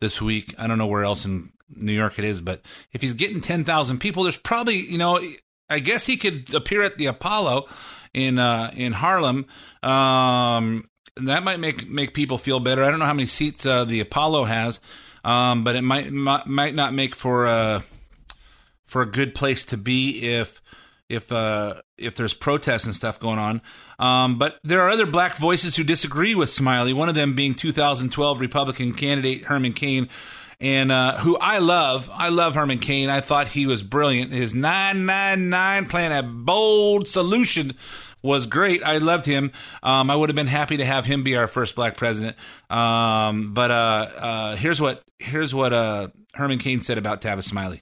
this 0.02 0.22
week. 0.22 0.54
I 0.58 0.68
don't 0.68 0.78
know 0.78 0.88
where 0.88 1.06
else 1.06 1.24
in 1.24 1.54
New 1.74 1.94
York 1.94 2.20
it 2.20 2.26
is, 2.26 2.42
but 2.42 2.62
if 2.92 3.02
he's 3.02 3.14
getting 3.14 3.40
ten 3.40 3.64
thousand 3.64 4.00
people, 4.00 4.24
there's 4.24 4.36
probably 4.36 4.76
you 4.76 4.98
know, 4.98 5.22
I 5.70 5.80
guess 5.80 6.06
he 6.06 6.18
could 6.18 6.54
appear 6.54 6.84
at 6.84 6.98
the 6.98 7.06
Apollo 7.06 7.68
in 8.14 8.38
uh, 8.38 8.70
in 8.76 8.92
Harlem. 8.92 9.46
Um, 9.82 10.90
that 11.16 11.44
might 11.44 11.62
make 11.62 11.90
make 11.90 12.14
people 12.14 12.38
feel 12.38 12.60
better. 12.60 12.84
I 12.84 12.90
don't 12.90 13.00
know 13.00 13.06
how 13.06 13.14
many 13.14 13.28
seats 13.28 13.66
uh, 13.66 13.86
the 13.86 14.02
Apollo 14.02 14.44
has, 14.44 14.82
um, 15.24 15.64
but 15.64 15.78
it 15.78 15.84
might 15.84 16.12
might, 16.12 16.76
not 16.76 16.94
make 16.94 17.16
for 17.16 17.48
uh, 17.48 17.82
for 18.90 19.04
a 19.04 19.06
good 19.06 19.36
place 19.36 19.66
to 19.66 19.78
be 19.78 20.34
if 20.34 20.62
if 21.10 21.32
uh, 21.32 21.76
if 21.98 22.16
there's 22.16 22.34
protests 22.34 22.86
and 22.86 22.96
stuff 22.96 23.20
going 23.20 23.40
on. 23.40 23.62
Um, 24.00 24.40
but 24.40 24.60
there 24.64 24.82
are 24.82 24.90
other 24.90 25.06
black 25.06 25.38
voices 25.38 25.76
who 25.76 25.84
disagree 25.84 26.36
with 26.36 26.50
Smiley. 26.50 26.92
One 26.92 27.08
of 27.08 27.16
them 27.16 27.36
being 27.36 27.54
2012 27.54 28.40
Republican 28.40 28.94
candidate 28.94 29.46
Herman 29.46 29.74
Cain, 29.74 30.10
and 30.60 30.92
uh, 30.92 31.18
who 31.18 31.38
I 31.38 31.60
love. 31.60 32.10
I 32.12 32.30
love 32.30 32.56
Herman 32.56 32.80
Cain. 32.80 33.10
I 33.10 33.22
thought 33.22 33.48
he 33.50 33.68
was 33.68 33.84
brilliant. 33.84 34.32
His 34.32 34.56
999 34.56 35.86
plan, 35.88 36.12
a 36.12 36.24
bold 36.24 37.08
solution. 37.08 37.76
Was 38.22 38.48
great. 38.48 38.84
I 38.84 38.98
loved 38.98 39.26
him. 39.26 39.54
Um, 39.82 40.10
I 40.10 40.16
would 40.18 40.28
have 40.28 40.36
been 40.36 40.46
happy 40.46 40.76
to 40.76 40.84
have 40.84 41.06
him 41.06 41.24
be 41.24 41.38
our 41.38 41.48
first 41.48 41.74
black 41.74 41.96
president. 41.96 42.36
Um, 42.70 43.54
but 43.54 43.72
uh, 43.72 43.74
uh, 43.74 44.56
here's 44.58 44.82
what 44.82 45.04
here's 45.20 45.56
what 45.56 45.72
uh, 45.72 46.10
Herman 46.34 46.60
Cain 46.60 46.82
said 46.82 46.98
about 46.98 47.22
Tavis 47.22 47.46
Smiley. 47.46 47.82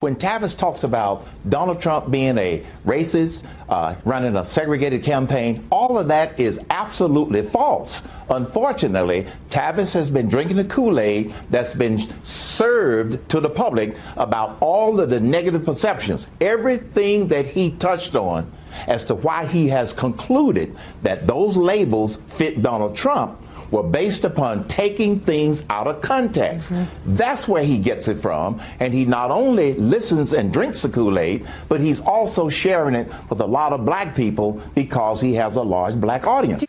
When 0.00 0.16
Tavis 0.16 0.54
talks 0.60 0.84
about 0.84 1.24
Donald 1.48 1.80
Trump 1.80 2.10
being 2.10 2.36
a 2.36 2.62
racist, 2.84 3.42
uh, 3.66 3.98
running 4.04 4.36
a 4.36 4.44
segregated 4.44 5.02
campaign, 5.02 5.66
all 5.70 5.96
of 5.96 6.08
that 6.08 6.38
is 6.38 6.58
absolutely 6.68 7.48
false. 7.50 8.02
Unfortunately, 8.28 9.26
Tavis 9.50 9.94
has 9.94 10.10
been 10.10 10.28
drinking 10.28 10.58
the 10.58 10.68
Kool 10.68 11.00
Aid 11.00 11.28
that's 11.50 11.74
been 11.78 12.12
served 12.24 13.30
to 13.30 13.40
the 13.40 13.48
public 13.48 13.94
about 14.18 14.58
all 14.60 15.00
of 15.00 15.08
the 15.08 15.18
negative 15.18 15.64
perceptions. 15.64 16.26
Everything 16.42 17.26
that 17.28 17.46
he 17.46 17.74
touched 17.78 18.14
on 18.14 18.52
as 18.86 19.02
to 19.06 19.14
why 19.14 19.46
he 19.46 19.66
has 19.70 19.94
concluded 19.98 20.76
that 21.04 21.26
those 21.26 21.56
labels 21.56 22.18
fit 22.36 22.62
Donald 22.62 22.96
Trump 22.96 23.40
were 23.70 23.82
based 23.82 24.24
upon 24.24 24.68
taking 24.68 25.20
things 25.20 25.60
out 25.70 25.86
of 25.86 26.02
context. 26.02 26.72
That's 27.06 27.48
where 27.48 27.64
he 27.64 27.82
gets 27.82 28.08
it 28.08 28.22
from. 28.22 28.60
And 28.80 28.92
he 28.92 29.04
not 29.04 29.30
only 29.30 29.74
listens 29.74 30.32
and 30.32 30.52
drinks 30.52 30.82
the 30.82 30.90
Kool 30.90 31.18
Aid, 31.18 31.44
but 31.68 31.80
he's 31.80 32.00
also 32.04 32.48
sharing 32.48 32.94
it 32.94 33.08
with 33.30 33.40
a 33.40 33.46
lot 33.46 33.72
of 33.72 33.84
black 33.84 34.16
people 34.16 34.62
because 34.74 35.20
he 35.20 35.34
has 35.34 35.56
a 35.56 35.62
large 35.62 36.00
black 36.00 36.24
audience. 36.24 36.64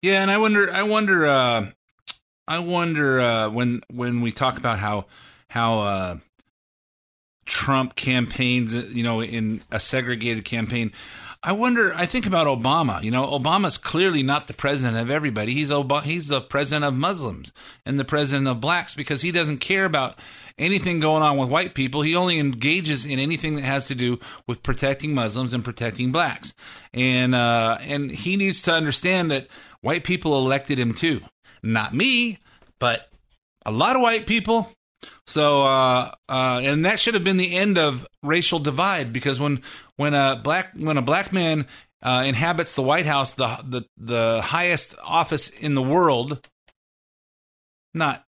Yeah, 0.00 0.22
and 0.22 0.30
I 0.30 0.38
wonder, 0.38 0.70
I 0.72 0.82
wonder, 0.82 1.26
uh, 1.26 1.70
I 2.48 2.58
wonder 2.58 3.20
uh, 3.20 3.50
when 3.50 3.82
when 3.88 4.20
we 4.20 4.32
talk 4.32 4.58
about 4.58 4.80
how 4.80 5.06
how 5.48 5.78
uh, 5.80 6.16
Trump 7.46 7.94
campaigns, 7.94 8.74
you 8.74 9.02
know, 9.02 9.22
in 9.22 9.62
a 9.70 9.78
segregated 9.78 10.44
campaign. 10.44 10.92
I 11.44 11.52
wonder. 11.52 11.92
I 11.94 12.06
think 12.06 12.26
about 12.26 12.46
Obama. 12.46 13.02
You 13.02 13.10
know, 13.10 13.26
Obama's 13.26 13.76
clearly 13.76 14.22
not 14.22 14.46
the 14.46 14.54
president 14.54 14.96
of 14.98 15.10
everybody. 15.10 15.54
He's 15.54 15.72
Ob- 15.72 16.04
he's 16.04 16.28
the 16.28 16.40
president 16.40 16.84
of 16.84 16.94
Muslims 16.94 17.52
and 17.84 17.98
the 17.98 18.04
president 18.04 18.46
of 18.46 18.60
blacks 18.60 18.94
because 18.94 19.22
he 19.22 19.32
doesn't 19.32 19.58
care 19.58 19.84
about 19.84 20.18
anything 20.56 21.00
going 21.00 21.22
on 21.22 21.38
with 21.38 21.48
white 21.48 21.74
people. 21.74 22.02
He 22.02 22.14
only 22.14 22.38
engages 22.38 23.04
in 23.04 23.18
anything 23.18 23.56
that 23.56 23.64
has 23.64 23.88
to 23.88 23.96
do 23.96 24.20
with 24.46 24.62
protecting 24.62 25.14
Muslims 25.14 25.52
and 25.52 25.64
protecting 25.64 26.12
blacks. 26.12 26.54
And 26.94 27.34
uh, 27.34 27.78
and 27.80 28.12
he 28.12 28.36
needs 28.36 28.62
to 28.62 28.72
understand 28.72 29.32
that 29.32 29.48
white 29.80 30.04
people 30.04 30.38
elected 30.38 30.78
him 30.78 30.94
too. 30.94 31.22
Not 31.60 31.92
me, 31.92 32.38
but 32.78 33.08
a 33.66 33.72
lot 33.72 33.96
of 33.96 34.02
white 34.02 34.26
people. 34.26 34.70
So, 35.26 35.64
uh, 35.64 36.12
uh, 36.28 36.60
and 36.62 36.84
that 36.84 37.00
should 37.00 37.14
have 37.14 37.24
been 37.24 37.36
the 37.36 37.54
end 37.54 37.78
of 37.78 38.06
racial 38.22 38.58
divide 38.58 39.12
because 39.12 39.40
when 39.40 39.62
when 39.96 40.14
a 40.14 40.40
black 40.42 40.72
when 40.76 40.96
a 40.96 41.02
black 41.02 41.32
man 41.32 41.66
uh, 42.02 42.24
inhabits 42.26 42.74
the 42.74 42.82
White 42.82 43.06
House, 43.06 43.34
the 43.34 43.58
the 43.64 43.82
the 43.96 44.42
highest 44.42 44.94
office 45.04 45.48
in 45.48 45.74
the 45.74 45.82
world, 45.82 46.46
not 47.94 48.24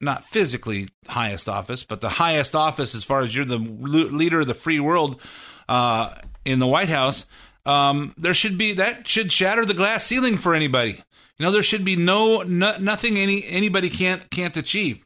not 0.00 0.24
physically 0.24 0.88
highest 1.08 1.48
office, 1.48 1.84
but 1.84 2.00
the 2.00 2.08
highest 2.08 2.54
office 2.54 2.94
as 2.94 3.04
far 3.04 3.22
as 3.22 3.34
you're 3.34 3.44
the 3.44 3.58
leader 3.58 4.40
of 4.40 4.46
the 4.46 4.54
free 4.54 4.80
world 4.80 5.20
uh, 5.68 6.14
in 6.44 6.58
the 6.58 6.66
White 6.66 6.88
House. 6.88 7.24
Um, 7.66 8.14
there 8.16 8.34
should 8.34 8.56
be 8.56 8.72
that 8.74 9.06
should 9.06 9.30
shatter 9.30 9.64
the 9.64 9.74
glass 9.74 10.04
ceiling 10.04 10.38
for 10.38 10.54
anybody. 10.54 11.02
You 11.38 11.46
know, 11.46 11.52
there 11.52 11.62
should 11.62 11.84
be 11.84 11.96
no, 11.96 12.42
no 12.42 12.76
nothing 12.78 13.18
any 13.18 13.44
anybody 13.46 13.90
can't 13.90 14.28
can't 14.30 14.56
achieve. 14.56 15.04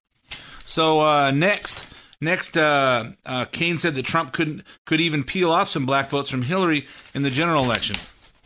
So 0.72 1.00
uh, 1.00 1.32
next, 1.32 1.86
next, 2.18 2.56
uh, 2.56 3.10
uh, 3.26 3.44
Cain 3.52 3.76
said 3.76 3.94
that 3.94 4.06
Trump 4.06 4.32
couldn't 4.32 4.62
could 4.86 5.02
even 5.02 5.22
peel 5.22 5.50
off 5.50 5.68
some 5.68 5.84
black 5.84 6.08
votes 6.08 6.30
from 6.30 6.40
Hillary 6.40 6.86
in 7.12 7.22
the 7.22 7.28
general 7.28 7.62
election. 7.62 7.96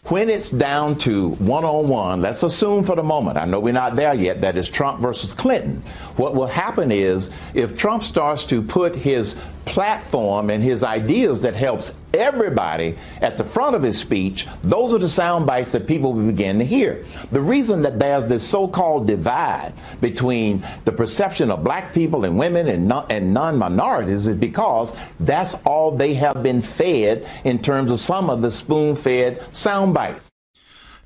When 0.08 0.28
it's 0.28 0.50
down 0.50 0.98
to 1.04 1.36
one 1.38 1.64
on 1.64 1.88
one, 1.88 2.22
let's 2.22 2.42
assume 2.42 2.84
for 2.84 2.96
the 2.96 3.02
moment, 3.04 3.38
I 3.38 3.44
know 3.44 3.60
we're 3.60 3.72
not 3.72 3.94
there 3.94 4.12
yet, 4.12 4.40
that 4.40 4.56
is 4.56 4.68
Trump 4.74 5.00
versus 5.00 5.32
Clinton. 5.38 5.84
What 6.16 6.34
will 6.34 6.48
happen 6.48 6.90
is 6.90 7.28
if 7.54 7.78
Trump 7.78 8.02
starts 8.02 8.44
to 8.50 8.60
put 8.74 8.96
his 8.96 9.32
platform 9.66 10.50
and 10.50 10.62
his 10.62 10.82
ideas 10.82 11.42
that 11.42 11.54
helps 11.54 11.90
everybody 12.14 12.96
at 13.20 13.36
the 13.36 13.44
front 13.52 13.76
of 13.76 13.82
his 13.82 14.00
speech, 14.00 14.44
those 14.62 14.92
are 14.92 14.98
the 14.98 15.08
sound 15.08 15.46
bites 15.46 15.72
that 15.72 15.86
people 15.86 16.14
begin 16.14 16.58
to 16.58 16.64
hear. 16.64 17.04
The 17.32 17.40
reason 17.40 17.82
that 17.82 17.98
there's 17.98 18.28
this 18.28 18.50
so-called 18.50 19.06
divide 19.06 19.74
between 20.00 20.64
the 20.84 20.92
perception 20.92 21.50
of 21.50 21.64
black 21.64 21.92
people 21.92 22.24
and 22.24 22.38
women 22.38 22.68
and, 22.68 22.88
non- 22.88 23.10
and 23.10 23.34
non-minorities 23.34 24.26
is 24.26 24.36
because 24.36 24.94
that's 25.20 25.54
all 25.64 25.96
they 25.96 26.14
have 26.14 26.42
been 26.42 26.62
fed 26.78 27.42
in 27.44 27.62
terms 27.62 27.90
of 27.90 27.98
some 28.00 28.30
of 28.30 28.42
the 28.42 28.50
spoon-fed 28.50 29.48
sound 29.52 29.92
bites. 29.92 30.24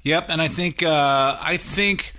Yep, 0.03 0.27
and 0.29 0.41
I 0.41 0.49
think 0.49 0.83
uh, 0.83 1.37
I 1.41 1.59
think 1.59 2.15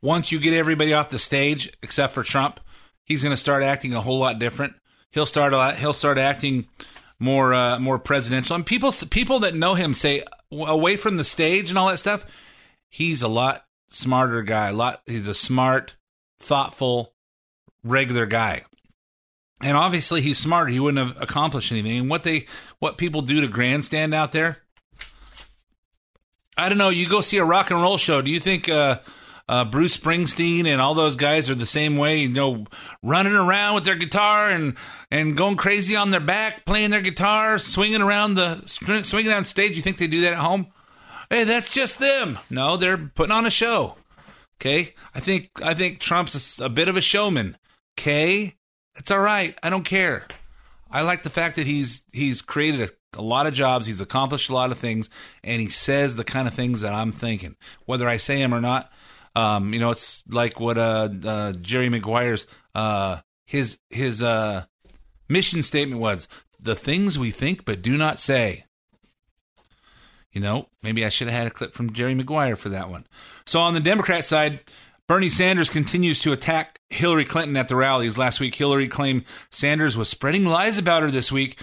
once 0.00 0.30
you 0.30 0.38
get 0.38 0.52
everybody 0.52 0.92
off 0.92 1.10
the 1.10 1.18
stage, 1.18 1.72
except 1.82 2.12
for 2.12 2.22
Trump, 2.22 2.60
he's 3.04 3.22
going 3.22 3.34
to 3.34 3.40
start 3.40 3.62
acting 3.62 3.94
a 3.94 4.00
whole 4.00 4.18
lot 4.18 4.38
different. 4.38 4.74
He'll 5.14 5.26
start 5.26 5.52
lot, 5.52 5.76
he'll 5.76 5.94
start 5.94 6.18
acting 6.18 6.66
more 7.20 7.54
uh, 7.54 7.78
more 7.78 8.00
presidential. 8.00 8.56
And 8.56 8.66
people 8.66 8.92
people 9.10 9.38
that 9.40 9.54
know 9.54 9.74
him 9.74 9.94
say 9.94 10.24
away 10.50 10.96
from 10.96 11.16
the 11.16 11.24
stage 11.24 11.70
and 11.70 11.78
all 11.78 11.88
that 11.88 11.98
stuff, 11.98 12.26
he's 12.88 13.22
a 13.22 13.28
lot 13.28 13.64
smarter 13.88 14.42
guy. 14.42 14.70
A 14.70 14.72
lot. 14.72 15.02
He's 15.06 15.28
a 15.28 15.34
smart, 15.34 15.94
thoughtful, 16.40 17.14
regular 17.84 18.26
guy. 18.26 18.64
And 19.62 19.76
obviously, 19.76 20.20
he's 20.20 20.38
smart. 20.38 20.72
He 20.72 20.80
wouldn't 20.80 21.06
have 21.06 21.22
accomplished 21.22 21.70
anything. 21.70 21.98
And 21.98 22.10
what 22.10 22.24
they, 22.24 22.46
what 22.80 22.98
people 22.98 23.22
do 23.22 23.40
to 23.40 23.48
grandstand 23.48 24.12
out 24.12 24.32
there, 24.32 24.58
I 26.56 26.68
don't 26.68 26.76
know. 26.76 26.90
You 26.90 27.08
go 27.08 27.20
see 27.20 27.38
a 27.38 27.44
rock 27.44 27.70
and 27.70 27.80
roll 27.80 27.98
show. 27.98 28.20
Do 28.20 28.32
you 28.32 28.40
think 28.40 28.68
uh, 28.68 28.98
uh, 29.48 29.64
Bruce 29.64 29.96
Springsteen 29.96 30.66
and 30.66 30.80
all 30.80 30.94
those 30.94 31.16
guys 31.16 31.50
are 31.50 31.54
the 31.54 31.66
same 31.66 31.96
way? 31.96 32.20
You 32.20 32.28
know, 32.28 32.64
running 33.02 33.34
around 33.34 33.74
with 33.74 33.84
their 33.84 33.96
guitar 33.96 34.50
and 34.50 34.74
and 35.10 35.36
going 35.36 35.56
crazy 35.56 35.96
on 35.96 36.10
their 36.10 36.20
back, 36.20 36.64
playing 36.64 36.90
their 36.90 37.00
guitar, 37.00 37.58
swinging 37.58 38.02
around 38.02 38.34
the 38.34 38.62
swinging 38.66 39.32
on 39.32 39.44
stage. 39.44 39.76
You 39.76 39.82
think 39.82 39.98
they 39.98 40.06
do 40.06 40.22
that 40.22 40.32
at 40.34 40.38
home? 40.38 40.68
Hey, 41.30 41.44
that's 41.44 41.72
just 41.72 41.98
them. 41.98 42.38
No, 42.50 42.76
they're 42.76 42.98
putting 42.98 43.32
on 43.32 43.46
a 43.46 43.50
show. 43.50 43.96
Okay, 44.60 44.94
I 45.14 45.20
think 45.20 45.50
I 45.62 45.74
think 45.74 46.00
Trump's 46.00 46.58
a, 46.58 46.64
a 46.64 46.68
bit 46.68 46.88
of 46.88 46.96
a 46.96 47.00
showman. 47.00 47.56
Okay, 47.98 48.56
that's 48.94 49.10
all 49.10 49.20
right. 49.20 49.58
I 49.62 49.70
don't 49.70 49.84
care. 49.84 50.26
I 50.90 51.02
like 51.02 51.22
the 51.22 51.30
fact 51.30 51.56
that 51.56 51.66
he's 51.66 52.04
he's 52.12 52.40
created 52.40 52.80
a, 52.80 53.20
a 53.20 53.22
lot 53.22 53.46
of 53.46 53.52
jobs. 53.52 53.86
He's 53.86 54.00
accomplished 54.00 54.48
a 54.48 54.54
lot 54.54 54.70
of 54.70 54.78
things, 54.78 55.10
and 55.42 55.60
he 55.60 55.68
says 55.68 56.16
the 56.16 56.24
kind 56.24 56.46
of 56.46 56.54
things 56.54 56.82
that 56.82 56.94
I'm 56.94 57.12
thinking, 57.12 57.56
whether 57.84 58.08
I 58.08 58.16
say 58.16 58.40
him 58.40 58.54
or 58.54 58.60
not. 58.60 58.90
Um, 59.36 59.72
you 59.72 59.80
know, 59.80 59.90
it's 59.90 60.22
like 60.28 60.60
what 60.60 60.78
uh, 60.78 61.08
uh 61.24 61.52
Jerry 61.52 61.88
Maguire's 61.88 62.46
uh 62.74 63.20
his 63.46 63.78
his 63.90 64.22
uh 64.22 64.64
mission 65.28 65.62
statement 65.62 66.00
was: 66.00 66.28
the 66.60 66.74
things 66.74 67.18
we 67.18 67.30
think 67.30 67.64
but 67.64 67.82
do 67.82 67.96
not 67.96 68.18
say. 68.18 68.64
You 70.32 70.40
know, 70.40 70.68
maybe 70.82 71.04
I 71.04 71.10
should 71.10 71.28
have 71.28 71.36
had 71.36 71.46
a 71.46 71.50
clip 71.50 71.74
from 71.74 71.92
Jerry 71.92 72.14
Maguire 72.14 72.56
for 72.56 72.68
that 72.70 72.90
one. 72.90 73.06
So 73.46 73.60
on 73.60 73.72
the 73.72 73.80
Democrat 73.80 74.24
side, 74.24 74.60
Bernie 75.06 75.28
Sanders 75.28 75.70
continues 75.70 76.18
to 76.20 76.32
attack 76.32 76.80
Hillary 76.90 77.24
Clinton 77.24 77.56
at 77.56 77.68
the 77.68 77.76
rallies. 77.76 78.18
Last 78.18 78.40
week, 78.40 78.54
Hillary 78.54 78.88
claimed 78.88 79.24
Sanders 79.50 79.96
was 79.96 80.08
spreading 80.08 80.44
lies 80.44 80.78
about 80.78 81.02
her 81.02 81.10
this 81.10 81.30
week. 81.30 81.60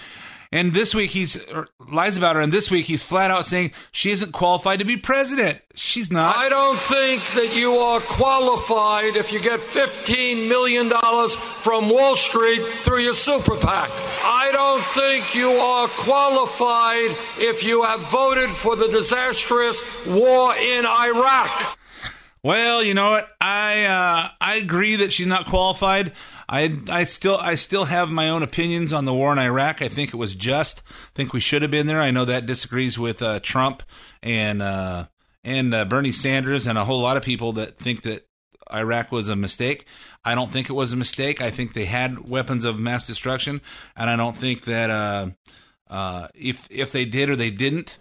And 0.54 0.74
this 0.74 0.94
week 0.94 1.12
he's 1.12 1.38
er, 1.50 1.70
lies 1.90 2.18
about 2.18 2.36
her, 2.36 2.42
and 2.42 2.52
this 2.52 2.70
week 2.70 2.86
he's 2.86 3.04
flat 3.04 3.32
out 3.32 3.46
saying 3.46 3.72
she 3.94 4.12
isn't 4.12 4.34
qualified 4.34 4.80
to 4.80 4.86
be 4.86 4.98
president. 4.98 5.62
She's 5.76 6.12
not. 6.12 6.36
I 6.36 6.50
don't 6.50 6.78
think 6.78 7.24
that 7.36 7.56
you 7.56 7.78
are 7.78 8.02
qualified 8.02 9.16
if 9.16 9.32
you 9.32 9.40
get 9.40 9.62
$15 9.62 10.50
million 10.50 10.90
from 10.90 11.90
Wall 11.90 12.18
Street 12.18 12.62
through 12.84 13.00
your 13.00 13.14
super 13.14 13.56
PAC. 13.56 13.90
I 14.24 14.50
don't 14.52 14.84
think 14.84 15.34
you 15.34 15.52
are 15.52 15.88
qualified 15.88 17.16
if 17.38 17.64
you 17.64 17.84
have 17.84 18.02
voted 18.12 18.50
for 18.50 18.76
the 18.76 18.90
disastrous 18.90 20.06
war 20.06 20.54
in 20.56 20.86
Iraq. 20.86 21.78
Well, 22.44 22.84
you 22.84 22.96
know 22.96 23.12
what? 23.12 23.30
I 23.40 23.84
uh, 23.86 24.30
I 24.42 24.56
agree 24.56 24.96
that 24.96 25.14
she's 25.14 25.28
not 25.28 25.46
qualified. 25.46 26.14
I 26.50 26.76
I 26.90 27.04
still 27.04 27.38
I 27.38 27.54
still 27.54 27.86
have 27.86 28.10
my 28.10 28.30
own 28.30 28.42
opinions 28.42 28.94
on 28.94 29.06
the 29.06 29.14
war 29.14 29.32
in 29.32 29.38
Iraq. 29.38 29.82
I 29.84 29.90
think 29.90 30.12
it 30.12 30.18
was 30.18 30.34
just. 30.34 30.82
I 30.90 31.12
think 31.14 31.34
we 31.34 31.40
should 31.40 31.62
have 31.62 31.70
been 31.70 31.86
there. 31.86 32.02
I 32.02 32.10
know 32.10 32.26
that 32.26 32.48
disagrees 32.48 32.98
with 32.98 33.22
uh, 33.22 33.42
Trump 33.42 33.84
and 34.24 34.62
uh, 34.64 35.06
and 35.44 35.72
uh, 35.74 35.86
Bernie 35.86 36.12
Sanders 36.12 36.66
and 36.66 36.80
a 36.80 36.86
whole 36.86 37.00
lot 37.00 37.16
of 37.16 37.22
people 37.22 37.54
that 37.54 37.78
think 37.78 38.02
that 38.04 38.28
Iraq 38.74 39.12
was 39.12 39.30
a 39.30 39.36
mistake. 39.36 39.86
I 40.26 40.34
don't 40.34 40.52
think 40.52 40.68
it 40.68 40.74
was 40.74 40.94
a 40.94 40.98
mistake. 40.98 41.42
I 41.42 41.52
think 41.52 41.74
they 41.74 41.86
had 41.86 42.28
weapons 42.28 42.64
of 42.64 42.80
mass 42.80 43.06
destruction, 43.06 43.62
and 43.96 44.10
I 44.10 44.16
don't 44.16 44.36
think 44.36 44.66
that 44.66 44.90
uh, 44.90 45.28
uh, 45.92 46.28
if 46.34 46.68
if 46.72 46.92
they 46.92 47.06
did 47.06 47.30
or 47.30 47.36
they 47.36 47.52
didn't, 47.52 48.00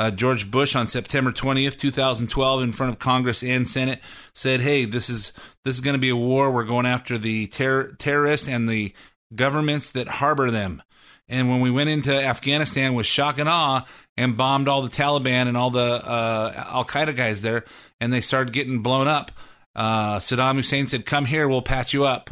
uh, 0.00 0.10
George 0.10 0.50
Bush 0.50 0.74
on 0.74 0.86
September 0.86 1.30
20th, 1.30 1.76
2012, 1.76 2.62
in 2.62 2.72
front 2.72 2.90
of 2.90 2.98
Congress 2.98 3.42
and 3.42 3.68
Senate, 3.68 4.00
said, 4.32 4.62
"Hey, 4.62 4.86
this 4.86 5.10
is 5.10 5.34
this 5.62 5.74
is 5.74 5.82
going 5.82 5.92
to 5.92 6.00
be 6.00 6.08
a 6.08 6.16
war. 6.16 6.50
We're 6.50 6.64
going 6.64 6.86
after 6.86 7.18
the 7.18 7.48
terror, 7.48 7.94
terrorists 7.98 8.48
and 8.48 8.66
the 8.66 8.94
governments 9.34 9.90
that 9.90 10.08
harbor 10.08 10.50
them." 10.50 10.82
And 11.28 11.50
when 11.50 11.60
we 11.60 11.70
went 11.70 11.90
into 11.90 12.14
Afghanistan 12.14 12.94
with 12.94 13.04
shock 13.04 13.38
and 13.38 13.46
awe 13.46 13.84
and 14.16 14.38
bombed 14.38 14.68
all 14.68 14.80
the 14.80 14.88
Taliban 14.88 15.48
and 15.48 15.56
all 15.56 15.70
the 15.70 16.02
uh, 16.02 16.64
Al 16.68 16.86
Qaeda 16.86 17.14
guys 17.14 17.42
there, 17.42 17.64
and 18.00 18.10
they 18.10 18.22
started 18.22 18.54
getting 18.54 18.78
blown 18.78 19.06
up, 19.06 19.30
uh, 19.76 20.16
Saddam 20.16 20.54
Hussein 20.54 20.86
said, 20.88 21.04
"Come 21.04 21.26
here, 21.26 21.46
we'll 21.46 21.60
patch 21.60 21.92
you 21.92 22.06
up," 22.06 22.30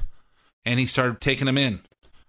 and 0.64 0.80
he 0.80 0.86
started 0.86 1.20
taking 1.20 1.44
them 1.44 1.58
in. 1.58 1.80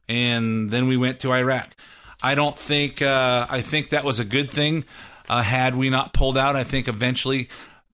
And 0.09 0.69
then 0.69 0.89
we 0.89 0.97
went 0.97 1.21
to 1.21 1.31
Iraq. 1.31 1.77
I 2.21 2.35
don't 2.35 2.57
think 2.57 3.01
uh, 3.01 3.47
I 3.49 3.61
think 3.61 3.91
that 3.91 4.03
was 4.03 4.19
a 4.19 4.25
good 4.25 4.51
thing. 4.51 4.83
Uh, 5.29 5.41
had 5.41 5.75
we 5.75 5.89
not 5.89 6.13
pulled 6.13 6.37
out, 6.37 6.55
I 6.55 6.63
think 6.63 6.87
eventually, 6.87 7.49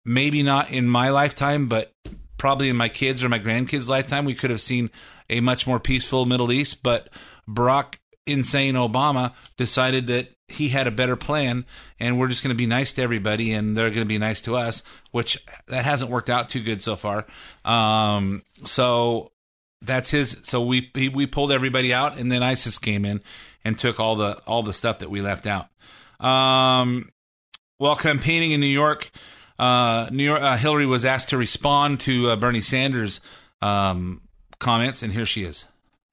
maybe 0.04 0.42
not 0.42 0.70
in 0.70 0.88
my 0.88 1.10
lifetime, 1.10 1.68
but 1.68 1.92
probably 2.38 2.68
in 2.68 2.76
my 2.76 2.88
kids 2.88 3.24
or 3.24 3.28
my 3.28 3.38
grandkids' 3.38 3.88
lifetime, 3.88 4.24
we 4.24 4.34
could 4.34 4.50
have 4.50 4.60
seen 4.60 4.90
a 5.28 5.40
much 5.40 5.66
more 5.66 5.80
peaceful 5.80 6.26
Middle 6.26 6.52
East. 6.52 6.82
But 6.82 7.08
Barack 7.48 7.96
insane 8.26 8.74
Obama 8.74 9.34
decided 9.56 10.06
that 10.06 10.28
he 10.48 10.68
had 10.68 10.86
a 10.86 10.90
better 10.90 11.16
plan 11.16 11.64
and 11.98 12.18
we're 12.18 12.28
just 12.28 12.42
going 12.42 12.54
to 12.54 12.58
be 12.58 12.66
nice 12.66 12.92
to 12.94 13.02
everybody 13.02 13.52
and 13.52 13.76
they're 13.76 13.90
going 13.90 14.02
to 14.02 14.04
be 14.04 14.18
nice 14.18 14.42
to 14.42 14.56
us, 14.56 14.82
which 15.10 15.42
that 15.68 15.84
hasn't 15.84 16.10
worked 16.10 16.30
out 16.30 16.48
too 16.48 16.62
good 16.62 16.82
so 16.82 16.96
far. 16.96 17.26
Um, 17.64 18.42
so 18.64 19.32
that's 19.80 20.10
his. 20.10 20.36
So 20.42 20.62
we 20.62 20.90
we 20.94 21.26
pulled 21.26 21.52
everybody 21.52 21.92
out 21.92 22.18
and 22.18 22.30
then 22.30 22.42
ISIS 22.42 22.78
came 22.78 23.04
in 23.04 23.22
and 23.64 23.78
took 23.78 23.98
all 23.98 24.16
the 24.16 24.38
all 24.46 24.62
the 24.62 24.72
stuff 24.72 24.98
that 25.00 25.10
we 25.10 25.20
left 25.20 25.46
out. 25.46 25.68
Um, 26.20 27.10
while 27.78 27.96
campaigning 27.96 28.52
in 28.52 28.60
New 28.60 28.66
York, 28.66 29.10
uh, 29.58 30.08
New 30.10 30.24
York 30.24 30.40
uh, 30.40 30.56
Hillary 30.56 30.86
was 30.86 31.04
asked 31.04 31.30
to 31.30 31.36
respond 31.36 32.00
to 32.00 32.30
uh, 32.30 32.36
Bernie 32.36 32.60
Sanders' 32.60 33.20
um, 33.62 34.20
comments, 34.58 35.02
and 35.02 35.12
here 35.12 35.26
she 35.26 35.44
is. 35.44 35.66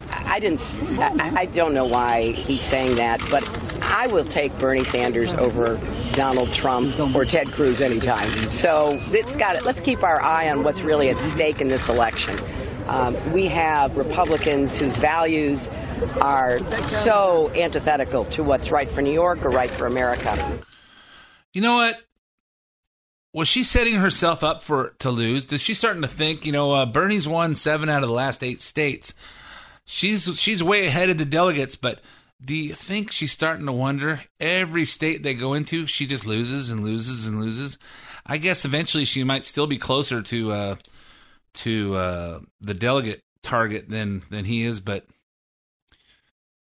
I 0.10 0.40
didn't. 0.40 0.62
I 1.00 1.42
I 1.42 1.46
don't 1.46 1.74
know 1.74 1.86
why 1.86 2.32
he's 2.32 2.64
saying 2.64 2.96
that, 2.96 3.20
but 3.30 3.44
I 3.84 4.08
will 4.08 4.28
take 4.28 4.52
Bernie 4.58 4.84
Sanders 4.84 5.32
over 5.38 5.78
Donald 6.16 6.54
Trump 6.54 7.00
or 7.16 7.24
Ted 7.24 7.48
Cruz 7.52 7.82
anytime. 7.82 8.50
So 8.50 8.98
it's 9.12 9.36
got 9.38 9.56
it. 9.56 9.64
Let's 9.64 9.80
keep 9.80 10.02
our 10.04 10.20
eye 10.22 10.50
on 10.50 10.64
what's 10.64 10.82
really 10.82 11.10
at 11.10 11.18
stake 11.32 11.62
in 11.62 11.68
this 11.68 11.88
election. 11.88 12.40
Um, 12.88 13.32
we 13.32 13.48
have 13.48 13.96
Republicans 13.96 14.76
whose 14.76 14.98
values 14.98 15.70
are 16.20 16.60
so 17.04 17.52
antithetical 17.54 18.26
to 18.32 18.44
what's 18.44 18.72
right 18.72 18.90
for 18.90 19.02
New 19.02 19.14
York 19.14 19.46
or 19.46 19.50
right 19.50 19.70
for 19.78 19.86
America. 19.86 20.60
You 21.54 21.62
know 21.62 21.76
what? 21.76 22.02
Was 23.34 23.48
she 23.48 23.64
setting 23.64 23.96
herself 23.96 24.44
up 24.44 24.62
for 24.62 24.96
to 25.00 25.10
lose? 25.10 25.46
Is 25.48 25.62
she 25.62 25.74
starting 25.74 26.02
to 26.02 26.08
think? 26.08 26.46
You 26.46 26.52
know, 26.52 26.72
uh, 26.72 26.86
Bernie's 26.86 27.28
won 27.28 27.56
seven 27.56 27.88
out 27.88 28.04
of 28.04 28.10
the 28.10 28.16
last 28.16 28.44
eight 28.44 28.62
states. 28.62 29.14
She's 29.86 30.30
she's 30.40 30.64
way 30.64 30.88
ahead 30.88 31.10
of 31.10 31.18
the 31.18 31.26
delegates, 31.26 31.76
but 31.76 32.02
do 32.44 32.56
you 32.56 32.74
think 32.74 33.12
she's 33.12 33.32
starting 33.32 33.66
to 33.68 33.72
wonder 33.72 34.22
every 34.40 34.86
state 34.86 35.24
they 35.24 35.34
go 35.34 35.54
into, 35.54 35.86
she 35.88 36.06
just 36.06 36.26
loses 36.26 36.70
and 36.70 36.84
loses 36.84 37.26
and 37.28 37.40
loses? 37.40 37.78
I 38.26 38.38
guess 38.38 38.66
eventually 38.66 39.06
she 39.06 39.24
might 39.24 39.46
still 39.46 39.68
be 39.68 39.78
closer 39.78 40.22
to 40.22 40.52
uh, 40.52 40.76
to 41.56 41.96
uh, 41.96 42.40
the 42.60 42.74
delegate 42.74 43.24
target 43.44 43.90
than 43.90 44.24
than 44.30 44.46
he 44.46 44.66
is, 44.66 44.80
but 44.80 45.06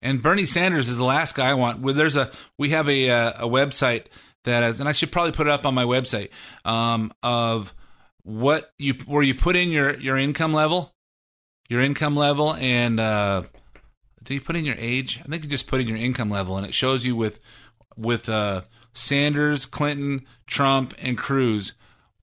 and 0.00 0.22
Bernie 0.22 0.46
Sanders 0.46 0.88
is 0.88 0.96
the 0.96 1.04
last 1.04 1.34
guy 1.34 1.50
I 1.50 1.54
want. 1.54 1.80
Well, 1.80 1.94
there's 1.94 2.16
a 2.16 2.30
we 2.56 2.70
have 2.70 2.88
a 2.88 3.10
uh, 3.10 3.46
a 3.46 3.48
website 3.48 4.04
that 4.44 4.62
is, 4.64 4.80
and 4.80 4.88
I 4.88 4.92
should 4.92 5.12
probably 5.12 5.32
put 5.32 5.46
it 5.46 5.50
up 5.50 5.66
on 5.66 5.74
my 5.74 5.84
website 5.84 6.30
um, 6.64 7.12
of 7.22 7.74
what 8.22 8.70
you 8.78 8.94
where 9.06 9.22
you 9.22 9.34
put 9.34 9.56
in 9.56 9.70
your 9.70 9.98
your 9.98 10.16
income 10.16 10.52
level, 10.52 10.94
your 11.68 11.80
income 11.80 12.16
level, 12.16 12.54
and 12.54 13.00
uh, 13.00 13.42
do 14.22 14.34
you 14.34 14.40
put 14.40 14.56
in 14.56 14.64
your 14.64 14.76
age? 14.78 15.20
I 15.24 15.28
think 15.28 15.44
you 15.44 15.48
just 15.48 15.66
put 15.66 15.80
in 15.80 15.88
your 15.88 15.96
income 15.96 16.30
level, 16.30 16.56
and 16.56 16.66
it 16.66 16.74
shows 16.74 17.04
you 17.04 17.16
with 17.16 17.40
with 17.96 18.28
uh, 18.28 18.62
Sanders, 18.92 19.66
Clinton, 19.66 20.26
Trump, 20.46 20.94
and 20.98 21.16
Cruz 21.16 21.72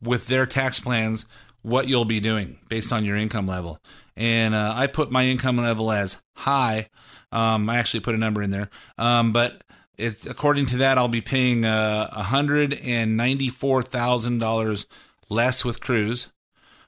with 0.01 0.27
their 0.27 0.45
tax 0.45 0.79
plans 0.79 1.25
what 1.61 1.87
you'll 1.87 2.05
be 2.05 2.19
doing 2.19 2.59
based 2.69 2.93
on 2.93 3.03
your 3.03 3.15
income 3.15 3.47
level. 3.47 3.79
And 4.15 4.53
uh, 4.53 4.73
I 4.75 4.85
put 4.85 5.11
my 5.11 5.25
income 5.25 5.57
level 5.57 5.91
as 5.91 6.17
high. 6.35 6.89
Um, 7.31 7.67
I 7.69 7.77
actually 7.77 8.01
put 8.01 8.13
a 8.13 8.19
number 8.19 8.43
in 8.43 8.51
there, 8.51 8.69
um, 8.97 9.33
but 9.33 9.63
it, 9.97 10.25
according 10.25 10.67
to 10.67 10.77
that, 10.77 10.97
I'll 10.97 11.07
be 11.07 11.21
paying 11.21 11.65
uh, 11.65 12.09
hundred 12.23 12.73
and 12.73 13.17
ninety-four 13.17 13.83
thousand 13.83 14.39
dollars 14.39 14.85
less 15.29 15.65
with 15.65 15.79
Cruz. 15.81 16.27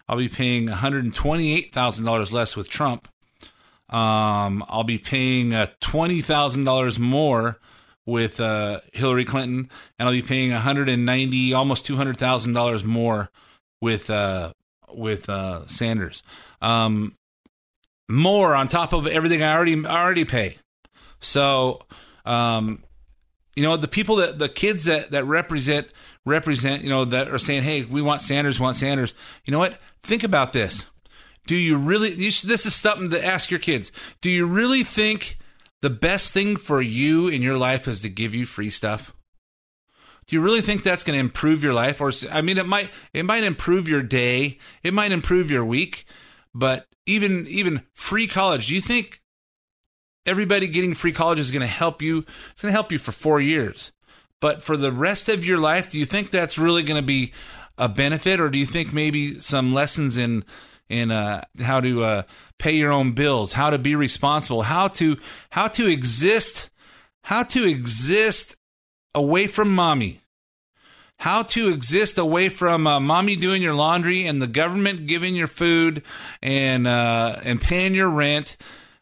I'll 0.07 0.17
be 0.17 0.29
paying 0.29 0.65
one 0.65 0.77
hundred 0.77 1.03
and 1.05 1.13
twenty-eight 1.13 1.73
thousand 1.73 2.05
dollars 2.05 2.31
less 2.31 2.55
with 2.55 2.69
Trump. 2.69 3.07
Um, 3.89 4.63
I'll 4.67 4.83
be 4.83 4.97
paying 4.97 5.53
uh, 5.53 5.67
twenty 5.79 6.21
thousand 6.21 6.65
dollars 6.65 6.99
more 6.99 7.59
with 8.05 8.39
uh, 8.39 8.79
Hillary 8.93 9.25
Clinton, 9.25 9.69
and 9.99 10.07
I'll 10.07 10.13
be 10.13 10.21
paying 10.21 10.51
one 10.51 10.61
hundred 10.61 10.89
and 10.89 11.05
ninety, 11.05 11.53
almost 11.53 11.85
two 11.85 11.97
hundred 11.97 12.17
thousand 12.17 12.53
dollars 12.53 12.83
more 12.83 13.29
with 13.81 14.09
uh, 14.09 14.53
with 14.93 15.29
uh, 15.29 15.67
Sanders. 15.67 16.23
Um, 16.61 17.15
more 18.09 18.55
on 18.55 18.67
top 18.67 18.93
of 18.93 19.07
everything 19.07 19.43
I 19.43 19.53
already 19.53 19.85
already 19.85 20.25
pay. 20.25 20.57
So, 21.19 21.81
um, 22.25 22.83
you 23.57 23.63
know, 23.63 23.75
the 23.75 23.87
people 23.87 24.17
that 24.17 24.37
the 24.37 24.49
kids 24.49 24.85
that 24.85 25.09
that 25.09 25.25
represent 25.25 25.87
represent, 26.25 26.83
you 26.83 26.89
know, 26.89 27.05
that 27.05 27.27
are 27.29 27.39
saying, 27.39 27.63
"Hey, 27.63 27.81
we 27.81 28.03
want 28.03 28.21
Sanders, 28.21 28.59
want 28.59 28.75
Sanders." 28.75 29.15
You 29.45 29.51
know 29.51 29.57
what? 29.57 29.79
Think 30.03 30.23
about 30.23 30.53
this. 30.53 30.85
Do 31.47 31.55
you 31.55 31.75
really? 31.75 32.13
You 32.13 32.31
this 32.43 32.67
is 32.67 32.75
something 32.75 33.09
to 33.09 33.25
ask 33.25 33.49
your 33.49 33.59
kids. 33.59 33.91
Do 34.21 34.29
you 34.29 34.45
really 34.45 34.83
think 34.83 35.39
the 35.81 35.89
best 35.89 36.33
thing 36.33 36.55
for 36.55 36.83
you 36.83 37.29
in 37.29 37.41
your 37.41 37.57
life 37.57 37.87
is 37.87 38.03
to 38.03 38.09
give 38.09 38.35
you 38.35 38.45
free 38.45 38.69
stuff? 38.69 39.15
Do 40.27 40.35
you 40.35 40.41
really 40.43 40.61
think 40.61 40.83
that's 40.83 41.03
going 41.03 41.17
to 41.17 41.19
improve 41.19 41.63
your 41.63 41.73
life? 41.73 41.99
Or 41.99 42.11
I 42.31 42.41
mean, 42.43 42.59
it 42.59 42.67
might 42.67 42.91
it 43.11 43.25
might 43.25 43.43
improve 43.43 43.89
your 43.89 44.03
day, 44.03 44.59
it 44.83 44.93
might 44.93 45.11
improve 45.11 45.49
your 45.49 45.65
week, 45.65 46.05
but 46.53 46.85
even 47.07 47.47
even 47.47 47.81
free 47.95 48.27
college. 48.27 48.67
Do 48.67 48.75
you 48.75 48.81
think 48.81 49.23
everybody 50.27 50.67
getting 50.67 50.93
free 50.93 51.11
college 51.11 51.39
is 51.39 51.49
going 51.51 51.61
to 51.61 51.67
help 51.67 52.01
you? 52.01 52.25
It's 52.51 52.61
going 52.61 52.71
to 52.71 52.75
help 52.75 52.91
you 52.91 52.99
for 52.99 53.11
four 53.11 53.39
years, 53.39 53.91
but 54.39 54.61
for 54.61 54.77
the 54.77 54.91
rest 54.91 55.29
of 55.29 55.45
your 55.45 55.57
life, 55.57 55.89
do 55.89 55.97
you 55.97 56.05
think 56.05 56.29
that's 56.29 56.57
really 56.57 56.83
going 56.83 57.01
to 57.01 57.05
be 57.05 57.33
a 57.77 57.87
benefit, 57.87 58.39
or 58.39 58.49
do 58.49 58.57
you 58.57 58.65
think 58.65 58.91
maybe 58.91 59.39
some 59.39 59.71
lessons 59.71 60.17
in 60.17 60.43
in 60.89 61.11
uh, 61.11 61.43
how 61.59 61.81
to 61.81 62.03
uh, 62.03 62.21
pay 62.57 62.71
your 62.71 62.91
own 62.91 63.11
bills, 63.11 63.53
how 63.53 63.69
to 63.69 63.77
be 63.77 63.95
responsible, 63.95 64.63
how 64.63 64.87
to 64.87 65.17
how 65.51 65.67
to 65.67 65.87
exist, 65.87 66.69
how 67.23 67.43
to 67.43 67.67
exist 67.67 68.57
away 69.13 69.47
from 69.47 69.73
mommy, 69.73 70.21
how 71.19 71.43
to 71.43 71.69
exist 71.69 72.17
away 72.17 72.49
from 72.49 72.87
uh, 72.87 72.99
mommy 72.99 73.35
doing 73.35 73.61
your 73.61 73.73
laundry 73.73 74.25
and 74.25 74.41
the 74.41 74.47
government 74.47 75.07
giving 75.07 75.35
your 75.35 75.47
food 75.47 76.03
and 76.41 76.87
uh, 76.87 77.37
and 77.43 77.61
paying 77.61 77.93
your 77.93 78.09
rent. 78.09 78.57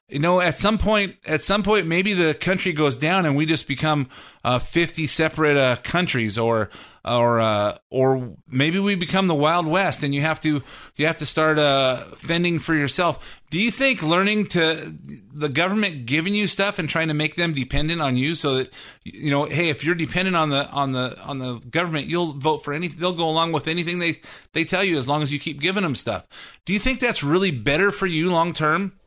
You 0.08 0.20
know, 0.20 0.40
at 0.40 0.60
some 0.60 0.78
point, 0.78 1.16
at 1.26 1.42
some 1.42 1.64
point, 1.64 1.88
maybe 1.88 2.14
the 2.14 2.36
country 2.36 2.74
goes 2.74 2.96
down 2.96 3.26
and 3.26 3.36
we 3.36 3.48
just 3.48 3.68
become 3.68 4.08
uh, 4.44 4.60
fifty 4.60 5.08
separate 5.08 5.58
uh, 5.58 5.78
countries, 5.78 6.38
or 6.38 6.70
or 7.04 7.40
uh, 7.40 7.80
or 7.90 8.36
maybe 8.48 8.78
we 8.78 8.94
become 8.94 9.26
the 9.26 9.34
Wild 9.34 9.66
West, 9.66 10.04
and 10.04 10.14
you 10.14 10.22
have 10.22 10.40
to 10.42 10.62
you 10.96 11.08
have 11.08 11.18
to 11.18 11.26
start 11.26 11.58
uh, 11.58 12.04
fending 12.18 12.60
for 12.60 12.76
yourself. 12.76 13.18
Do 13.50 13.60
you 13.60 13.72
think 13.72 14.04
learning 14.04 14.46
to 14.48 14.94
the 15.34 15.50
government 15.50 16.06
giving 16.06 16.36
you 16.36 16.48
stuff 16.48 16.78
and 16.78 16.88
trying 16.88 17.08
to 17.08 17.16
make 17.16 17.34
them 17.34 17.54
dependent 17.54 18.00
on 18.00 18.16
you, 18.16 18.36
so 18.36 18.58
that 18.58 18.72
you 19.04 19.32
know, 19.32 19.46
hey, 19.46 19.70
if 19.70 19.84
you're 19.84 19.96
dependent 19.96 20.36
on 20.36 20.52
the 20.52 20.70
on 20.70 20.92
the 20.92 21.20
on 21.24 21.40
the 21.40 21.56
government, 21.62 22.06
you'll 22.06 22.34
vote 22.34 22.64
for 22.64 22.74
anything. 22.74 23.00
They'll 23.00 23.14
go 23.14 23.28
along 23.28 23.54
with 23.54 23.68
anything 23.68 23.98
they 23.98 24.22
they 24.54 24.66
tell 24.66 24.84
you 24.84 25.00
as 25.00 25.08
long 25.08 25.24
as 25.24 25.34
you 25.34 25.40
keep 25.40 25.60
giving 25.60 25.82
them 25.82 25.96
stuff. 25.96 26.28
Do 26.66 26.74
you 26.74 26.80
think 26.80 27.00
that's 27.00 27.24
really 27.24 27.50
better 27.50 27.92
for 27.92 28.06
you 28.06 28.30
long 28.30 28.54
term? 28.54 29.00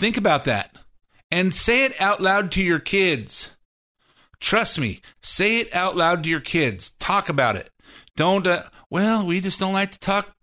Think 0.00 0.16
about 0.16 0.46
that 0.46 0.74
and 1.30 1.54
say 1.54 1.84
it 1.84 2.00
out 2.00 2.22
loud 2.22 2.50
to 2.52 2.62
your 2.62 2.78
kids. 2.78 3.54
Trust 4.40 4.78
me, 4.78 5.02
say 5.20 5.58
it 5.58 5.74
out 5.74 5.94
loud 5.94 6.22
to 6.22 6.30
your 6.30 6.40
kids. 6.40 6.92
Talk 6.98 7.28
about 7.28 7.54
it. 7.54 7.68
Don't, 8.16 8.46
uh, 8.46 8.62
well, 8.88 9.26
we 9.26 9.42
just 9.42 9.60
don't 9.60 9.74
like 9.74 9.90
to 9.90 9.98
talk 9.98 10.34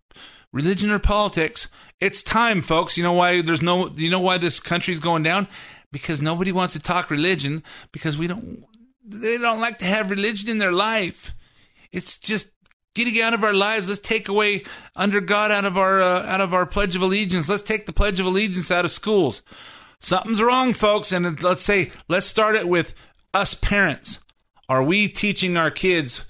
religion 0.54 0.92
or 0.92 1.00
politics. 1.00 1.70
It's 2.00 2.22
time, 2.22 2.62
folks. 2.62 2.98
You 2.98 3.04
know 3.04 3.14
why 3.14 3.42
there's 3.42 3.64
no, 3.64 3.90
you 3.96 4.12
know 4.12 4.20
why 4.20 4.38
this 4.38 4.60
country's 4.60 5.00
going 5.00 5.24
down? 5.24 5.48
Because 5.92 6.22
nobody 6.22 6.52
wants 6.52 6.74
to 6.74 6.80
talk 6.80 7.10
religion 7.10 7.64
because 7.92 8.16
we 8.16 8.28
don't, 8.28 8.64
they 9.04 9.40
don't 9.40 9.60
like 9.60 9.80
to 9.80 9.86
have 9.86 10.12
religion 10.12 10.52
in 10.52 10.60
their 10.60 10.72
life. 10.72 11.34
It's 11.92 12.20
just 12.20 12.52
getting 12.98 13.22
out 13.22 13.34
of 13.34 13.44
our 13.44 13.54
lives. 13.54 13.88
Let's 13.88 14.02
take 14.02 14.28
away 14.28 14.64
under 14.96 15.22
God 15.22 15.52
out 15.52 15.66
of 15.66 15.78
our, 15.78 16.02
uh, 16.02 16.26
out 16.26 16.42
of 16.42 16.54
our 16.54 16.66
Pledge 16.66 16.96
of 16.96 17.02
Allegiance. 17.02 17.48
Let's 17.48 17.64
take 17.64 17.86
the 17.86 17.94
Pledge 17.94 18.20
of 18.20 18.26
Allegiance 18.26 18.72
out 18.72 18.86
of 18.86 18.92
schools. 18.92 19.44
Something's 20.00 20.42
wrong, 20.42 20.74
folks. 20.74 21.12
And 21.12 21.42
let's 21.42 21.64
say, 21.64 21.92
let's 22.10 22.26
start 22.26 22.56
it 22.56 22.68
with 22.68 22.94
us 23.34 23.54
parents. 23.54 24.20
Are 24.68 24.84
we 24.84 25.08
teaching 25.08 25.56
our 25.56 25.72
kids 25.72 26.26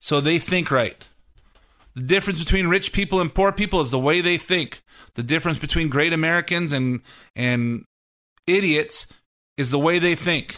so 0.00 0.20
they 0.20 0.38
think 0.38 0.70
right? 0.70 1.06
The 1.94 2.02
difference 2.02 2.38
between 2.38 2.66
rich 2.66 2.92
people 2.92 3.20
and 3.20 3.34
poor 3.34 3.52
people 3.52 3.80
is 3.80 3.90
the 3.90 3.98
way 3.98 4.20
they 4.20 4.36
think. 4.36 4.82
The 5.14 5.22
difference 5.22 5.58
between 5.58 5.88
great 5.88 6.12
Americans 6.12 6.72
and 6.72 7.00
and 7.34 7.84
idiots 8.46 9.06
is 9.56 9.70
the 9.70 9.78
way 9.78 9.98
they 9.98 10.14
think. 10.14 10.56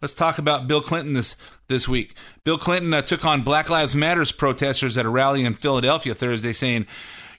Let's 0.00 0.14
talk 0.14 0.38
about 0.38 0.68
Bill 0.68 0.80
Clinton 0.80 1.14
this 1.14 1.36
this 1.66 1.88
week. 1.88 2.14
Bill 2.44 2.58
Clinton 2.58 2.94
uh, 2.94 3.02
took 3.02 3.24
on 3.24 3.42
Black 3.42 3.68
Lives 3.68 3.96
Matters 3.96 4.32
protesters 4.32 4.96
at 4.96 5.04
a 5.04 5.08
rally 5.08 5.44
in 5.44 5.54
Philadelphia 5.54 6.14
Thursday, 6.14 6.52
saying, 6.52 6.86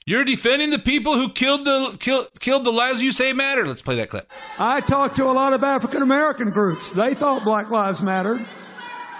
"You're 0.04 0.24
defending 0.24 0.70
the 0.70 0.78
people 0.78 1.14
who 1.14 1.30
killed 1.30 1.64
the 1.64 1.96
kill, 1.98 2.26
killed 2.38 2.64
the 2.64 2.72
lives 2.72 3.02
you 3.02 3.12
say 3.12 3.32
matter." 3.32 3.66
Let's 3.66 3.82
play 3.82 3.96
that 3.96 4.10
clip. 4.10 4.30
I 4.58 4.80
talked 4.80 5.16
to 5.16 5.24
a 5.24 5.32
lot 5.32 5.54
of 5.54 5.62
African 5.62 6.02
American 6.02 6.50
groups. 6.50 6.92
They 6.92 7.14
thought 7.14 7.44
Black 7.44 7.70
Lives 7.70 8.02
Mattered. 8.02 8.46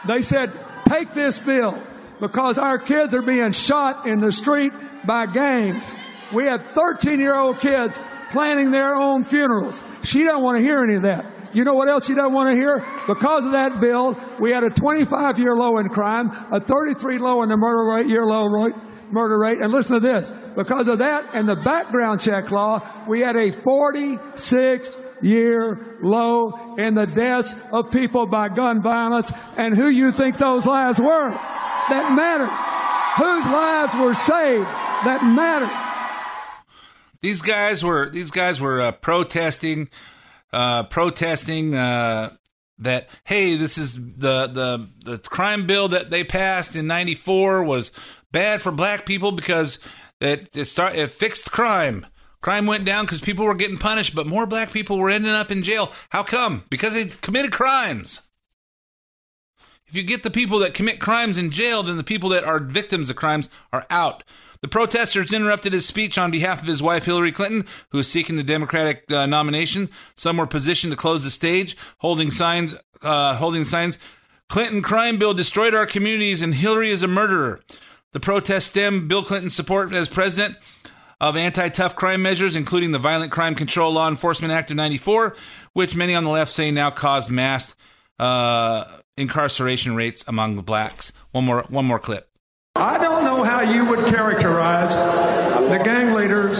They 0.07 0.22
said, 0.22 0.51
take 0.86 1.12
this 1.12 1.38
bill 1.38 1.78
because 2.20 2.59
our 2.59 2.78
kids 2.78 3.14
are 3.14 3.22
being 3.22 3.53
shot 3.53 4.07
in 4.07 4.20
the 4.20 4.32
street 4.32 4.72
by 5.05 5.26
gangs. 5.26 5.97
We 6.32 6.45
had 6.45 6.62
13 6.62 7.20
year 7.20 7.34
old 7.34 7.61
kids 7.61 7.99
planning 8.30 8.70
their 8.70 8.95
own 8.95 9.24
funerals. 9.24 9.82
She 10.05 10.24
doesn't 10.24 10.43
want 10.43 10.59
to 10.59 10.62
hear 10.62 10.82
any 10.82 10.95
of 10.95 11.03
that. 11.03 11.26
You 11.53 11.64
know 11.64 11.74
what 11.74 11.88
else 11.88 12.09
you 12.09 12.14
don't 12.14 12.32
want 12.32 12.53
to 12.53 12.57
hear? 12.57 12.84
Because 13.07 13.44
of 13.44 13.53
that 13.53 13.80
bill, 13.80 14.18
we 14.38 14.51
had 14.51 14.62
a 14.62 14.70
25 14.70 15.38
year 15.38 15.55
low 15.57 15.78
in 15.78 15.88
crime, 15.88 16.30
a 16.53 16.61
33 16.61 17.18
low 17.18 17.42
in 17.42 17.48
the 17.48 17.57
murder 17.57 17.84
rate, 17.92 18.07
year 18.07 18.24
low 18.24 18.46
rate, 18.46 18.74
murder 19.11 19.38
rate. 19.38 19.59
And 19.61 19.72
listen 19.72 19.94
to 19.94 20.01
this. 20.01 20.30
Because 20.57 20.88
of 20.88 20.98
that 20.98 21.34
and 21.34 21.48
the 21.48 21.57
background 21.57 22.20
check 22.20 22.51
law, 22.51 22.80
we 23.09 23.20
had 23.20 23.36
a 23.36 23.51
46 23.51 24.96
year 25.22 25.98
low 26.03 26.76
in 26.76 26.94
the 26.94 27.07
deaths 27.07 27.55
of 27.72 27.90
people 27.90 28.26
by 28.26 28.48
gun 28.48 28.82
violence. 28.82 29.32
And 29.57 29.76
who 29.76 29.88
you 29.88 30.12
think 30.12 30.38
those 30.38 30.66
lives 30.66 30.98
were? 30.98 31.30
That 31.30 32.14
mattered? 32.14 32.51
Whose 33.16 33.44
lives 33.46 33.94
were 33.96 34.14
saved? 34.14 34.68
That 35.05 35.24
mattered? 35.24 35.90
These 37.22 37.42
guys 37.42 37.84
were 37.84 38.09
these 38.09 38.30
guys 38.30 38.61
were 38.61 38.80
uh, 38.80 38.92
protesting, 38.92 39.90
uh, 40.53 40.84
protesting 40.84 41.74
uh, 41.74 42.30
that 42.78 43.09
hey, 43.24 43.57
this 43.57 43.78
is 43.78 43.94
the 43.94 44.46
the 44.46 44.88
the 45.05 45.18
crime 45.18 45.66
bill 45.66 45.88
that 45.88 46.11
they 46.11 46.24
passed 46.24 46.74
in 46.74 46.86
'94 46.86 47.62
was 47.62 47.92
bad 48.32 48.62
for 48.62 48.72
black 48.72 49.07
people 49.07 49.32
because 49.32 49.78
it 50.20 50.55
it 50.57 50.66
start 50.66 50.94
it 50.94 51.11
fixed 51.11 51.53
crime. 51.53 52.07
Crime 52.40 52.66
went 52.66 52.86
down 52.86 53.05
because 53.05 53.20
people 53.20 53.44
were 53.44 53.55
getting 53.55 53.76
punished, 53.76 54.14
but 54.14 54.26
more 54.26 54.46
black 54.46 54.72
people 54.72 54.98
were 54.98 55.11
ending 55.11 55.30
up 55.30 55.51
in 55.51 55.62
jail. 55.62 55.92
How 56.09 56.22
come? 56.22 56.64
Because 56.70 56.94
they 56.94 57.05
committed 57.05 57.53
crimes. 57.53 58.22
If 59.86 59.94
you 59.94 60.03
get 60.05 60.22
the 60.22 60.30
people 60.30 60.61
that 60.61 60.72
commit 60.72 61.01
crimes 61.01 61.36
in 61.36 61.51
jail, 61.51 61.82
then 61.82 61.96
the 61.96 62.05
people 62.05 62.30
that 62.30 62.44
are 62.44 62.61
victims 62.61 63.11
of 63.11 63.16
crimes 63.16 63.48
are 63.72 63.86
out. 63.90 64.22
The 64.63 64.69
protesters 64.69 65.33
interrupted 65.33 65.73
his 65.73 65.87
speech 65.87 66.19
on 66.19 66.31
behalf 66.31 66.61
of 66.61 66.69
his 66.69 66.83
wife 66.83 67.07
Hillary 67.07 67.33
Clinton, 67.33 67.67
who 67.91 67.99
is 67.99 68.09
seeking 68.09 68.37
the 68.37 68.43
Democratic 68.43 69.11
uh, 69.11 69.25
nomination. 69.25 69.89
Some 70.17 70.37
were 70.37 70.47
positioned 70.47 70.93
to 70.93 70.99
close 70.99 71.25
the 71.25 71.31
stage, 71.31 71.77
holding 71.99 72.31
signs, 72.31 72.75
uh, 73.01 73.37
holding 73.37 73.65
signs. 73.65 73.99
Clinton 74.49 74.83
crime 74.83 75.19
bill 75.19 75.33
destroyed 75.33 75.75
our 75.75 75.87
communities, 75.87 76.43
and 76.43 76.55
Hillary 76.55 76.91
is 76.91 77.03
a 77.03 77.09
murderer. 77.09 77.61
The 78.13 78.21
protest 78.21 78.67
stemmed 78.67 79.09
Bill 79.09 79.23
Clinton's 79.23 79.55
support 79.55 79.95
as 79.95 80.09
president 80.09 80.57
of 81.21 81.37
anti-tough 81.37 81.97
crime 81.97 82.23
measures, 82.23 82.57
including 82.57 82.93
the 82.93 82.99
Violent 82.99 83.31
Crime 83.31 83.55
Control 83.55 83.93
Law 83.93 84.09
Enforcement 84.09 84.53
Act 84.53 84.71
of 84.71 84.77
'94, 84.77 85.37
which 85.73 85.95
many 85.95 86.15
on 86.15 86.25
the 86.25 86.31
left 86.31 86.53
say 86.53 86.71
now 86.71 86.91
caused 86.91 87.31
mass 87.31 87.75
uh, 88.19 88.85
incarceration 89.17 89.95
rates 89.95 90.25
among 90.27 90.57
the 90.57 90.63
blacks. 90.63 91.13
One 91.31 91.45
more, 91.45 91.65
one 91.69 91.87
more 91.87 91.99
clip. 91.99 92.31
I 92.77 92.99
don't 92.99 93.25
know 93.25 93.43
how 93.43 93.61
you 93.61 93.85
would 93.85 94.07
characterize 94.09 94.95
the 95.69 95.79
gang 95.85 96.15
leaders 96.15 96.57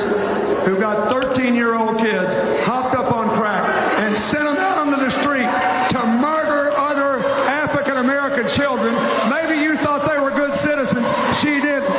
who 0.67 0.79
got 0.79 1.09
13 1.09 1.55
year 1.55 1.75
old 1.75 1.99
kids 1.99 2.35
hopped 2.67 2.95
up 2.95 3.13
on 3.13 3.31
crack 3.39 3.65
and 4.03 4.17
sent 4.19 4.45
them 4.45 4.57
out 4.59 4.79
onto 4.79 4.99
the 4.99 5.11
street 5.11 5.49
to 5.95 6.07
murder 6.21 6.77
other 6.77 7.25
African 7.49 7.97
American 7.97 8.47
children. 8.49 8.93
Maybe 9.31 9.63
you 9.63 9.77
thought 9.77 10.05
they 10.05 10.21
were 10.21 10.35
good 10.35 10.57
citizens. 10.59 11.07
She 11.41 11.57
didn't. 11.63 11.95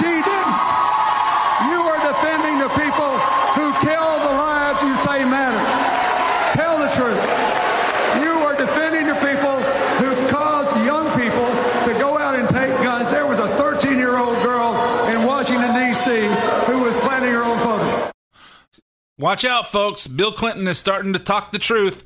She 0.00 0.08
didn't. 0.08 0.56
You 1.70 1.78
are 1.84 2.00
defending 2.02 2.58
the 2.58 2.72
people 2.74 3.12
who 3.54 3.66
kill 3.86 4.10
the 4.24 4.34
lives 4.34 4.82
you 4.82 4.94
say 5.04 5.22
matter. 5.22 5.62
Tell 6.58 6.80
the 6.80 6.90
truth. 6.96 7.22
You 8.24 8.34
are 8.44 8.56
defending 8.56 9.06
the 9.06 9.20
people 9.20 9.56
who 10.00 10.10
caused 10.28 10.74
young 10.84 11.12
people 11.18 11.46
to 11.86 11.98
go 11.98 12.18
out 12.18 12.34
and 12.34 12.48
take 12.48 12.70
guns. 12.82 13.10
There 13.10 13.26
was 13.26 13.38
a 13.38 13.56
13 13.56 13.98
year 13.98 14.18
old 14.18 14.36
girl 14.42 14.74
in 15.08 15.26
Washington, 15.26 15.72
D.C., 15.74 16.10
who 16.66 16.82
was 16.82 16.94
planning 16.96 17.32
her 17.32 17.42
own 17.42 17.58
photo. 17.60 18.10
Watch 19.22 19.44
out, 19.44 19.70
folks! 19.70 20.08
Bill 20.08 20.32
Clinton 20.32 20.66
is 20.66 20.78
starting 20.78 21.12
to 21.12 21.20
talk 21.20 21.52
the 21.52 21.60
truth. 21.60 22.04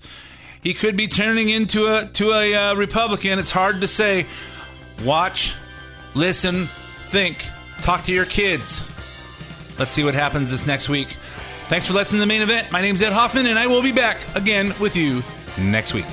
He 0.63 0.75
could 0.75 0.99
be 0.99 1.09
turning 1.09 1.49
into 1.49 1.87
a 1.87 2.05
to 2.09 2.33
a 2.33 2.55
uh, 2.55 2.75
Republican. 2.75 3.39
It's 3.39 3.51
hard 3.51 3.81
to 3.81 3.89
say. 3.89 4.27
Watch, 5.03 5.55
listen, 6.15 6.67
think. 7.07 7.43
Talk 7.81 8.05
to 8.05 8.13
your 8.13 8.27
kids. 8.27 8.83
Let's 9.79 9.93
see 9.93 10.05
what 10.05 10.13
happens 10.13 10.51
this 10.51 10.67
next 10.67 10.91
week. 10.91 11.17
Thanks 11.69 11.87
for 11.87 11.95
listening 11.95 12.19
to 12.19 12.25
the 12.25 12.27
main 12.27 12.43
event. 12.43 12.71
My 12.71 12.83
name's 12.83 13.01
Ed 13.01 13.15
Hoffman, 13.15 13.47
and 13.47 13.59
I 13.59 13.67
will 13.67 13.83
be 13.83 13.93
back 13.93 14.19
again 14.37 14.75
with 14.79 14.95
you 14.95 15.23
next 15.57 15.95
week. 15.95 16.05